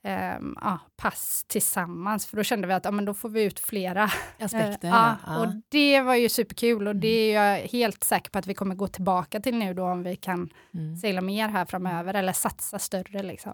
ehm, 0.03 0.57
ja, 0.61 0.79
pass 0.95 1.45
tillsammans, 1.47 2.25
för 2.25 2.37
då 2.37 2.43
kände 2.43 2.67
vi 2.67 2.73
att 2.73 2.85
ja, 2.85 2.91
men 2.91 3.05
då 3.05 3.13
får 3.13 3.29
vi 3.29 3.43
ut 3.43 3.59
flera. 3.59 4.11
Aspekter. 4.39 4.87
Eh, 4.93 5.15
ja. 5.25 5.39
Och 5.39 5.47
det 5.69 6.01
var 6.01 6.15
ju 6.15 6.29
superkul 6.29 6.87
och 6.87 6.95
det 6.95 7.07
är 7.07 7.55
jag 7.55 7.67
helt 7.67 8.03
säker 8.03 8.29
på 8.31 8.39
att 8.39 8.47
vi 8.47 8.53
kommer 8.53 8.75
gå 8.75 8.87
tillbaka 8.87 9.39
till 9.39 9.55
nu 9.57 9.73
då 9.73 9.83
om 9.83 10.03
vi 10.03 10.15
kan 10.15 10.49
Mm. 10.75 10.95
segla 10.97 11.21
mer 11.21 11.47
här 11.49 11.65
framöver 11.65 12.13
eller 12.13 12.33
satsa 12.33 12.79
större. 12.79 13.23
Liksom. 13.23 13.53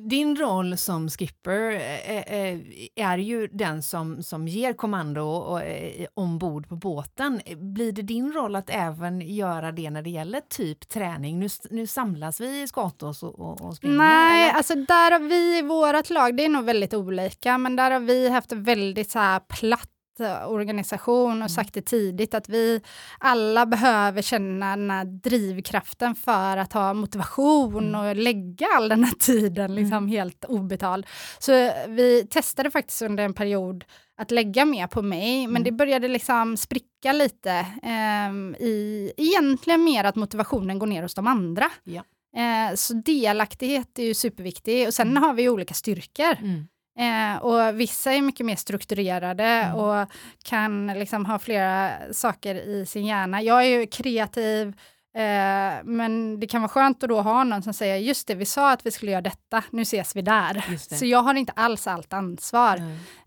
Din 0.00 0.36
roll 0.36 0.78
som 0.78 1.08
skipper 1.10 1.70
eh, 1.72 2.18
eh, 2.18 2.58
är 2.96 3.18
ju 3.18 3.46
den 3.46 3.82
som, 3.82 4.22
som 4.22 4.48
ger 4.48 4.72
kommando 4.72 5.22
och, 5.22 5.62
eh, 5.62 6.06
ombord 6.14 6.68
på 6.68 6.76
båten. 6.76 7.40
Blir 7.56 7.92
det 7.92 8.02
din 8.02 8.32
roll 8.32 8.56
att 8.56 8.70
även 8.70 9.20
göra 9.20 9.72
det 9.72 9.90
när 9.90 10.02
det 10.02 10.10
gäller 10.10 10.40
typ 10.48 10.88
träning? 10.88 11.38
Nu, 11.40 11.48
nu 11.70 11.86
samlas 11.86 12.40
vi 12.40 12.62
i 12.62 12.68
Skatås 12.68 13.22
och, 13.22 13.38
och, 13.40 13.60
och 13.60 13.76
springer? 13.76 13.96
Nej, 13.96 14.44
eller? 14.48 14.56
alltså 14.56 14.74
där 14.74 15.10
har 15.10 15.21
vi 15.22 15.58
i 15.58 15.62
vårt 15.62 16.10
lag, 16.10 16.36
det 16.36 16.44
är 16.44 16.48
nog 16.48 16.64
väldigt 16.64 16.94
olika, 16.94 17.58
men 17.58 17.76
där 17.76 17.90
har 17.90 18.00
vi 18.00 18.28
haft 18.28 18.52
en 18.52 18.62
väldigt 18.62 19.10
så 19.10 19.18
här 19.18 19.40
platt 19.40 19.88
eh, 20.20 20.50
organisation 20.50 21.42
och 21.42 21.50
sagt 21.50 21.74
det 21.74 21.82
tidigt 21.82 22.34
att 22.34 22.48
vi 22.48 22.80
alla 23.18 23.66
behöver 23.66 24.22
känna 24.22 24.76
den 24.76 24.90
här 24.90 25.04
drivkraften 25.04 26.14
för 26.14 26.56
att 26.56 26.72
ha 26.72 26.94
motivation 26.94 27.94
och 27.94 28.16
lägga 28.16 28.66
all 28.76 28.88
den 28.88 29.04
här 29.04 29.14
tiden 29.14 29.74
liksom 29.74 30.08
helt 30.08 30.44
obetald. 30.44 31.06
Så 31.38 31.72
vi 31.88 32.26
testade 32.30 32.70
faktiskt 32.70 33.02
under 33.02 33.24
en 33.24 33.34
period 33.34 33.84
att 34.16 34.30
lägga 34.30 34.64
mer 34.64 34.86
på 34.86 35.02
mig, 35.02 35.46
men 35.46 35.62
det 35.62 35.72
började 35.72 36.08
liksom 36.08 36.56
spricka 36.56 37.12
lite 37.12 37.66
ehm, 37.82 38.54
i 38.54 39.12
egentligen 39.16 39.84
mer 39.84 40.04
att 40.04 40.16
motivationen 40.16 40.78
går 40.78 40.86
ner 40.86 41.02
hos 41.02 41.14
de 41.14 41.26
andra. 41.26 41.70
Ja. 41.84 42.02
Eh, 42.36 42.74
så 42.74 42.94
delaktighet 42.94 43.98
är 43.98 44.02
ju 44.02 44.14
superviktig 44.14 44.86
och 44.86 44.94
sen 44.94 45.16
har 45.16 45.34
vi 45.34 45.48
olika 45.48 45.74
styrkor. 45.74 46.36
Mm. 46.40 46.68
Eh, 46.98 47.42
och 47.42 47.80
vissa 47.80 48.12
är 48.12 48.22
mycket 48.22 48.46
mer 48.46 48.56
strukturerade 48.56 49.44
Mm. 49.44 49.74
och 49.74 50.08
kan 50.44 50.86
liksom 50.86 51.26
ha 51.26 51.38
flera 51.38 51.90
saker 52.12 52.54
i 52.54 52.86
sin 52.86 53.06
hjärna. 53.06 53.42
Jag 53.42 53.64
är 53.64 53.80
ju 53.80 53.86
kreativ, 53.86 54.68
eh, 55.16 55.84
men 55.84 56.40
det 56.40 56.46
kan 56.46 56.60
vara 56.62 56.68
skönt 56.68 57.02
att 57.02 57.08
då 57.08 57.20
ha 57.20 57.44
någon 57.44 57.62
som 57.62 57.72
säger 57.74 57.96
just 57.96 58.26
det, 58.28 58.34
vi 58.34 58.44
sa 58.44 58.72
att 58.72 58.86
vi 58.86 58.90
skulle 58.90 59.10
göra 59.12 59.22
detta, 59.22 59.64
nu 59.70 59.82
ses 59.82 60.16
vi 60.16 60.22
där. 60.22 60.64
Det. 60.90 60.96
Så 60.96 61.06
jag 61.06 61.22
har 61.22 61.34
inte 61.34 61.52
alls 61.56 61.86
allt 61.86 62.12
ansvar. 62.12 62.76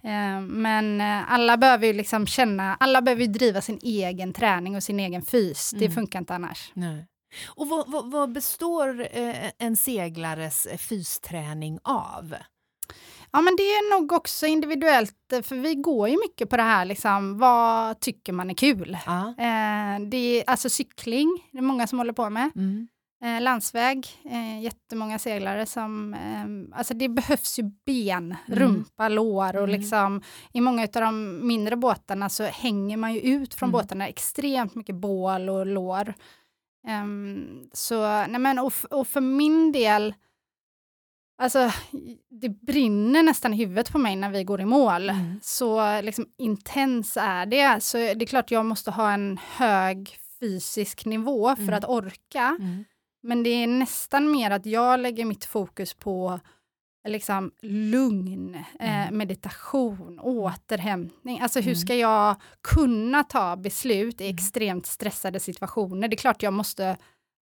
Eh, 0.03 0.41
men 0.41 1.01
eh, 1.01 1.31
alla 1.33 1.57
behöver 1.57 1.87
ju 1.87 1.93
liksom 1.93 2.27
känna, 2.27 2.75
alla 2.79 3.01
behöver 3.01 3.21
ju 3.21 3.27
driva 3.27 3.61
sin 3.61 3.79
egen 3.83 4.33
träning 4.33 4.75
och 4.75 4.83
sin 4.83 4.99
egen 4.99 5.21
fys. 5.21 5.71
Det 5.71 5.85
Mm. 5.85 5.95
funkar 5.95 6.19
inte 6.19 6.35
annars. 6.35 6.71
Nej. 6.73 7.05
Och 7.47 7.69
vad, 7.69 7.91
vad, 7.91 8.11
vad 8.11 8.31
består 8.31 9.07
eh, 9.11 9.51
en 9.57 9.77
seglares 9.77 10.65
eh, 10.65 10.77
fysträning 10.77 11.79
av? 11.83 12.35
Ja, 13.31 13.41
men 13.41 13.55
det 13.55 13.63
är 13.63 13.99
nog 13.99 14.11
också 14.11 14.45
individuellt, 14.45 15.33
eh, 15.33 15.41
för 15.41 15.55
vi 15.55 15.75
går 15.75 16.09
ju 16.09 16.17
mycket 16.17 16.49
på 16.49 16.57
det 16.57 16.63
här, 16.63 16.85
liksom, 16.85 17.37
vad 17.37 17.99
tycker 17.99 18.33
man 18.33 18.49
är 18.49 18.53
kul? 18.53 18.97
Ja. 19.05 19.27
Eh, 19.27 19.99
det 20.09 20.17
är 20.17 20.43
alltså 20.49 20.69
cykling, 20.69 21.47
det 21.51 21.57
är 21.57 21.61
många 21.61 21.87
som 21.87 21.97
håller 21.99 22.13
på 22.13 22.29
med. 22.29 22.51
Mm. 22.55 22.87
Eh, 23.23 23.41
landsväg, 23.41 24.07
eh, 24.31 24.61
jättemånga 24.63 25.19
seglare 25.19 25.65
som... 25.65 26.13
Eh, 26.13 26.77
alltså 26.79 26.93
det 26.93 27.09
behövs 27.09 27.59
ju 27.59 27.63
ben, 27.85 28.35
Mm. 28.47 28.59
rumpa, 28.59 29.09
lår 29.09 29.55
och 29.55 29.63
Mm. 29.63 29.69
liksom 29.79 30.21
i 30.53 30.61
många 30.61 30.81
av 30.83 30.87
de 31.01 31.47
mindre 31.47 31.75
båtarna 31.75 32.29
så 32.29 32.43
hänger 32.43 32.97
man 32.97 33.13
ju 33.13 33.19
ut 33.19 33.53
från 33.53 33.69
Mm. 33.69 33.81
båtarna 33.81 34.07
extremt 34.07 34.75
mycket 34.75 34.95
bål 34.95 35.49
och 35.49 35.65
lår. 35.65 36.13
Ehm, 36.87 37.69
så, 37.73 38.01
nej 38.27 38.39
men 38.39 38.59
och, 38.59 38.73
och 38.89 39.07
för 39.07 39.21
min 39.21 39.71
del, 39.71 40.13
alltså 41.37 41.71
det 42.29 42.49
brinner 42.49 43.23
nästan 43.23 43.53
i 43.53 43.57
huvudet 43.57 43.91
på 43.91 43.97
mig 43.97 44.15
när 44.15 44.29
vi 44.29 44.43
går 44.43 44.61
i 44.61 44.65
mål. 44.65 45.09
Mm. 45.09 45.39
Så 45.43 46.01
liksom 46.01 46.25
intens 46.37 47.17
är 47.21 47.45
det. 47.45 47.83
Så 47.83 47.97
det 47.97 48.03
är 48.21 48.25
klart 48.25 48.51
jag 48.51 48.65
måste 48.65 48.91
ha 48.91 49.11
en 49.11 49.39
hög 49.57 50.17
fysisk 50.39 51.05
nivå 51.05 51.55
för 51.55 51.63
Mm. 51.63 51.73
att 51.73 51.85
orka. 51.89 52.57
Mm. 52.59 52.85
Men 53.23 53.43
det 53.43 53.49
är 53.49 53.67
nästan 53.67 54.31
mer 54.31 54.51
att 54.51 54.65
jag 54.65 54.99
lägger 54.99 55.25
mitt 55.25 55.45
fokus 55.45 55.93
på 55.93 56.39
liksom 57.05 57.51
lugn, 57.61 58.55
eh, 58.79 59.01
Mm. 59.07 59.17
meditation, 59.17 60.19
återhämtning. 60.19 61.39
Alltså 61.39 61.59
hur 61.59 61.67
Mm. 61.71 61.75
ska 61.75 61.95
jag 61.95 62.35
kunna 62.61 63.23
ta 63.23 63.55
beslut 63.55 64.21
i 64.21 64.23
Mm. 64.23 64.35
extremt 64.35 64.85
stressade 64.85 65.39
situationer? 65.39 66.07
Det 66.07 66.13
är 66.15 66.17
klart 66.17 66.43
jag 66.43 66.53
måste 66.53 66.97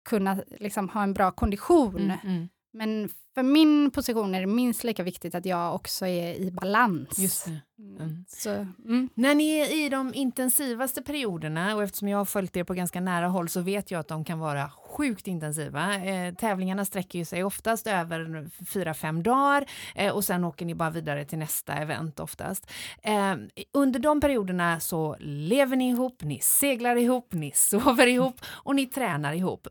kunna 0.09 0.37
liksom, 0.59 0.89
ha 0.89 1.03
en 1.03 1.13
bra 1.13 1.31
kondition. 1.31 2.11
Mm. 2.23 2.49
Men 2.73 3.09
för 3.35 3.43
min 3.43 3.91
position 3.91 4.35
är 4.35 4.39
det 4.39 4.47
minst 4.47 4.83
lika 4.83 5.03
viktigt 5.03 5.35
att 5.35 5.45
jag 5.45 5.75
också 5.75 6.07
är 6.07 6.33
i 6.33 6.51
balans. 6.51 7.19
Just. 7.19 7.47
Mm. 7.47 7.59
Mm. 7.99 8.25
Så, 8.27 8.49
mm. 8.49 9.09
När 9.13 9.35
ni 9.35 9.59
är 9.59 9.85
i 9.85 9.89
de 9.89 10.13
intensivaste 10.13 11.01
perioderna 11.01 11.75
och 11.75 11.83
eftersom 11.83 12.07
jag 12.07 12.17
har 12.17 12.25
följt 12.25 12.57
er 12.57 12.63
på 12.63 12.73
ganska 12.73 13.01
nära 13.01 13.27
håll 13.27 13.49
så 13.49 13.61
vet 13.61 13.91
jag 13.91 13.99
att 13.99 14.07
de 14.07 14.25
kan 14.25 14.39
vara 14.39 14.69
sjukt 14.69 15.27
intensiva. 15.27 15.95
Eh, 15.95 16.33
tävlingarna 16.33 16.85
sträcker 16.85 17.19
ju 17.19 17.25
sig 17.25 17.43
oftast 17.43 17.87
över 17.87 18.49
fyra 18.65 18.93
fem 18.93 19.23
dagar 19.23 19.65
eh, 19.95 20.13
och 20.13 20.23
sen 20.23 20.43
åker 20.43 20.65
ni 20.65 20.75
bara 20.75 20.89
vidare 20.89 21.25
till 21.25 21.39
nästa 21.39 21.73
event 21.73 22.19
oftast. 22.19 22.71
Eh, 23.03 23.35
under 23.73 23.99
de 23.99 24.21
perioderna 24.21 24.79
så 24.79 25.15
lever 25.19 25.75
ni 25.75 25.89
ihop, 25.89 26.23
ni 26.23 26.39
seglar 26.39 26.95
ihop, 26.95 27.33
ni 27.33 27.51
sover 27.55 28.07
ihop 28.07 28.41
och 28.45 28.75
ni 28.75 28.85
tränar 28.85 29.33
ihop. 29.33 29.67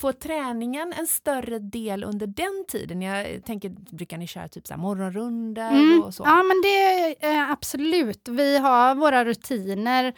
Får 0.00 0.12
träningen 0.12 0.92
en 0.98 1.06
större 1.06 1.58
del 1.58 2.04
under 2.04 2.26
den 2.26 2.64
tiden? 2.68 3.02
Jag 3.02 3.44
tänker, 3.44 3.68
brukar 3.96 4.18
ni 4.18 4.26
köra 4.26 4.48
typ 4.48 4.66
så 4.66 4.74
här 4.74 4.80
morgonrundor 4.80 5.62
Mm. 5.62 6.02
och 6.02 6.14
så? 6.14 6.22
Ja, 6.26 6.42
men 6.42 6.60
det 6.62 6.78
är 7.26 7.32
eh, 7.34 7.50
absolut. 7.50 8.28
Vi 8.28 8.58
har 8.58 8.94
våra 8.94 9.24
rutiner 9.24 10.12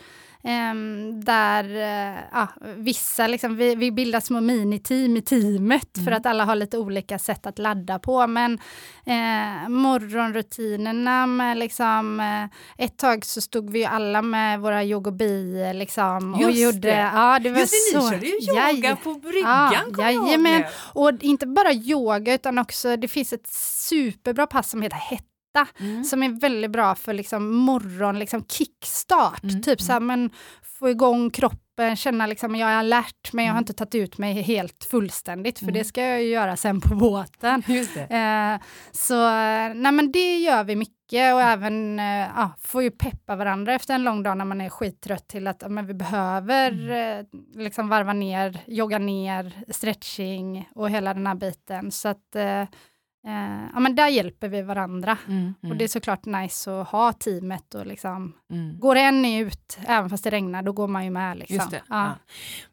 där 1.23 1.65
eh, 1.65 2.19
ja, 2.33 2.47
vissa, 2.77 3.27
liksom, 3.27 3.57
vi, 3.57 3.75
vi 3.75 3.93
bildar 3.93 4.21
små 4.21 4.41
miniteam 4.41 5.17
i 5.17 5.23
teamet 5.23 5.89
för 5.95 6.01
Mm. 6.03 6.15
att 6.17 6.27
alla 6.27 6.45
har 6.45 6.55
lite 6.55 6.79
olika 6.79 7.19
sätt 7.19 7.47
att 7.47 7.59
ladda 7.59 7.99
på. 7.99 8.27
Men 8.27 8.59
eh, 9.07 9.69
morgonrutinerna 9.69 11.27
med 11.27 11.57
liksom, 11.59 12.21
eh, 12.21 12.85
ett 12.85 12.97
tag 12.99 13.25
så 13.25 13.41
stod 13.41 13.71
vi 13.71 13.79
ju 13.79 13.85
alla 13.85 14.23
med 14.23 14.61
våra 14.61 14.85
yogobi 14.85 15.73
liksom, 15.75 16.35
och 16.35 16.41
Just 16.41 16.59
gjorde, 16.59 16.79
det. 16.89 17.11
ja 17.15 17.39
det 17.39 17.51
var 17.51 17.59
Just 17.61 17.73
det, 17.93 17.99
ni 17.99 18.03
så, 18.05 18.11
körde 18.11 18.27
ju 18.27 18.33
yoga 18.49 18.71
Jaj. 18.83 18.97
på 19.05 19.15
bryggan 19.15 19.73
Ja, 19.73 19.81
kommer 19.95 20.51
jag 20.51 20.61
ihåg. 20.61 20.65
Och 20.95 21.11
inte 21.21 21.47
bara 21.47 21.73
yoga 21.73 22.35
utan 22.35 22.59
också, 22.59 22.97
det 22.97 23.09
finns 23.09 23.33
ett 23.33 23.47
superbra 23.89 24.47
pass 24.47 24.71
som 24.71 24.83
heter 24.83 24.97
hetta 25.61 25.85
Mm. 25.85 26.05
som 26.05 26.23
är 26.23 26.41
väldigt 26.41 26.71
bra 26.71 26.95
för 26.95 27.13
liksom 27.15 27.55
morgon, 27.55 28.19
liksom 28.19 28.45
kickstart. 28.45 29.43
Mm, 29.43 29.63
Typ 29.63 29.81
så 29.81 29.93
här, 29.93 30.01
men 30.01 30.31
få 30.79 30.91
igång 30.91 31.31
kroppen, 31.31 31.97
känna 31.97 32.27
liksom 32.27 32.55
jag 32.57 32.71
är 32.71 32.77
alert 32.77 33.33
men 33.33 33.45
jag 33.45 33.53
har 33.53 33.57
Mm. 33.59 33.63
inte 33.63 33.73
tagit 33.73 33.95
ut 33.95 34.19
mig 34.19 34.43
helt 34.43 34.85
fullständigt 34.91 35.59
för 35.59 35.65
Mm. 35.65 35.75
det 35.75 35.85
ska 35.85 36.03
jag 36.03 36.23
ju 36.23 36.29
göra 36.29 36.57
sen 36.57 36.81
på 36.81 36.95
båten. 36.95 37.63
Just 37.69 37.95
det. 37.95 38.01
Eh, 38.17 38.67
så 38.93 39.15
eh, 39.27 39.75
nej 39.75 39.93
men 39.93 40.13
det 40.13 40.39
gör 40.39 40.65
vi 40.65 40.77
mycket 40.77 41.35
och 41.35 41.41
även 41.43 41.99
eh, 41.99 42.49
får 42.61 42.83
ju 42.83 42.91
peppa 42.91 43.37
varandra 43.37 43.75
efter 43.75 43.95
en 43.95 44.05
lång 44.05 44.23
dag 44.23 44.37
när 44.39 44.45
man 44.45 44.61
är 44.61 44.69
skittrött 44.69 45.29
till 45.29 45.47
att 45.47 45.71
men 45.71 45.87
vi 45.87 45.95
behöver 45.95 46.71
Mm. 46.73 47.19
eh, 47.21 47.27
liksom 47.63 47.89
varva 47.89 48.13
ner, 48.13 48.61
jogga 48.67 48.99
ner, 48.99 49.53
stretching 49.73 50.69
och 50.75 50.91
hela 50.91 51.15
den 51.15 51.27
här 51.27 51.35
biten. 51.35 51.91
Så 51.91 52.09
att 52.09 52.37
eh, 53.27 53.71
ja, 53.75 53.81
men 53.81 53.95
där 53.95 54.09
hjälper 54.09 54.49
vi 54.49 54.63
varandra. 54.63 55.19
Mm, 55.29 55.55
mm, 55.63 55.73
Och 55.73 55.77
det 55.77 55.85
är 55.85 55.89
såklart 55.89 56.27
nice 56.27 56.81
att 56.81 56.89
ha 56.89 57.13
teamet 57.13 57.75
och 57.75 57.87
liksom, 57.87 58.35
mm. 58.51 58.79
går 58.79 58.97
en 58.97 59.25
ut, 59.25 59.79
även 59.87 60.11
fast 60.11 60.25
det 60.25 60.31
regnar, 60.31 60.63
då 60.63 60.73
går 60.73 60.89
man 60.89 61.05
ju 61.05 61.11
med. 61.11 61.39
Liksom. 61.39 61.57
Just 61.57 61.71
det. 61.71 61.83
Ja. 61.89 62.05
Ja. 62.05 62.15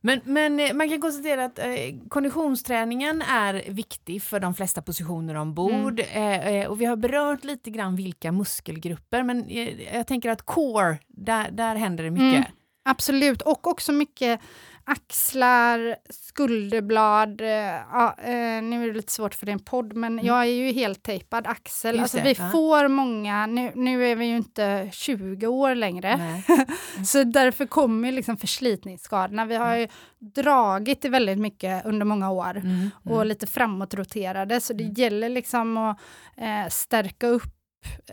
Men, 0.01 0.21
men 0.23 0.59
eh, 0.59 0.73
man 0.73 0.89
kan 0.89 1.01
konstatera 1.01 1.45
att 1.45 1.59
eh, 1.59 1.65
konditionsträningen 2.09 3.21
är 3.21 3.63
viktig 3.67 4.23
för 4.23 4.39
de 4.39 4.53
flesta 4.53 4.81
positioner 4.81 5.35
ombord. 5.35 5.99
Eh, 5.99 6.47
eh, 6.47 6.67
och 6.67 6.81
vi 6.81 6.85
har 6.85 6.95
berört 6.95 7.43
lite 7.43 7.69
grann 7.69 7.95
vilka 7.95 8.31
muskelgrupper, 8.31 9.23
men 9.23 9.49
eh, 9.49 9.95
jag 9.95 10.07
tänker 10.07 10.29
att 10.29 10.41
core, 10.41 10.97
där, 11.07 11.51
där 11.51 11.75
händer 11.75 12.03
det 12.03 12.11
mycket. 12.11 12.47
Mm. 12.47 12.51
Absolut, 12.87 13.41
och 13.41 13.67
också 13.67 13.91
mycket 13.91 14.39
axlar, 14.85 15.95
skulderblad. 16.09 17.41
eh, 17.41 17.47
Ja, 17.91 18.15
eh, 18.23 18.61
nu 18.63 18.83
är 18.83 18.87
det 18.87 18.93
lite 18.93 19.11
svårt 19.11 19.35
för 19.35 19.45
det 19.45 19.49
är 19.51 19.53
en 19.53 19.59
podd, 19.59 19.93
men 19.95 20.19
jag 20.25 20.39
är 20.41 20.43
ju 20.45 20.71
helt 20.71 21.03
tejpad 21.03 21.47
axel. 21.47 21.95
Mm. 21.95 22.01
Just 22.03 22.15
Alltså, 22.15 22.27
vi 22.27 22.35
får 22.51 22.87
många, 22.87 23.45
nu, 23.47 23.71
nu 23.75 24.05
är 24.11 24.15
vi 24.15 24.25
ju 24.25 24.37
inte 24.37 24.89
20 24.93 25.47
år 25.47 25.75
längre, 25.75 26.17
Nej. 26.17 26.45
så 27.05 27.23
därför 27.23 27.65
kommer 27.65 28.11
liksom 28.11 28.37
förslitningsskadorna. 28.37 29.45
Vi 29.45 29.55
har 29.55 29.75
ju 29.75 29.87
dragit 30.19 31.01
det 31.01 31.09
väldigt 31.09 31.39
mycket 31.39 31.85
under 31.85 32.05
många 32.05 32.31
år 32.31 32.55
Mm, 32.57 32.89
och 33.03 33.15
mm. 33.15 33.27
lite 33.27 33.47
framåtroterade, 33.47 34.61
så 34.61 34.73
det 34.73 34.83
gäller 34.99 35.29
liksom 35.29 35.77
att 35.77 35.99
eh, 36.37 36.67
stärka 36.69 37.27
upp 37.27 37.43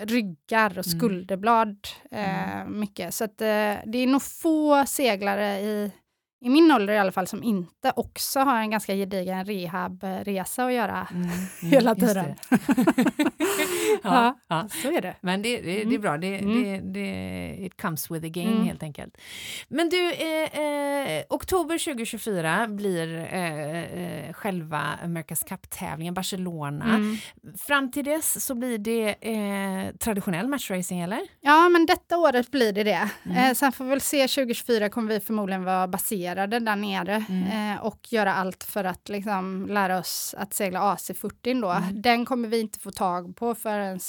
ryggar 0.00 0.78
och 0.78 0.86
Mm. 0.86 0.98
skulderblad 0.98 1.88
eh, 2.10 2.64
mycket. 2.66 3.14
Så 3.14 3.24
att, 3.24 3.40
eh, 3.40 3.74
det 3.86 3.98
är 3.98 4.06
nog 4.06 4.22
få 4.22 4.84
seglare 4.86 5.60
i, 5.60 5.90
i 6.42 6.48
min 6.48 6.72
ålder 6.72 6.94
i 6.94 6.98
alla 6.98 7.12
fall, 7.12 7.26
som 7.26 7.42
inte 7.42 7.92
också 7.96 8.40
har 8.40 8.56
en 8.56 8.70
ganska 8.70 8.94
gedigen 8.94 9.44
rehabresa 9.44 10.64
att 10.64 10.72
göra 10.72 11.08
mm, 11.10 11.22
mm, 11.22 11.32
hela 11.70 11.94
tiden. 11.94 12.34
ja, 14.02 14.38
ja, 14.48 14.68
så 14.68 14.92
är 14.92 15.00
det. 15.00 15.14
Men 15.20 15.42
det, 15.42 15.56
det, 15.56 15.62
det 15.62 15.80
är 15.80 15.84
mm. 15.84 16.00
bra, 16.00 16.18
det, 16.18 16.38
mm. 16.38 16.62
det, 16.62 17.00
det, 17.00 17.56
it 17.58 17.82
comes 17.82 18.10
with 18.10 18.22
the 18.22 18.28
game 18.28 18.52
mm. 18.52 18.64
helt 18.64 18.82
enkelt. 18.82 19.16
Men 19.68 19.88
du, 19.88 20.12
eh, 20.12 20.60
eh, 20.60 21.24
oktober 21.28 21.78
2024 21.78 22.66
blir 22.66 23.16
eh, 23.16 23.82
eh, 23.82 24.32
själva 24.32 24.98
America's 25.04 25.48
Cup-tävlingen, 25.48 26.14
Barcelona. 26.14 26.94
Mm. 26.94 27.16
Fram 27.58 27.90
till 27.90 28.04
dess 28.04 28.46
så 28.46 28.54
blir 28.54 28.78
det 28.78 29.14
eh, 29.20 29.96
traditionell 29.96 30.48
matchracing, 30.48 31.00
eller? 31.00 31.20
Ja, 31.40 31.68
men 31.68 31.86
detta 31.86 32.18
året 32.18 32.50
blir 32.50 32.72
det 32.72 32.82
det. 32.82 33.08
Mm. 33.24 33.54
sen 33.54 33.72
får 33.72 33.84
vi 33.84 33.90
väl 33.90 34.00
se, 34.00 34.28
2024 34.28 34.88
kommer 34.88 35.08
vi 35.08 35.20
förmodligen 35.20 35.64
vara 35.64 35.88
baserade 35.88 36.31
där 36.34 36.76
nere 36.76 37.24
mm. 37.28 37.78
och 37.78 38.12
göra 38.12 38.34
allt 38.34 38.64
för 38.64 38.84
att 38.84 39.08
liksom 39.08 39.66
lära 39.70 39.98
oss 39.98 40.34
att 40.38 40.54
segla 40.54 40.80
AC40 40.80 41.62
då. 41.62 41.70
Mm. 41.70 42.02
Den 42.02 42.24
kommer 42.24 42.48
vi 42.48 42.60
inte 42.60 42.78
få 42.78 42.90
tag 42.90 43.36
på 43.36 43.54
förrän 43.54 44.00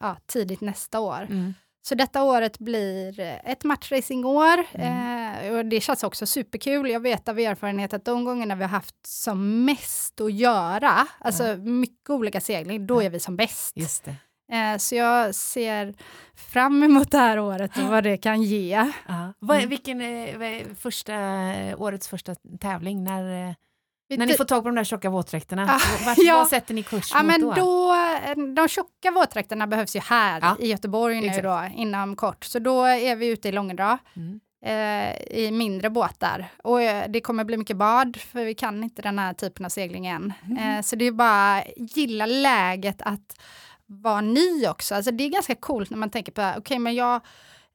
ja, 0.00 0.16
tidigt 0.26 0.60
nästa 0.60 1.00
år. 1.00 1.22
Mm. 1.30 1.54
Så 1.88 1.94
detta 1.94 2.22
året 2.22 2.58
blir 2.58 3.20
ett 3.44 3.64
matchracingår 3.64 4.64
mm. 4.72 5.46
eh, 5.46 5.52
och 5.52 5.66
det 5.66 5.80
känns 5.80 6.04
också 6.04 6.26
superkul. 6.26 6.90
Jag 6.90 7.00
vet 7.00 7.28
av 7.28 7.38
erfarenhet 7.38 7.94
att 7.94 8.04
de 8.04 8.24
gångerna 8.24 8.54
vi 8.54 8.62
har 8.62 8.68
haft 8.68 9.06
som 9.06 9.64
mest 9.64 10.20
att 10.20 10.32
göra, 10.32 11.06
alltså 11.18 11.56
mycket 11.56 12.10
olika 12.10 12.40
segling, 12.40 12.86
då 12.86 13.02
är 13.02 13.10
vi 13.10 13.20
som 13.20 13.36
bäst. 13.36 13.76
Just 13.76 14.04
det. 14.04 14.16
Eh, 14.52 14.78
så 14.78 14.94
jag 14.94 15.34
ser 15.34 15.94
fram 16.34 16.82
emot 16.82 17.10
det 17.10 17.18
här 17.18 17.38
året 17.38 17.76
och 17.76 17.82
vad 17.82 18.04
det 18.04 18.16
kan 18.16 18.42
ge. 18.42 18.92
Ja. 19.08 19.32
Vad, 19.38 19.56
mm. 19.56 19.68
vilken 19.68 20.00
är 20.00 20.74
första, 20.74 21.14
årets 21.76 22.08
första 22.08 22.34
tävling? 22.60 23.04
När, 23.04 23.22
när 24.16 24.26
ni 24.26 24.34
får 24.34 24.44
tag 24.44 24.62
på 24.62 24.68
de 24.68 24.74
där 24.74 24.84
tjocka 24.84 25.10
våtdräkterna, 25.10 25.62
ah, 25.62 26.06
vart, 26.06 26.18
ja. 26.18 26.34
vad 26.34 26.48
sätter 26.48 26.74
ni 26.74 26.82
kurs 26.82 27.10
ja, 27.14 27.22
mot 27.22 27.26
men 27.26 27.40
då? 27.40 27.94
De 28.54 28.68
tjocka 28.68 29.10
våtdräkterna 29.10 29.66
behövs 29.66 29.96
ju 29.96 30.00
här 30.00 30.40
ja. 30.40 30.56
i 30.60 30.68
Göteborg 30.68 31.20
nu 31.20 31.42
då, 31.42 31.68
inom 31.74 32.16
kort. 32.16 32.44
Så 32.44 32.58
då 32.58 32.84
är 32.84 33.16
vi 33.16 33.26
ute 33.26 33.48
i 33.48 33.52
Långedra. 33.52 33.98
Mm. 34.16 34.40
Eh, 34.64 35.16
i 35.38 35.50
mindre 35.52 35.90
båtar. 35.90 36.48
Och 36.62 36.82
eh, 36.82 37.10
det 37.10 37.20
kommer 37.20 37.44
bli 37.44 37.56
mycket 37.56 37.76
bad, 37.76 38.16
för 38.16 38.44
vi 38.44 38.54
kan 38.54 38.84
inte 38.84 39.02
den 39.02 39.18
här 39.18 39.34
typen 39.34 39.64
av 39.66 39.70
segling 39.70 40.06
än. 40.06 40.32
Mm. 40.46 40.78
Eh, 40.78 40.82
så 40.82 40.96
det 40.96 41.04
är 41.04 41.12
bara 41.12 41.64
gilla 41.76 42.26
läget 42.26 43.02
att 43.02 43.38
vara 43.86 44.20
ny 44.20 44.66
också. 44.68 44.94
Alltså 44.94 45.10
det 45.10 45.24
är 45.24 45.28
ganska 45.28 45.54
coolt 45.54 45.90
när 45.90 45.98
man 45.98 46.10
tänker 46.10 46.32
på, 46.32 46.42
okej 46.42 46.58
okay, 46.60 46.78
men 46.78 46.94
jag 46.94 47.14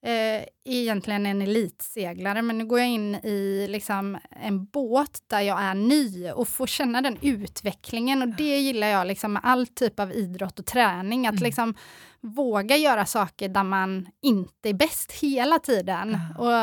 eh, 0.06 0.46
egentligen 0.66 1.26
en 1.26 1.42
elitseglare, 1.42 2.42
men 2.42 2.58
nu 2.58 2.66
går 2.66 2.80
jag 2.80 2.88
in 2.88 3.16
i 3.16 3.68
liksom 3.70 4.18
en 4.30 4.66
båt 4.66 5.24
där 5.28 5.42
jag 5.42 5.62
är 5.62 5.74
ny 5.74 6.32
och 6.32 6.48
får 6.48 6.68
känna 6.68 7.02
den 7.02 7.18
utvecklingen 7.22 8.22
och 8.22 8.28
det 8.28 8.58
gillar 8.58 8.88
jag 8.88 9.08
liksom 9.08 9.34
med 9.34 9.42
all 9.46 9.68
typ 9.68 10.00
av 10.00 10.12
idrott 10.12 10.60
och 10.60 10.66
träning, 10.66 11.28
att 11.28 11.32
mm. 11.32 11.44
liksom 11.44 11.76
våga 12.22 12.78
göra 12.78 13.06
saker 13.06 13.50
där 13.50 13.64
man 13.64 14.08
inte 14.22 14.70
är 14.70 14.74
bäst 14.74 15.12
hela 15.12 15.60
tiden. 15.60 16.10
Mm. 16.10 16.38
Och 16.38 16.54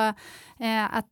eh, 0.64 0.96
att, 0.96 1.06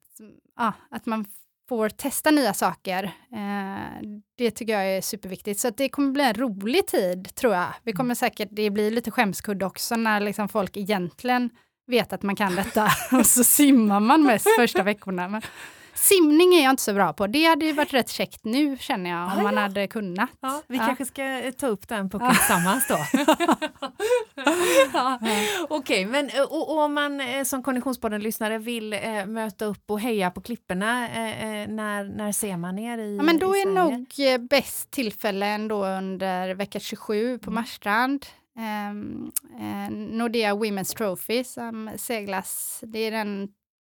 ja, 0.57 0.73
att 0.91 1.07
man 1.07 1.25
får 1.69 1.89
testa 1.89 2.31
nya 2.31 2.55
saker. 2.55 3.05
Eh, 3.33 4.09
det 4.39 4.51
tycker 4.51 4.73
jag 4.73 4.97
är 4.97 5.01
superviktigt. 5.01 5.61
Så 5.61 5.71
det 5.71 5.89
kommer 5.89 6.11
bli 6.11 6.25
en 6.25 6.35
rolig 6.35 6.87
tid, 6.87 7.35
tror 7.35 7.55
jag. 7.55 7.69
Vi 7.83 7.93
kommer 7.93 8.15
säkert, 8.15 8.49
det 8.53 8.71
blir 8.71 8.91
lite 8.91 9.11
skämskudde 9.11 9.67
också 9.67 9.97
när 9.97 10.21
liksom 10.21 10.49
folk 10.49 10.77
egentligen 10.77 11.51
vet 11.87 12.13
att 12.13 12.23
man 12.23 12.37
kan 12.37 12.57
detta 12.57 12.91
och 13.13 13.27
så 13.27 13.45
simmar 13.45 14.01
man 14.01 14.23
mest 14.23 14.47
första 14.57 14.83
veckorna. 14.83 15.29
Men 15.29 15.43
simning 15.97 16.55
är 16.55 16.63
jag 16.63 16.71
inte 16.71 16.83
så 16.83 16.95
bra 16.95 17.13
på. 17.13 17.27
Det 17.27 17.45
hade 17.45 17.65
ju 17.65 17.73
varit 17.73 17.95
rätt 17.95 18.11
käckt 18.11 18.45
nu 18.45 18.77
känner 18.79 19.11
jag, 19.11 19.23
om 19.23 19.39
ah, 19.39 19.43
man 19.43 19.55
ja. 19.55 19.61
hade 19.61 19.87
kunnat. 19.87 20.31
Ja, 20.41 20.63
vi 20.67 20.77
ja. 20.77 20.87
kanske 20.87 21.07
ska 21.07 21.25
eh, 21.25 21.51
ta 21.51 21.67
upp 21.67 21.89
den 21.89 22.11
pucken 22.11 22.31
tillsammans 22.31 22.89
då. 22.89 22.99
ja. 24.93 25.19
Okej, 25.69 26.07
okay, 26.07 26.07
men 26.07 26.29
eh, 26.29 26.43
och, 26.43 26.71
och, 26.71 26.85
om 26.85 26.95
man 26.95 27.21
eh, 27.21 27.45
som 27.45 27.63
Konditionspodden-lyssnare 27.63 28.59
vill 28.59 28.93
eh, 28.93 29.27
möta 29.27 29.65
upp 29.65 29.91
och 29.91 30.01
heja 30.01 30.31
på 30.31 30.41
klipporna, 30.41 31.09
eh, 31.09 31.69
när, 31.69 32.05
när 32.05 32.33
ser 32.33 32.57
man 32.57 32.79
er 32.79 32.99
i 32.99 33.21
men 33.23 33.39
Då 33.39 33.57
är 33.57 33.67
nog 33.67 34.07
bäst 34.49 34.91
tillfälle 34.91 35.47
ändå 35.47 35.87
under 35.87 36.55
vecka 36.55 36.81
27 36.81 37.39
på 37.39 37.51
mm. 37.51 37.55
Marstrand. 37.55 38.27
Um, 38.91 39.33
uh, 39.61 39.91
Nordea 39.91 40.55
Women's 40.55 40.97
Trophy 40.97 41.45
som 41.45 41.91
seglas. 41.97 42.81
Det 42.87 42.99
är 42.99 43.11
den 43.11 43.49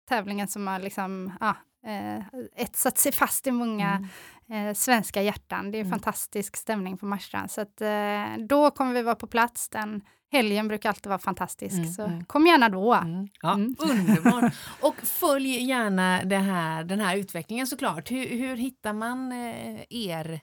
tävlingen 0.08 0.48
som 0.48 0.66
har 0.66 0.78
liksom, 0.78 1.32
ah, 1.40 1.54
uh, 1.88 2.24
etsat 2.56 2.98
sig 2.98 3.12
fast 3.12 3.46
i 3.46 3.50
många 3.50 4.08
mm. 4.48 4.66
uh, 4.66 4.74
svenska 4.74 5.22
hjärtan. 5.22 5.70
Det 5.70 5.78
är 5.78 5.80
mm. 5.80 5.90
fantastisk 5.90 6.56
stämning 6.56 6.98
på 6.98 7.06
Marstrand. 7.06 7.50
Så 7.50 7.60
att, 7.60 7.82
uh, 7.82 8.46
då 8.46 8.70
kommer 8.70 8.94
vi 8.94 9.02
vara 9.02 9.14
på 9.14 9.26
plats. 9.26 9.68
Den 9.68 10.00
helgen 10.32 10.68
brukar 10.68 10.88
alltid 10.88 11.06
vara 11.06 11.18
fantastisk, 11.18 11.74
mm. 11.74 11.92
så 11.92 12.02
mm. 12.02 12.24
kom 12.24 12.46
gärna 12.46 12.68
då. 12.68 12.94
Mm. 12.94 13.28
Ja, 13.42 13.54
mm. 13.54 13.76
Underbart! 13.90 14.54
Och 14.80 14.96
följ 15.02 15.48
gärna 15.48 16.16
här, 16.16 16.84
den 16.84 17.00
här 17.00 17.16
utvecklingen 17.16 17.66
såklart. 17.66 18.10
Hur, 18.10 18.26
hur 18.26 18.56
hittar 18.56 18.92
man 18.92 19.32
er 19.90 20.40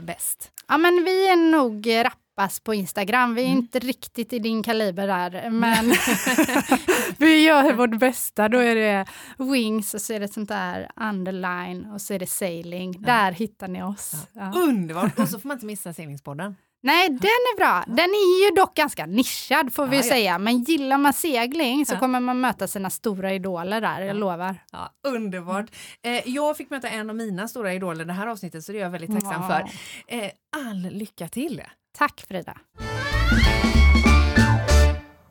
bäst? 0.00 0.52
Ja, 0.68 0.78
men 0.78 1.04
vi 1.04 1.28
är 1.28 1.36
nog 1.36 2.04
rappa 2.04 2.25
hoppas 2.36 2.60
på 2.60 2.74
Instagram. 2.74 3.34
Vi 3.34 3.42
är 3.42 3.46
mm. 3.46 3.58
inte 3.58 3.78
riktigt 3.78 4.32
i 4.32 4.38
din 4.38 4.62
kaliber 4.62 5.06
där, 5.06 5.50
men 5.50 5.84
vi 7.18 7.42
gör 7.42 7.72
vårt 7.72 7.98
bästa. 7.98 8.48
Då 8.48 8.58
är 8.58 8.74
det 8.74 9.06
wings 9.38 9.94
och 9.94 10.00
så 10.00 10.12
är 10.12 10.20
det 10.20 10.28
sånt 10.28 10.48
där 10.48 10.90
underline 10.96 11.86
och 11.86 12.00
så 12.00 12.14
är 12.14 12.18
det 12.18 12.26
sailing. 12.26 12.92
Ja. 12.92 13.06
Där 13.06 13.32
hittar 13.32 13.68
ni 13.68 13.82
oss. 13.82 14.12
Ja. 14.32 14.50
Ja. 14.54 14.60
Underbart! 14.60 15.18
Och 15.18 15.28
så 15.28 15.40
får 15.40 15.48
man 15.48 15.56
inte 15.56 15.66
missa 15.66 15.92
seglingspodden. 15.92 16.56
Nej, 16.86 17.08
den 17.08 17.20
är 17.24 17.56
bra. 17.56 17.84
Den 17.86 18.10
är 18.10 18.44
ju 18.44 18.54
dock 18.54 18.74
ganska 18.74 19.06
nischad 19.06 19.72
får 19.72 19.86
vi 19.86 19.96
ja, 19.96 20.02
säga. 20.02 20.38
Men 20.38 20.58
gillar 20.58 20.98
man 20.98 21.12
segling 21.12 21.86
så 21.86 21.94
ja. 21.94 21.98
kommer 21.98 22.20
man 22.20 22.40
möta 22.40 22.66
sina 22.66 22.90
stora 22.90 23.32
idoler 23.32 23.80
där, 23.80 24.02
jag 24.02 24.16
lovar. 24.16 24.56
Ja, 24.72 24.92
underbart. 25.08 25.66
Eh, 26.02 26.28
jag 26.28 26.56
fick 26.56 26.70
möta 26.70 26.88
en 26.88 27.10
av 27.10 27.16
mina 27.16 27.48
stora 27.48 27.74
idoler 27.74 28.04
det 28.04 28.12
här 28.12 28.26
avsnittet 28.26 28.64
så 28.64 28.72
det 28.72 28.78
är 28.78 28.82
jag 28.82 28.90
väldigt 28.90 29.12
tacksam 29.12 29.46
för. 29.46 29.70
Eh, 30.06 30.30
all 30.56 30.80
lycka 30.90 31.28
till! 31.28 31.62
Tack 31.98 32.24
Frida! 32.28 32.56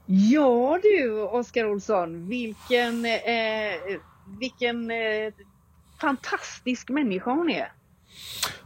Ja 0.05 0.79
du 0.83 1.21
Oskar 1.21 1.65
Olsson, 1.65 2.29
vilken, 2.29 3.05
eh, 3.05 3.99
vilken 4.39 4.91
eh, 4.91 5.33
fantastisk 6.01 6.89
människa 6.89 7.31
hon 7.31 7.49
är. 7.49 7.71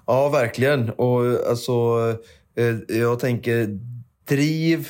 Ja, 0.06 0.30
verkligen. 0.30 0.90
Och 0.90 1.50
alltså, 1.50 1.72
jag 2.88 3.20
tänker 3.20 3.80
driv, 4.28 4.88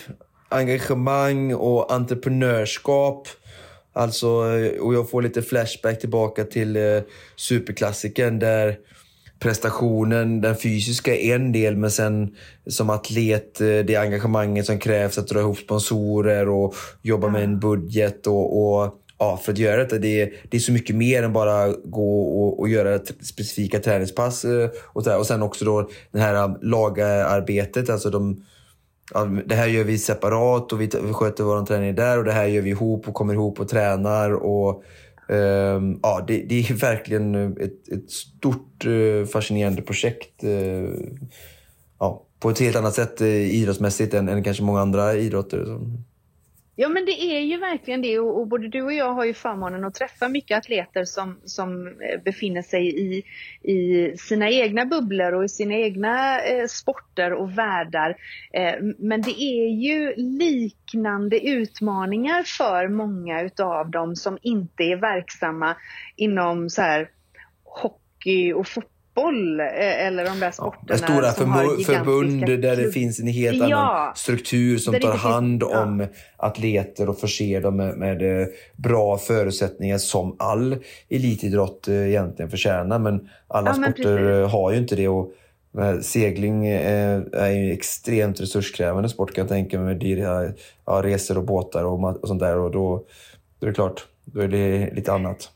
engagemang 0.50 1.54
och 1.54 1.94
entreprenörskap. 1.94 3.28
Alltså, 3.94 4.28
eh, 4.28 4.82
och 4.82 4.94
jag 4.94 5.10
får 5.10 5.22
lite 5.22 5.42
flashback 5.42 6.00
tillbaka 6.00 6.44
till 6.44 6.76
eh, 6.76 7.02
superklassikern 7.36 8.40
där 8.40 8.78
prestationen, 9.40 10.42
den 10.42 10.56
fysiska 10.56 11.16
är 11.16 11.36
en 11.36 11.52
del, 11.52 11.76
men 11.76 11.92
sen 11.92 12.36
som 12.68 12.90
atlet, 12.90 13.62
eh, 13.62 13.68
det 13.68 13.96
engagemanget 13.96 14.66
som 14.66 14.80
krävs 14.80 15.18
att 15.18 15.28
dra 15.28 15.40
ihop 15.40 15.58
sponsorer 15.58 16.50
och 16.50 16.76
jobba 17.02 17.30
med 17.30 17.44
en 17.44 17.60
budget 17.60 18.28
och, 18.28 18.82
och 18.84 18.94
ja, 19.20 19.38
för 19.38 19.52
att 19.52 19.58
göra 19.58 19.78
detta. 19.78 19.98
Det 19.98 20.22
är, 20.22 20.34
det 20.50 20.58
är 20.58 20.62
så 20.62 20.72
mycket 20.72 20.96
mer 20.96 21.24
än 21.24 21.34
bara 21.34 21.74
gå 21.84 22.22
och, 22.22 22.60
och 22.60 22.70
göra 22.70 23.00
specifika 23.22 23.80
träningspass. 23.80 24.46
Eh, 24.46 24.70
och, 24.86 25.04
så 25.04 25.18
och 25.18 25.28
sen 25.28 25.42
också 25.42 25.66
då 25.66 25.90
det 26.12 26.20
här 26.20 26.44
um, 26.44 26.58
lagarbetet. 26.62 27.90
Alltså 27.90 28.10
de, 28.10 28.46
ja, 29.14 29.26
det 29.46 29.56
här 29.56 29.68
gör 29.68 29.84
vi 29.84 29.98
separat 29.98 30.74
och 30.74 30.82
vi, 30.82 30.90
vi 31.04 31.14
sköter 31.14 31.44
vår 31.44 31.66
träning 31.66 31.96
där 31.96 32.18
och 32.18 32.24
det 32.24 32.32
här 32.32 32.46
gör 32.46 32.62
vi 32.62 32.70
ihop 32.70 33.08
och 33.08 33.14
kommer 33.14 33.34
ihop 33.34 33.60
och 33.60 33.70
tränar. 33.70 34.34
och 34.34 34.84
Um, 35.32 36.00
ja, 36.04 36.24
det, 36.28 36.46
det, 36.50 36.60
är 36.60 36.74
verkligen 36.74 37.36
ett, 37.58 37.90
ett 37.92 38.12
stort 38.12 38.86
eh, 38.86 39.28
fascinerande 39.28 39.82
projekt. 39.82 40.44
Eh, 40.44 40.90
ja, 42.00 42.26
på 42.40 42.50
ett 42.50 42.60
helt 42.60 42.76
annat 42.76 42.94
sätt 42.94 43.22
eh, 43.22 43.28
idrottsmässigt 43.28 44.14
än, 44.14 44.30
än 44.30 44.44
kanske 44.44 44.64
många 44.64 44.82
andra 44.82 45.16
idrotter. 45.16 45.80
Ja 46.82 46.90
men 46.90 47.06
det 47.06 47.22
är 47.22 47.40
ju 47.40 47.58
verkligen 47.58 48.02
det 48.02 48.20
och, 48.20 48.40
och, 48.40 48.48
både 48.48 48.68
du 48.68 48.82
och 48.82 48.94
jag 48.94 49.14
har 49.14 49.26
ju 49.26 49.34
förmånen 49.34 49.84
att 49.84 49.94
träffa 49.94 50.30
mycket 50.30 50.58
atleter 50.58 51.06
som, 51.06 51.40
som 51.46 51.88
eh, 51.88 52.22
befinner 52.26 52.62
sig 52.62 52.88
i, 52.88 53.24
i 53.72 54.12
sina 54.18 54.50
egna 54.50 54.86
bubblor 54.86 55.34
och 55.34 55.46
i 55.46 55.50
sina 55.50 55.74
egna 55.74 56.42
eh, 56.42 56.66
sporter 56.68 57.34
och 57.34 57.58
världar. 57.58 58.16
Eh, 58.54 58.74
men 58.98 59.22
det 59.22 59.42
är 59.42 59.70
ju 59.70 60.14
liknande 60.16 61.48
utmaningar 61.48 62.44
för 62.44 62.88
många 62.88 63.42
utav 63.42 63.92
dem 63.92 64.16
som 64.16 64.38
inte 64.42 64.84
är 64.84 64.98
verksamma 64.98 65.76
inom 66.16 66.70
så 66.70 66.82
här, 66.82 67.10
hockey 67.64 68.54
och 68.54 68.68
fotboll 68.68 68.99
fotboll 69.22 69.60
eh, 69.60 70.06
eller 70.08 70.26
de 70.26 70.40
där 70.40 70.52
sporterna 70.52 70.98
Stora 70.98 71.32
som 71.32 71.52
har 71.52 71.64
förbu- 71.64 71.84
förbund 71.84 72.62
där 72.62 72.76
det 72.76 72.92
finns 72.92 73.20
en 73.20 73.28
helt 73.28 73.70
Ja. 73.70 73.78
annan 73.78 74.16
struktur 74.16 74.78
som 74.78 74.94
tar 74.94 75.00
finns- 75.12 75.24
hand 75.24 75.64
ja. 75.64 75.84
om 75.84 76.08
atleter 76.38 77.10
och 77.10 77.20
förser 77.20 77.62
dem 77.62 77.76
med, 77.78 77.98
med 77.98 78.42
eh, 78.42 78.48
bra 78.76 79.18
förutsättningar 79.18 79.98
som 79.98 80.36
all 80.40 80.76
elitidrott 81.10 81.88
eh, 81.88 82.08
egentligen 82.10 82.52
förtjänar. 82.52 83.00
Men 83.00 83.30
alla 83.48 83.70
Ja, 83.72 83.78
men 83.80 83.94
sporter 83.94 84.42
eh, 84.42 84.50
har 84.50 84.72
ju 84.72 84.78
inte 84.78 84.96
det. 84.96 85.08
Och 85.08 85.32
segling 86.02 86.68
är 86.68 87.50
ju 87.52 87.72
extremt 87.72 88.42
resurskrävande 88.42 89.10
sport 89.10 89.34
kan 89.34 89.42
jag 89.42 89.50
tänka 89.50 89.78
mig 89.78 89.86
med 89.86 89.98
dyra 90.00 90.44
ja, 90.86 91.02
resor 91.04 91.38
och 91.38 91.44
båtar 91.46 91.84
och, 91.86 92.22
och 92.22 92.28
sånt 92.28 92.40
där. 92.40 92.58
Och 92.58 92.72
då, 92.72 93.06
då 93.60 93.66
är 93.66 93.70
det 93.70 93.76
klart, 93.76 94.08
då 94.26 94.42
är 94.42 94.48
det 94.48 94.90
lite 94.94 95.14
annat. 95.14 95.50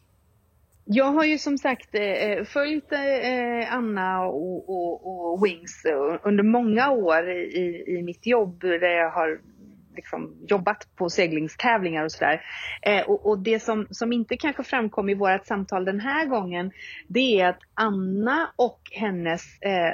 Jag 0.86 1.12
har 1.12 1.24
ju 1.24 1.38
som 1.38 1.58
sagt 1.58 1.96
eh, 1.96 2.02
eh, 2.02 2.44
följt 2.44 2.92
eh, 2.92 3.74
Anna 3.74 4.26
och, 4.26 4.70
och, 4.70 5.32
och 5.34 5.46
Wings 5.46 5.86
eh, 5.86 6.20
under 6.24 6.44
många 6.44 6.92
år 6.92 7.30
i, 7.30 7.84
i 7.88 8.04
mitt 8.04 8.26
jobb 8.26 8.62
där 8.62 8.98
jag 8.98 9.12
har 9.12 9.40
liksom 9.96 10.36
jobbat 10.48 10.96
på 10.96 11.10
seglingstävlingar 11.10 12.04
och 12.04 12.12
sådär. 12.12 12.42
Eh, 12.82 13.02
och, 13.02 13.26
och 13.26 13.40
det 13.40 13.60
som, 13.60 13.88
som 13.90 14.14
inte 14.14 14.38
kanske 14.38 14.64
framkom 14.64 15.10
i 15.10 15.14
vårt 15.14 15.46
samtal 15.46 15.86
den 15.86 16.00
här 16.00 16.26
gången 16.26 16.72
det 17.08 17.40
är 17.40 17.50
att 17.50 17.60
Anna 17.74 18.52
och 18.56 18.82
hennes 18.92 19.62
eh, 19.62 19.94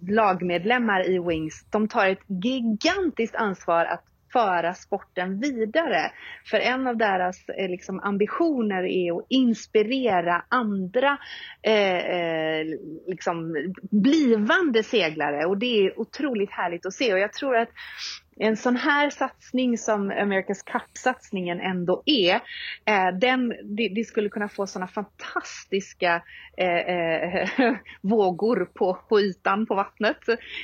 lagmedlemmar 0.00 1.10
i 1.10 1.18
Wings 1.18 1.66
de 1.70 1.88
tar 1.88 2.08
ett 2.08 2.24
gigantiskt 2.44 3.34
ansvar 3.34 3.84
att 3.84 4.04
föra 4.32 4.74
sporten 4.74 5.40
vidare. 5.40 6.12
För 6.44 6.58
en 6.58 6.86
av 6.86 6.96
deras 6.96 7.48
eh, 7.48 7.68
liksom, 7.68 8.00
ambitioner 8.00 8.82
är 8.82 9.18
att 9.18 9.26
inspirera 9.28 10.44
andra 10.48 11.18
eh, 11.62 11.96
eh, 11.96 12.66
liksom, 13.06 13.56
blivande 13.90 14.82
seglare 14.82 15.44
och 15.46 15.58
det 15.58 15.86
är 15.86 16.00
otroligt 16.00 16.50
härligt 16.50 16.86
att 16.86 16.94
se 16.94 17.12
och 17.12 17.18
jag 17.18 17.32
tror 17.32 17.56
att 17.56 17.68
en 18.42 18.56
sån 18.56 18.76
här 18.76 19.10
satsning 19.10 19.78
som 19.78 20.12
America's 20.12 20.64
Cup-satsningen 20.66 21.60
ändå 21.60 22.02
är, 22.06 22.34
eh, 22.84 23.18
den, 23.20 23.48
det, 23.48 23.88
det 23.88 24.04
skulle 24.04 24.28
kunna 24.28 24.48
få 24.48 24.66
såna 24.66 24.86
fantastiska 24.86 26.22
eh, 26.56 26.78
eh, 26.78 27.48
vågor 28.02 28.64
på, 28.74 28.98
på 29.08 29.20
ytan 29.20 29.66
på 29.66 29.74
vattnet 29.74 30.18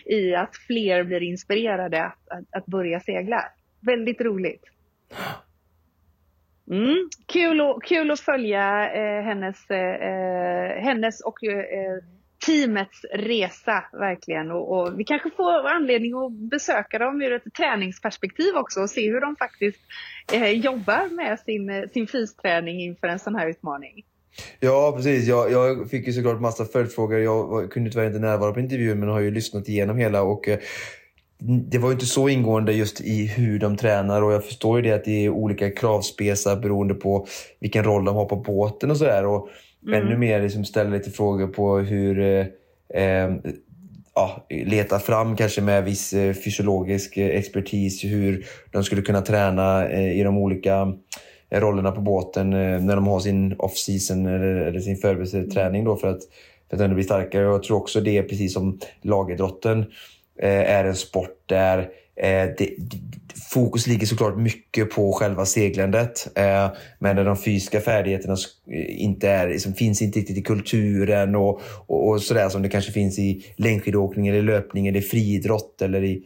i 0.06 0.34
att 0.34 0.56
fler 0.56 1.04
blir 1.04 1.22
inspirerade 1.22 2.04
att, 2.04 2.28
att, 2.28 2.44
att 2.56 2.66
börja 2.66 3.00
segla. 3.00 3.44
Väldigt 3.80 4.20
roligt. 4.20 4.62
Mm. 6.70 7.08
Kul, 7.26 7.60
att, 7.60 7.82
kul 7.82 8.10
att 8.10 8.20
följa 8.20 8.92
eh, 8.92 9.22
hennes, 9.24 9.70
eh, 9.70 9.94
eh, 9.94 10.82
hennes 10.82 11.20
och 11.20 11.44
eh, 11.44 12.02
teamets 12.46 13.04
resa 13.14 13.84
verkligen. 13.92 14.50
Och, 14.50 14.78
och 14.78 15.00
vi 15.00 15.04
kanske 15.04 15.30
får 15.30 15.68
anledning 15.68 16.14
att 16.14 16.32
besöka 16.32 16.98
dem 16.98 17.22
ur 17.22 17.32
ett 17.32 17.54
träningsperspektiv 17.56 18.54
också 18.54 18.80
och 18.80 18.90
se 18.90 19.10
hur 19.10 19.20
de 19.20 19.36
faktiskt 19.36 19.80
eh, 20.32 20.50
jobbar 20.50 21.14
med 21.14 21.38
sin, 21.38 21.70
eh, 21.70 21.88
sin 21.92 22.06
fysträning 22.06 22.80
inför 22.80 23.06
en 23.08 23.18
sån 23.18 23.34
här 23.34 23.48
utmaning. 23.48 24.04
Ja, 24.60 24.92
precis. 24.96 25.28
Jag, 25.28 25.52
jag 25.52 25.90
fick 25.90 26.06
ju 26.06 26.12
såklart 26.12 26.40
massa 26.40 26.64
följdfrågor. 26.64 27.18
Jag 27.18 27.46
var, 27.46 27.68
kunde 27.68 27.90
tyvärr 27.90 28.06
inte 28.06 28.18
närvara 28.18 28.52
på 28.52 28.60
intervjun 28.60 29.00
men 29.00 29.08
har 29.08 29.20
ju 29.20 29.30
lyssnat 29.30 29.68
igenom 29.68 29.96
hela. 29.96 30.22
och 30.22 30.48
eh, 30.48 30.58
det 31.38 31.78
var 31.78 31.88
ju 31.88 31.92
inte 31.92 32.06
så 32.06 32.28
ingående 32.28 32.72
just 32.72 33.00
i 33.00 33.26
hur 33.26 33.58
de 33.58 33.76
tränar 33.76 34.22
och 34.22 34.32
jag 34.32 34.44
förstår 34.44 34.76
ju 34.76 34.82
det 34.82 34.92
att 34.92 35.04
det 35.04 35.24
är 35.24 35.30
olika 35.30 35.70
kravspesar 35.70 36.56
beroende 36.56 36.94
på 36.94 37.26
vilken 37.60 37.84
roll 37.84 38.04
de 38.04 38.16
har 38.16 38.24
på 38.24 38.36
båten 38.36 38.90
och 38.90 38.96
sådär. 38.96 39.26
Och 39.26 39.48
ännu 39.92 40.16
mer 40.16 40.42
liksom 40.42 40.64
ställa 40.64 40.90
lite 40.90 41.10
frågor 41.10 41.46
på 41.46 41.78
hur 41.78 42.20
eh, 42.20 42.46
eh, 43.02 43.34
ja, 44.14 44.46
leta 44.50 44.98
fram 44.98 45.36
kanske 45.36 45.60
med 45.60 45.84
viss 45.84 46.12
eh, 46.12 46.34
fysiologisk 46.34 47.16
eh, 47.16 47.38
expertis 47.38 48.04
hur 48.04 48.46
de 48.70 48.84
skulle 48.84 49.02
kunna 49.02 49.22
träna 49.22 49.92
i 49.92 50.22
de 50.22 50.38
olika 50.38 50.92
rollerna 51.50 51.92
på 51.92 52.00
båten 52.00 52.50
när 52.86 52.94
de 52.94 53.06
har 53.06 53.20
sin 53.20 53.52
off-season 53.58 54.26
eller, 54.26 54.80
sin 54.80 54.96
förberedelseträning 54.96 55.84
då 55.84 55.96
för 55.96 56.08
att, 56.08 56.20
för 56.70 56.76
att 56.76 56.82
ändå 56.82 56.94
bli 56.94 57.04
starkare. 57.04 57.42
Jag 57.42 57.62
tror 57.62 57.76
också 57.76 58.00
det 58.00 58.18
är 58.18 58.22
precis 58.22 58.54
som 58.54 58.78
lagidrotten 59.02 59.84
är 60.44 60.84
en 60.84 60.96
sport 60.96 61.42
där 61.46 61.78
eh, 62.16 62.48
det, 62.58 62.70
fokus 63.52 63.86
ligger 63.86 64.06
såklart 64.06 64.36
mycket 64.36 64.90
på 64.90 65.12
själva 65.12 65.46
seglandet. 65.46 66.38
Eh, 66.38 66.70
men 66.98 67.16
där 67.16 67.24
de 67.24 67.36
fysiska 67.36 67.80
färdigheterna 67.80 68.36
inte 68.88 69.28
är, 69.28 69.48
liksom, 69.48 69.74
finns 69.74 70.02
inte 70.02 70.18
riktigt 70.18 70.38
i 70.38 70.42
kulturen 70.42 71.34
och, 71.34 71.60
och, 71.86 72.08
och 72.08 72.22
sådär 72.22 72.48
som 72.48 72.62
det 72.62 72.68
kanske 72.68 72.92
finns 72.92 73.18
i 73.18 73.44
längdskidåkning 73.56 74.28
eller 74.28 74.42
löpning 74.42 74.86
eller 74.86 75.00
friidrott 75.00 75.82
eller 75.82 76.04
i, 76.04 76.22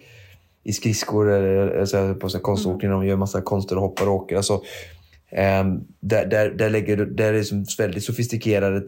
i 0.65 0.73
skridskor 0.73 1.31
eller 1.31 1.81
alltså, 1.81 2.15
på 2.15 2.29
så 2.29 2.37
här 2.37 2.43
konståkning. 2.43 2.91
De 2.91 3.07
gör 3.07 3.17
massa 3.17 3.41
konster 3.41 3.77
och 3.77 3.83
hoppar 3.83 4.09
och 4.09 4.15
åker. 4.15 4.37
Alltså, 4.37 4.63
ehm, 5.31 5.81
där, 6.01 6.27
där, 6.27 6.51
där, 6.51 6.71
lägger, 6.71 6.97
där 6.97 7.25
är 7.25 7.33
det 7.33 7.39
liksom 7.39 7.65
väldigt 7.79 8.05
sofistikerade 8.05 8.81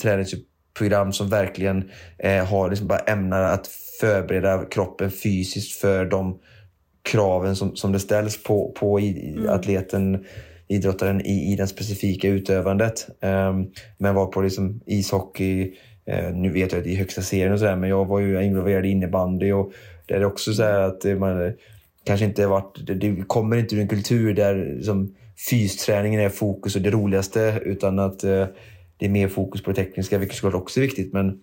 träningsprogram 0.83 1.13
som 1.13 1.29
verkligen 1.29 1.91
eh, 2.19 2.45
har 2.45 2.71
liksom 2.71 2.87
bara 2.87 2.99
ämnar 2.99 3.43
att 3.43 3.67
förbereda 4.01 4.65
kroppen 4.65 5.11
fysiskt 5.11 5.81
för 5.81 6.05
de 6.05 6.39
kraven 7.03 7.57
som, 7.57 7.77
som 7.77 7.93
det 7.93 8.01
ställs 8.01 8.43
på, 8.43 8.73
på 8.73 9.01
i, 9.01 9.47
atleten, 9.49 10.25
idrottaren 10.69 11.21
i, 11.21 11.53
i 11.53 11.57
den 11.57 11.69
specifika 11.69 12.29
utövandet. 12.29 13.09
Um, 13.21 13.73
men 13.99 14.15
var 14.15 14.27
på 14.27 14.43
liksom 14.43 14.81
ishockey, 14.87 15.75
eh, 16.07 16.31
nu 16.33 16.53
vet 16.53 16.73
jag 16.73 16.79
att 16.79 16.85
det 16.85 16.93
är 16.93 16.97
högsta 16.97 17.23
serien 17.23 17.53
och 17.53 17.59
sådär, 17.59 17.77
men 17.77 17.91
jag 17.91 18.05
var 18.05 18.21
ju 18.21 18.43
involverad 18.43 18.87
i 18.87 18.89
innebandy 18.89 19.53
och 19.53 19.73
där 20.09 20.17
är 20.17 20.21
det 20.21 20.27
också 20.27 20.53
så 20.53 20.63
här 20.63 20.81
att 20.81 21.05
eh, 21.05 21.17
man 21.17 21.47
eh, 21.47 21.53
kanske 22.05 22.27
inte 22.27 22.47
varit, 22.47 22.87
det, 22.87 22.95
det 22.95 23.25
kommer 23.27 23.57
inte 23.57 23.75
ur 23.75 23.81
en 23.81 23.89
kultur 23.89 24.35
där 24.35 24.75
liksom, 24.77 25.15
fysträningen 25.51 26.21
är 26.21 26.29
fokus 26.29 26.77
och 26.77 26.83
det 26.83 26.91
roligaste 26.91 27.61
utan 27.65 27.99
att 27.99 28.25
eh, 28.25 28.47
det 29.03 29.07
är 29.07 29.11
mer 29.11 29.29
fokus 29.29 29.63
på 29.63 29.71
det 29.71 29.85
tekniska, 29.85 30.19
vilket 30.19 30.37
såklart 30.37 30.63
också 30.63 30.81
är 30.81 30.83
viktigt. 30.83 31.13
Men 31.13 31.41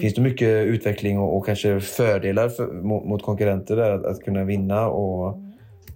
finns 0.00 0.14
det 0.14 0.20
mycket 0.20 0.66
utveckling 0.66 1.18
och, 1.18 1.36
och 1.36 1.46
kanske 1.46 1.80
fördelar 1.80 2.48
för, 2.48 2.66
mot, 2.66 3.04
mot 3.04 3.22
konkurrenter 3.22 3.76
där 3.76 3.90
att, 3.90 4.04
att 4.04 4.24
kunna 4.24 4.44
vinna 4.44 4.86
och 4.86 5.38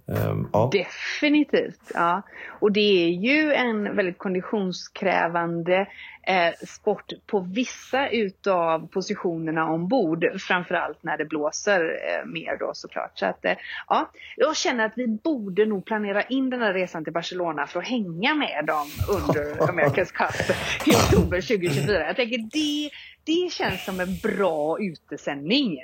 ehm, 0.07 0.47
ja. 0.53 0.69
Definitivt. 0.73 1.91
Ja. 1.93 2.21
Och 2.59 2.71
det 2.71 3.05
är 3.05 3.09
ju 3.09 3.53
en 3.53 3.95
väldigt 3.95 4.17
konditionskrävande 4.17 5.87
eh, 6.23 6.67
sport 6.67 7.11
på 7.27 7.39
vissa 7.39 8.09
utav 8.09 8.87
positionerna 8.87 9.71
ombord. 9.71 10.25
Framförallt 10.39 11.03
när 11.03 11.17
det 11.17 11.25
blåser 11.25 11.81
eh, 11.81 12.25
mer 12.25 12.57
då 12.59 12.71
såklart. 12.73 13.19
Så 13.19 13.25
att, 13.25 13.45
eh, 13.45 13.53
ja, 13.87 14.11
jag 14.35 14.57
känner 14.57 14.85
att 14.85 14.93
vi 14.95 15.07
borde 15.07 15.65
nog 15.65 15.85
planera 15.85 16.23
in 16.23 16.49
den 16.49 16.61
här 16.61 16.73
resan 16.73 17.03
till 17.03 17.13
Barcelona 17.13 17.67
för 17.67 17.79
att 17.79 17.87
hänga 17.87 18.35
med 18.35 18.65
dem 18.67 18.87
under 19.09 19.55
America's 19.71 20.11
Cup 20.13 20.57
i 20.87 20.95
oktober 20.95 21.41
2024. 21.41 22.07
Jag 22.07 22.15
tänker 22.15 22.37
det, 22.37 22.89
det 23.23 23.51
känns 23.51 23.85
som 23.85 23.99
en 23.99 24.17
bra 24.17 24.79
utesändning. 24.79 25.77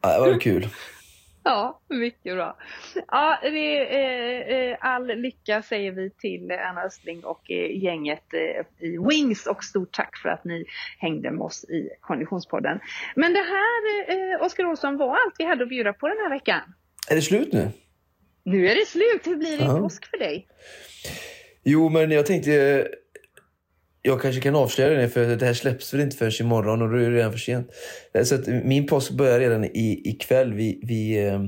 Ja, 0.00 0.12
det 0.12 0.30
var 0.30 0.40
kul. 0.40 0.68
Ja, 1.48 1.80
mycket 1.88 2.34
bra. 2.34 2.56
Ja, 3.08 3.38
det, 3.42 3.96
eh, 3.96 4.56
eh, 4.56 4.76
all 4.80 5.06
lycka 5.06 5.62
säger 5.62 5.92
vi 5.92 6.10
till 6.10 6.52
Anna 6.52 6.82
Östling 6.82 7.24
och 7.24 7.50
eh, 7.50 7.82
gänget 7.82 8.34
eh, 8.34 8.86
i 8.88 8.98
Wings 9.08 9.46
och 9.46 9.64
stort 9.64 9.92
tack 9.92 10.16
för 10.16 10.28
att 10.28 10.44
ni 10.44 10.64
hängde 10.98 11.30
med 11.30 11.40
oss 11.40 11.64
i 11.64 11.88
Konditionspodden. 12.00 12.80
Men 13.16 13.32
det 13.32 13.38
här, 13.38 14.10
eh, 14.10 14.44
Oskar 14.44 14.64
Olsson, 14.64 14.96
var 14.96 15.08
allt 15.08 15.34
vi 15.38 15.44
hade 15.44 15.62
att 15.62 15.68
bjuda 15.68 15.92
på 15.92 16.08
den 16.08 16.16
här 16.16 16.30
veckan. 16.30 16.60
Är 17.10 17.14
det 17.14 17.22
slut 17.22 17.52
nu? 17.52 17.68
Nu 18.44 18.68
är 18.68 18.74
det 18.74 18.86
slut. 18.86 19.26
Hur 19.26 19.36
blir 19.36 19.58
det 19.58 19.64
i 19.64 19.80
påsk 19.80 20.10
för 20.10 20.18
dig? 20.18 20.48
Jo, 21.62 21.88
men 21.88 22.10
jag 22.10 22.26
tänkte... 22.26 22.88
Jag 24.02 24.22
kanske 24.22 24.40
kan 24.40 24.56
avslöja 24.56 25.00
det 25.00 25.08
för 25.08 25.36
det 25.36 25.46
här 25.46 25.54
släpps 25.54 25.94
väl 25.94 26.00
inte 26.00 26.16
förrän 26.16 26.46
imorgon 26.46 26.82
och 26.82 26.90
då 26.90 26.96
är 26.96 27.10
det 27.10 27.16
redan 27.16 27.32
för 27.32 27.38
sent. 27.38 27.70
Så 28.24 28.34
att 28.34 28.46
min 28.46 28.86
påsk 28.86 29.10
börjar 29.10 29.40
redan 29.40 29.64
i, 29.64 30.02
ikväll. 30.04 30.52
Vi, 30.52 30.80
vi, 30.82 31.26
eh, 31.26 31.40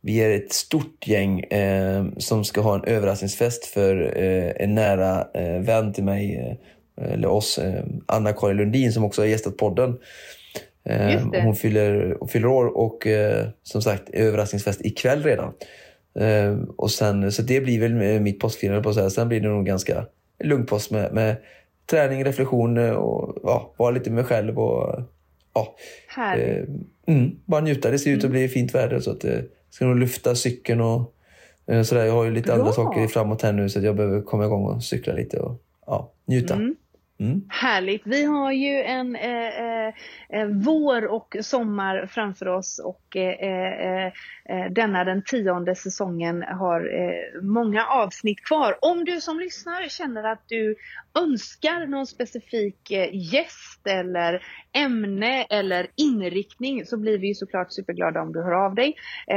vi 0.00 0.18
är 0.18 0.30
ett 0.30 0.52
stort 0.52 1.06
gäng 1.06 1.40
eh, 1.40 2.04
som 2.18 2.44
ska 2.44 2.60
ha 2.60 2.74
en 2.74 2.84
överraskningsfest 2.84 3.64
för 3.64 4.18
eh, 4.22 4.52
en 4.56 4.74
nära 4.74 5.26
eh, 5.34 5.60
vän 5.60 5.92
till 5.92 6.04
mig, 6.04 6.36
eh, 6.36 7.12
eller 7.12 7.28
oss, 7.28 7.58
eh, 7.58 7.84
Anna-Karin 8.06 8.56
Lundin 8.56 8.92
som 8.92 9.04
också 9.04 9.22
har 9.22 9.26
gästat 9.26 9.56
podden. 9.56 9.98
Hon, 11.42 11.56
fyller, 11.56 12.16
hon 12.20 12.28
fyller 12.28 12.48
år 12.48 12.76
och 12.76 13.06
som 13.62 13.82
sagt 13.82 14.10
överraskningsfest 14.10 14.84
ikväll 14.84 15.22
redan. 15.22 15.52
Och 16.76 16.90
sen, 16.90 17.32
så 17.32 17.42
det 17.42 17.60
blir 17.60 17.80
väl 17.80 18.20
mitt 18.20 18.40
påskfirande 18.40 18.82
på 18.82 18.92
så 18.92 19.00
här. 19.00 19.08
Sen 19.08 19.28
blir 19.28 19.40
det 19.40 19.48
nog 19.48 19.66
ganska 19.66 20.06
lugn 20.44 20.66
påsk 20.66 20.90
med, 20.90 21.12
med 21.12 21.36
träning, 21.90 22.24
reflektion 22.24 22.78
eh, 22.78 22.90
och 22.90 23.38
ja, 23.42 23.74
vara 23.76 23.90
lite 23.90 24.10
med 24.10 24.16
mig 24.16 24.24
själv 24.24 24.58
och 24.58 25.00
ja, 25.54 25.76
eh, 26.36 26.64
mm, 27.06 27.40
bara 27.44 27.60
njuta. 27.60 27.90
Det 27.90 27.98
ser 27.98 28.10
ut 28.10 28.24
att 28.24 28.30
bli 28.30 28.48
fint 28.48 28.74
väder 28.74 29.00
så 29.00 29.10
att 29.10 29.24
eh, 29.24 29.38
ska 29.70 29.84
nog 29.84 29.98
lyfta 29.98 30.34
cykeln 30.34 30.80
och 30.80 31.14
eh, 31.66 31.82
sådär. 31.82 32.04
Jag 32.04 32.12
har 32.12 32.24
ju 32.24 32.30
lite 32.30 32.46
Bra. 32.46 32.54
andra 32.54 32.72
saker 32.72 33.06
framåt 33.06 33.42
här 33.42 33.52
nu 33.52 33.68
så 33.68 33.78
att 33.78 33.84
jag 33.84 33.96
behöver 33.96 34.22
komma 34.22 34.44
igång 34.44 34.64
och 34.64 34.82
cykla 34.82 35.12
lite 35.12 35.40
och 35.40 35.62
ja, 35.86 36.12
njuta. 36.26 36.54
Mm. 36.54 36.74
Mm. 37.20 37.42
Härligt. 37.48 38.02
Vi 38.04 38.24
har 38.24 38.52
ju 38.52 38.82
en 38.82 39.16
eh, 39.16 39.60
eh, 39.60 39.94
eh, 40.28 40.46
vår 40.46 41.06
och 41.06 41.36
sommar 41.40 42.06
framför 42.06 42.48
oss 42.48 42.78
och 42.84 43.16
eh, 43.16 43.32
eh, 43.40 44.06
eh 44.06 44.70
denna 44.70 45.04
den 45.04 45.22
tionde 45.22 45.74
säsongen 45.74 46.42
har 46.42 46.90
många 47.42 47.86
avsnitt 47.86 48.44
kvar. 48.44 48.78
Om 48.80 49.04
du 49.04 49.20
som 49.20 49.38
lyssnar 49.38 49.88
känner 49.88 50.24
att 50.24 50.42
du 50.48 50.76
önskar 51.18 51.86
någon 51.86 52.06
specifik 52.06 52.90
gäst 53.12 53.86
eller 53.86 54.42
ämne 54.72 55.42
eller 55.42 55.86
inriktning 55.96 56.86
så 56.86 56.96
blir 56.96 57.18
vi 57.18 57.34
såklart 57.34 57.72
superglada 57.72 58.22
om 58.22 58.32
du 58.32 58.42
hör 58.42 58.52
av 58.52 58.74
dig. 58.74 58.94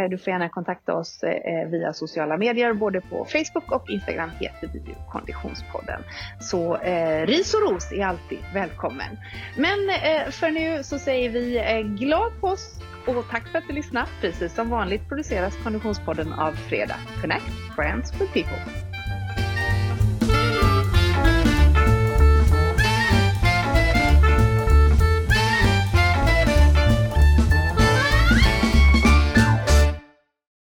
Du 0.09 0.17
får 0.17 0.32
gärna 0.32 0.49
kontakta 0.49 0.93
oss 0.93 1.23
via 1.71 1.93
sociala 1.93 2.38
medier, 2.38 2.73
både 2.73 3.01
på 3.01 3.25
Facebook 3.25 3.71
och 3.71 3.89
Instagram 3.89 4.30
heter 4.39 4.69
vi 4.73 4.80
ju 4.80 4.95
Konditionspodden. 5.11 6.01
Så 6.39 6.78
ris 7.25 7.53
och 7.53 7.66
ros 7.68 7.91
är 7.91 8.05
alltid 8.05 8.39
välkommen. 8.53 9.18
Men 9.55 9.89
eh, 9.89 10.32
för 10.32 10.51
nu 10.51 10.84
så 10.84 10.99
säger 10.99 11.30
vi 11.30 11.57
eh, 11.57 11.80
glad 11.80 12.32
påsk 12.41 12.82
och 13.05 13.26
tack 13.32 13.47
för 13.47 13.57
att 13.57 13.68
du 13.68 13.74
lyssnat. 13.74 14.09
Precis 14.22 14.55
som 14.55 14.70
vanligt 14.70 15.09
produceras 15.09 15.53
Konditionspodden 15.63 16.34
av 16.34 16.51
Fredag. 16.51 16.97
Connect 17.22 17.51
Friends 17.76 18.13
with 18.22 18.34
People. 18.34 18.87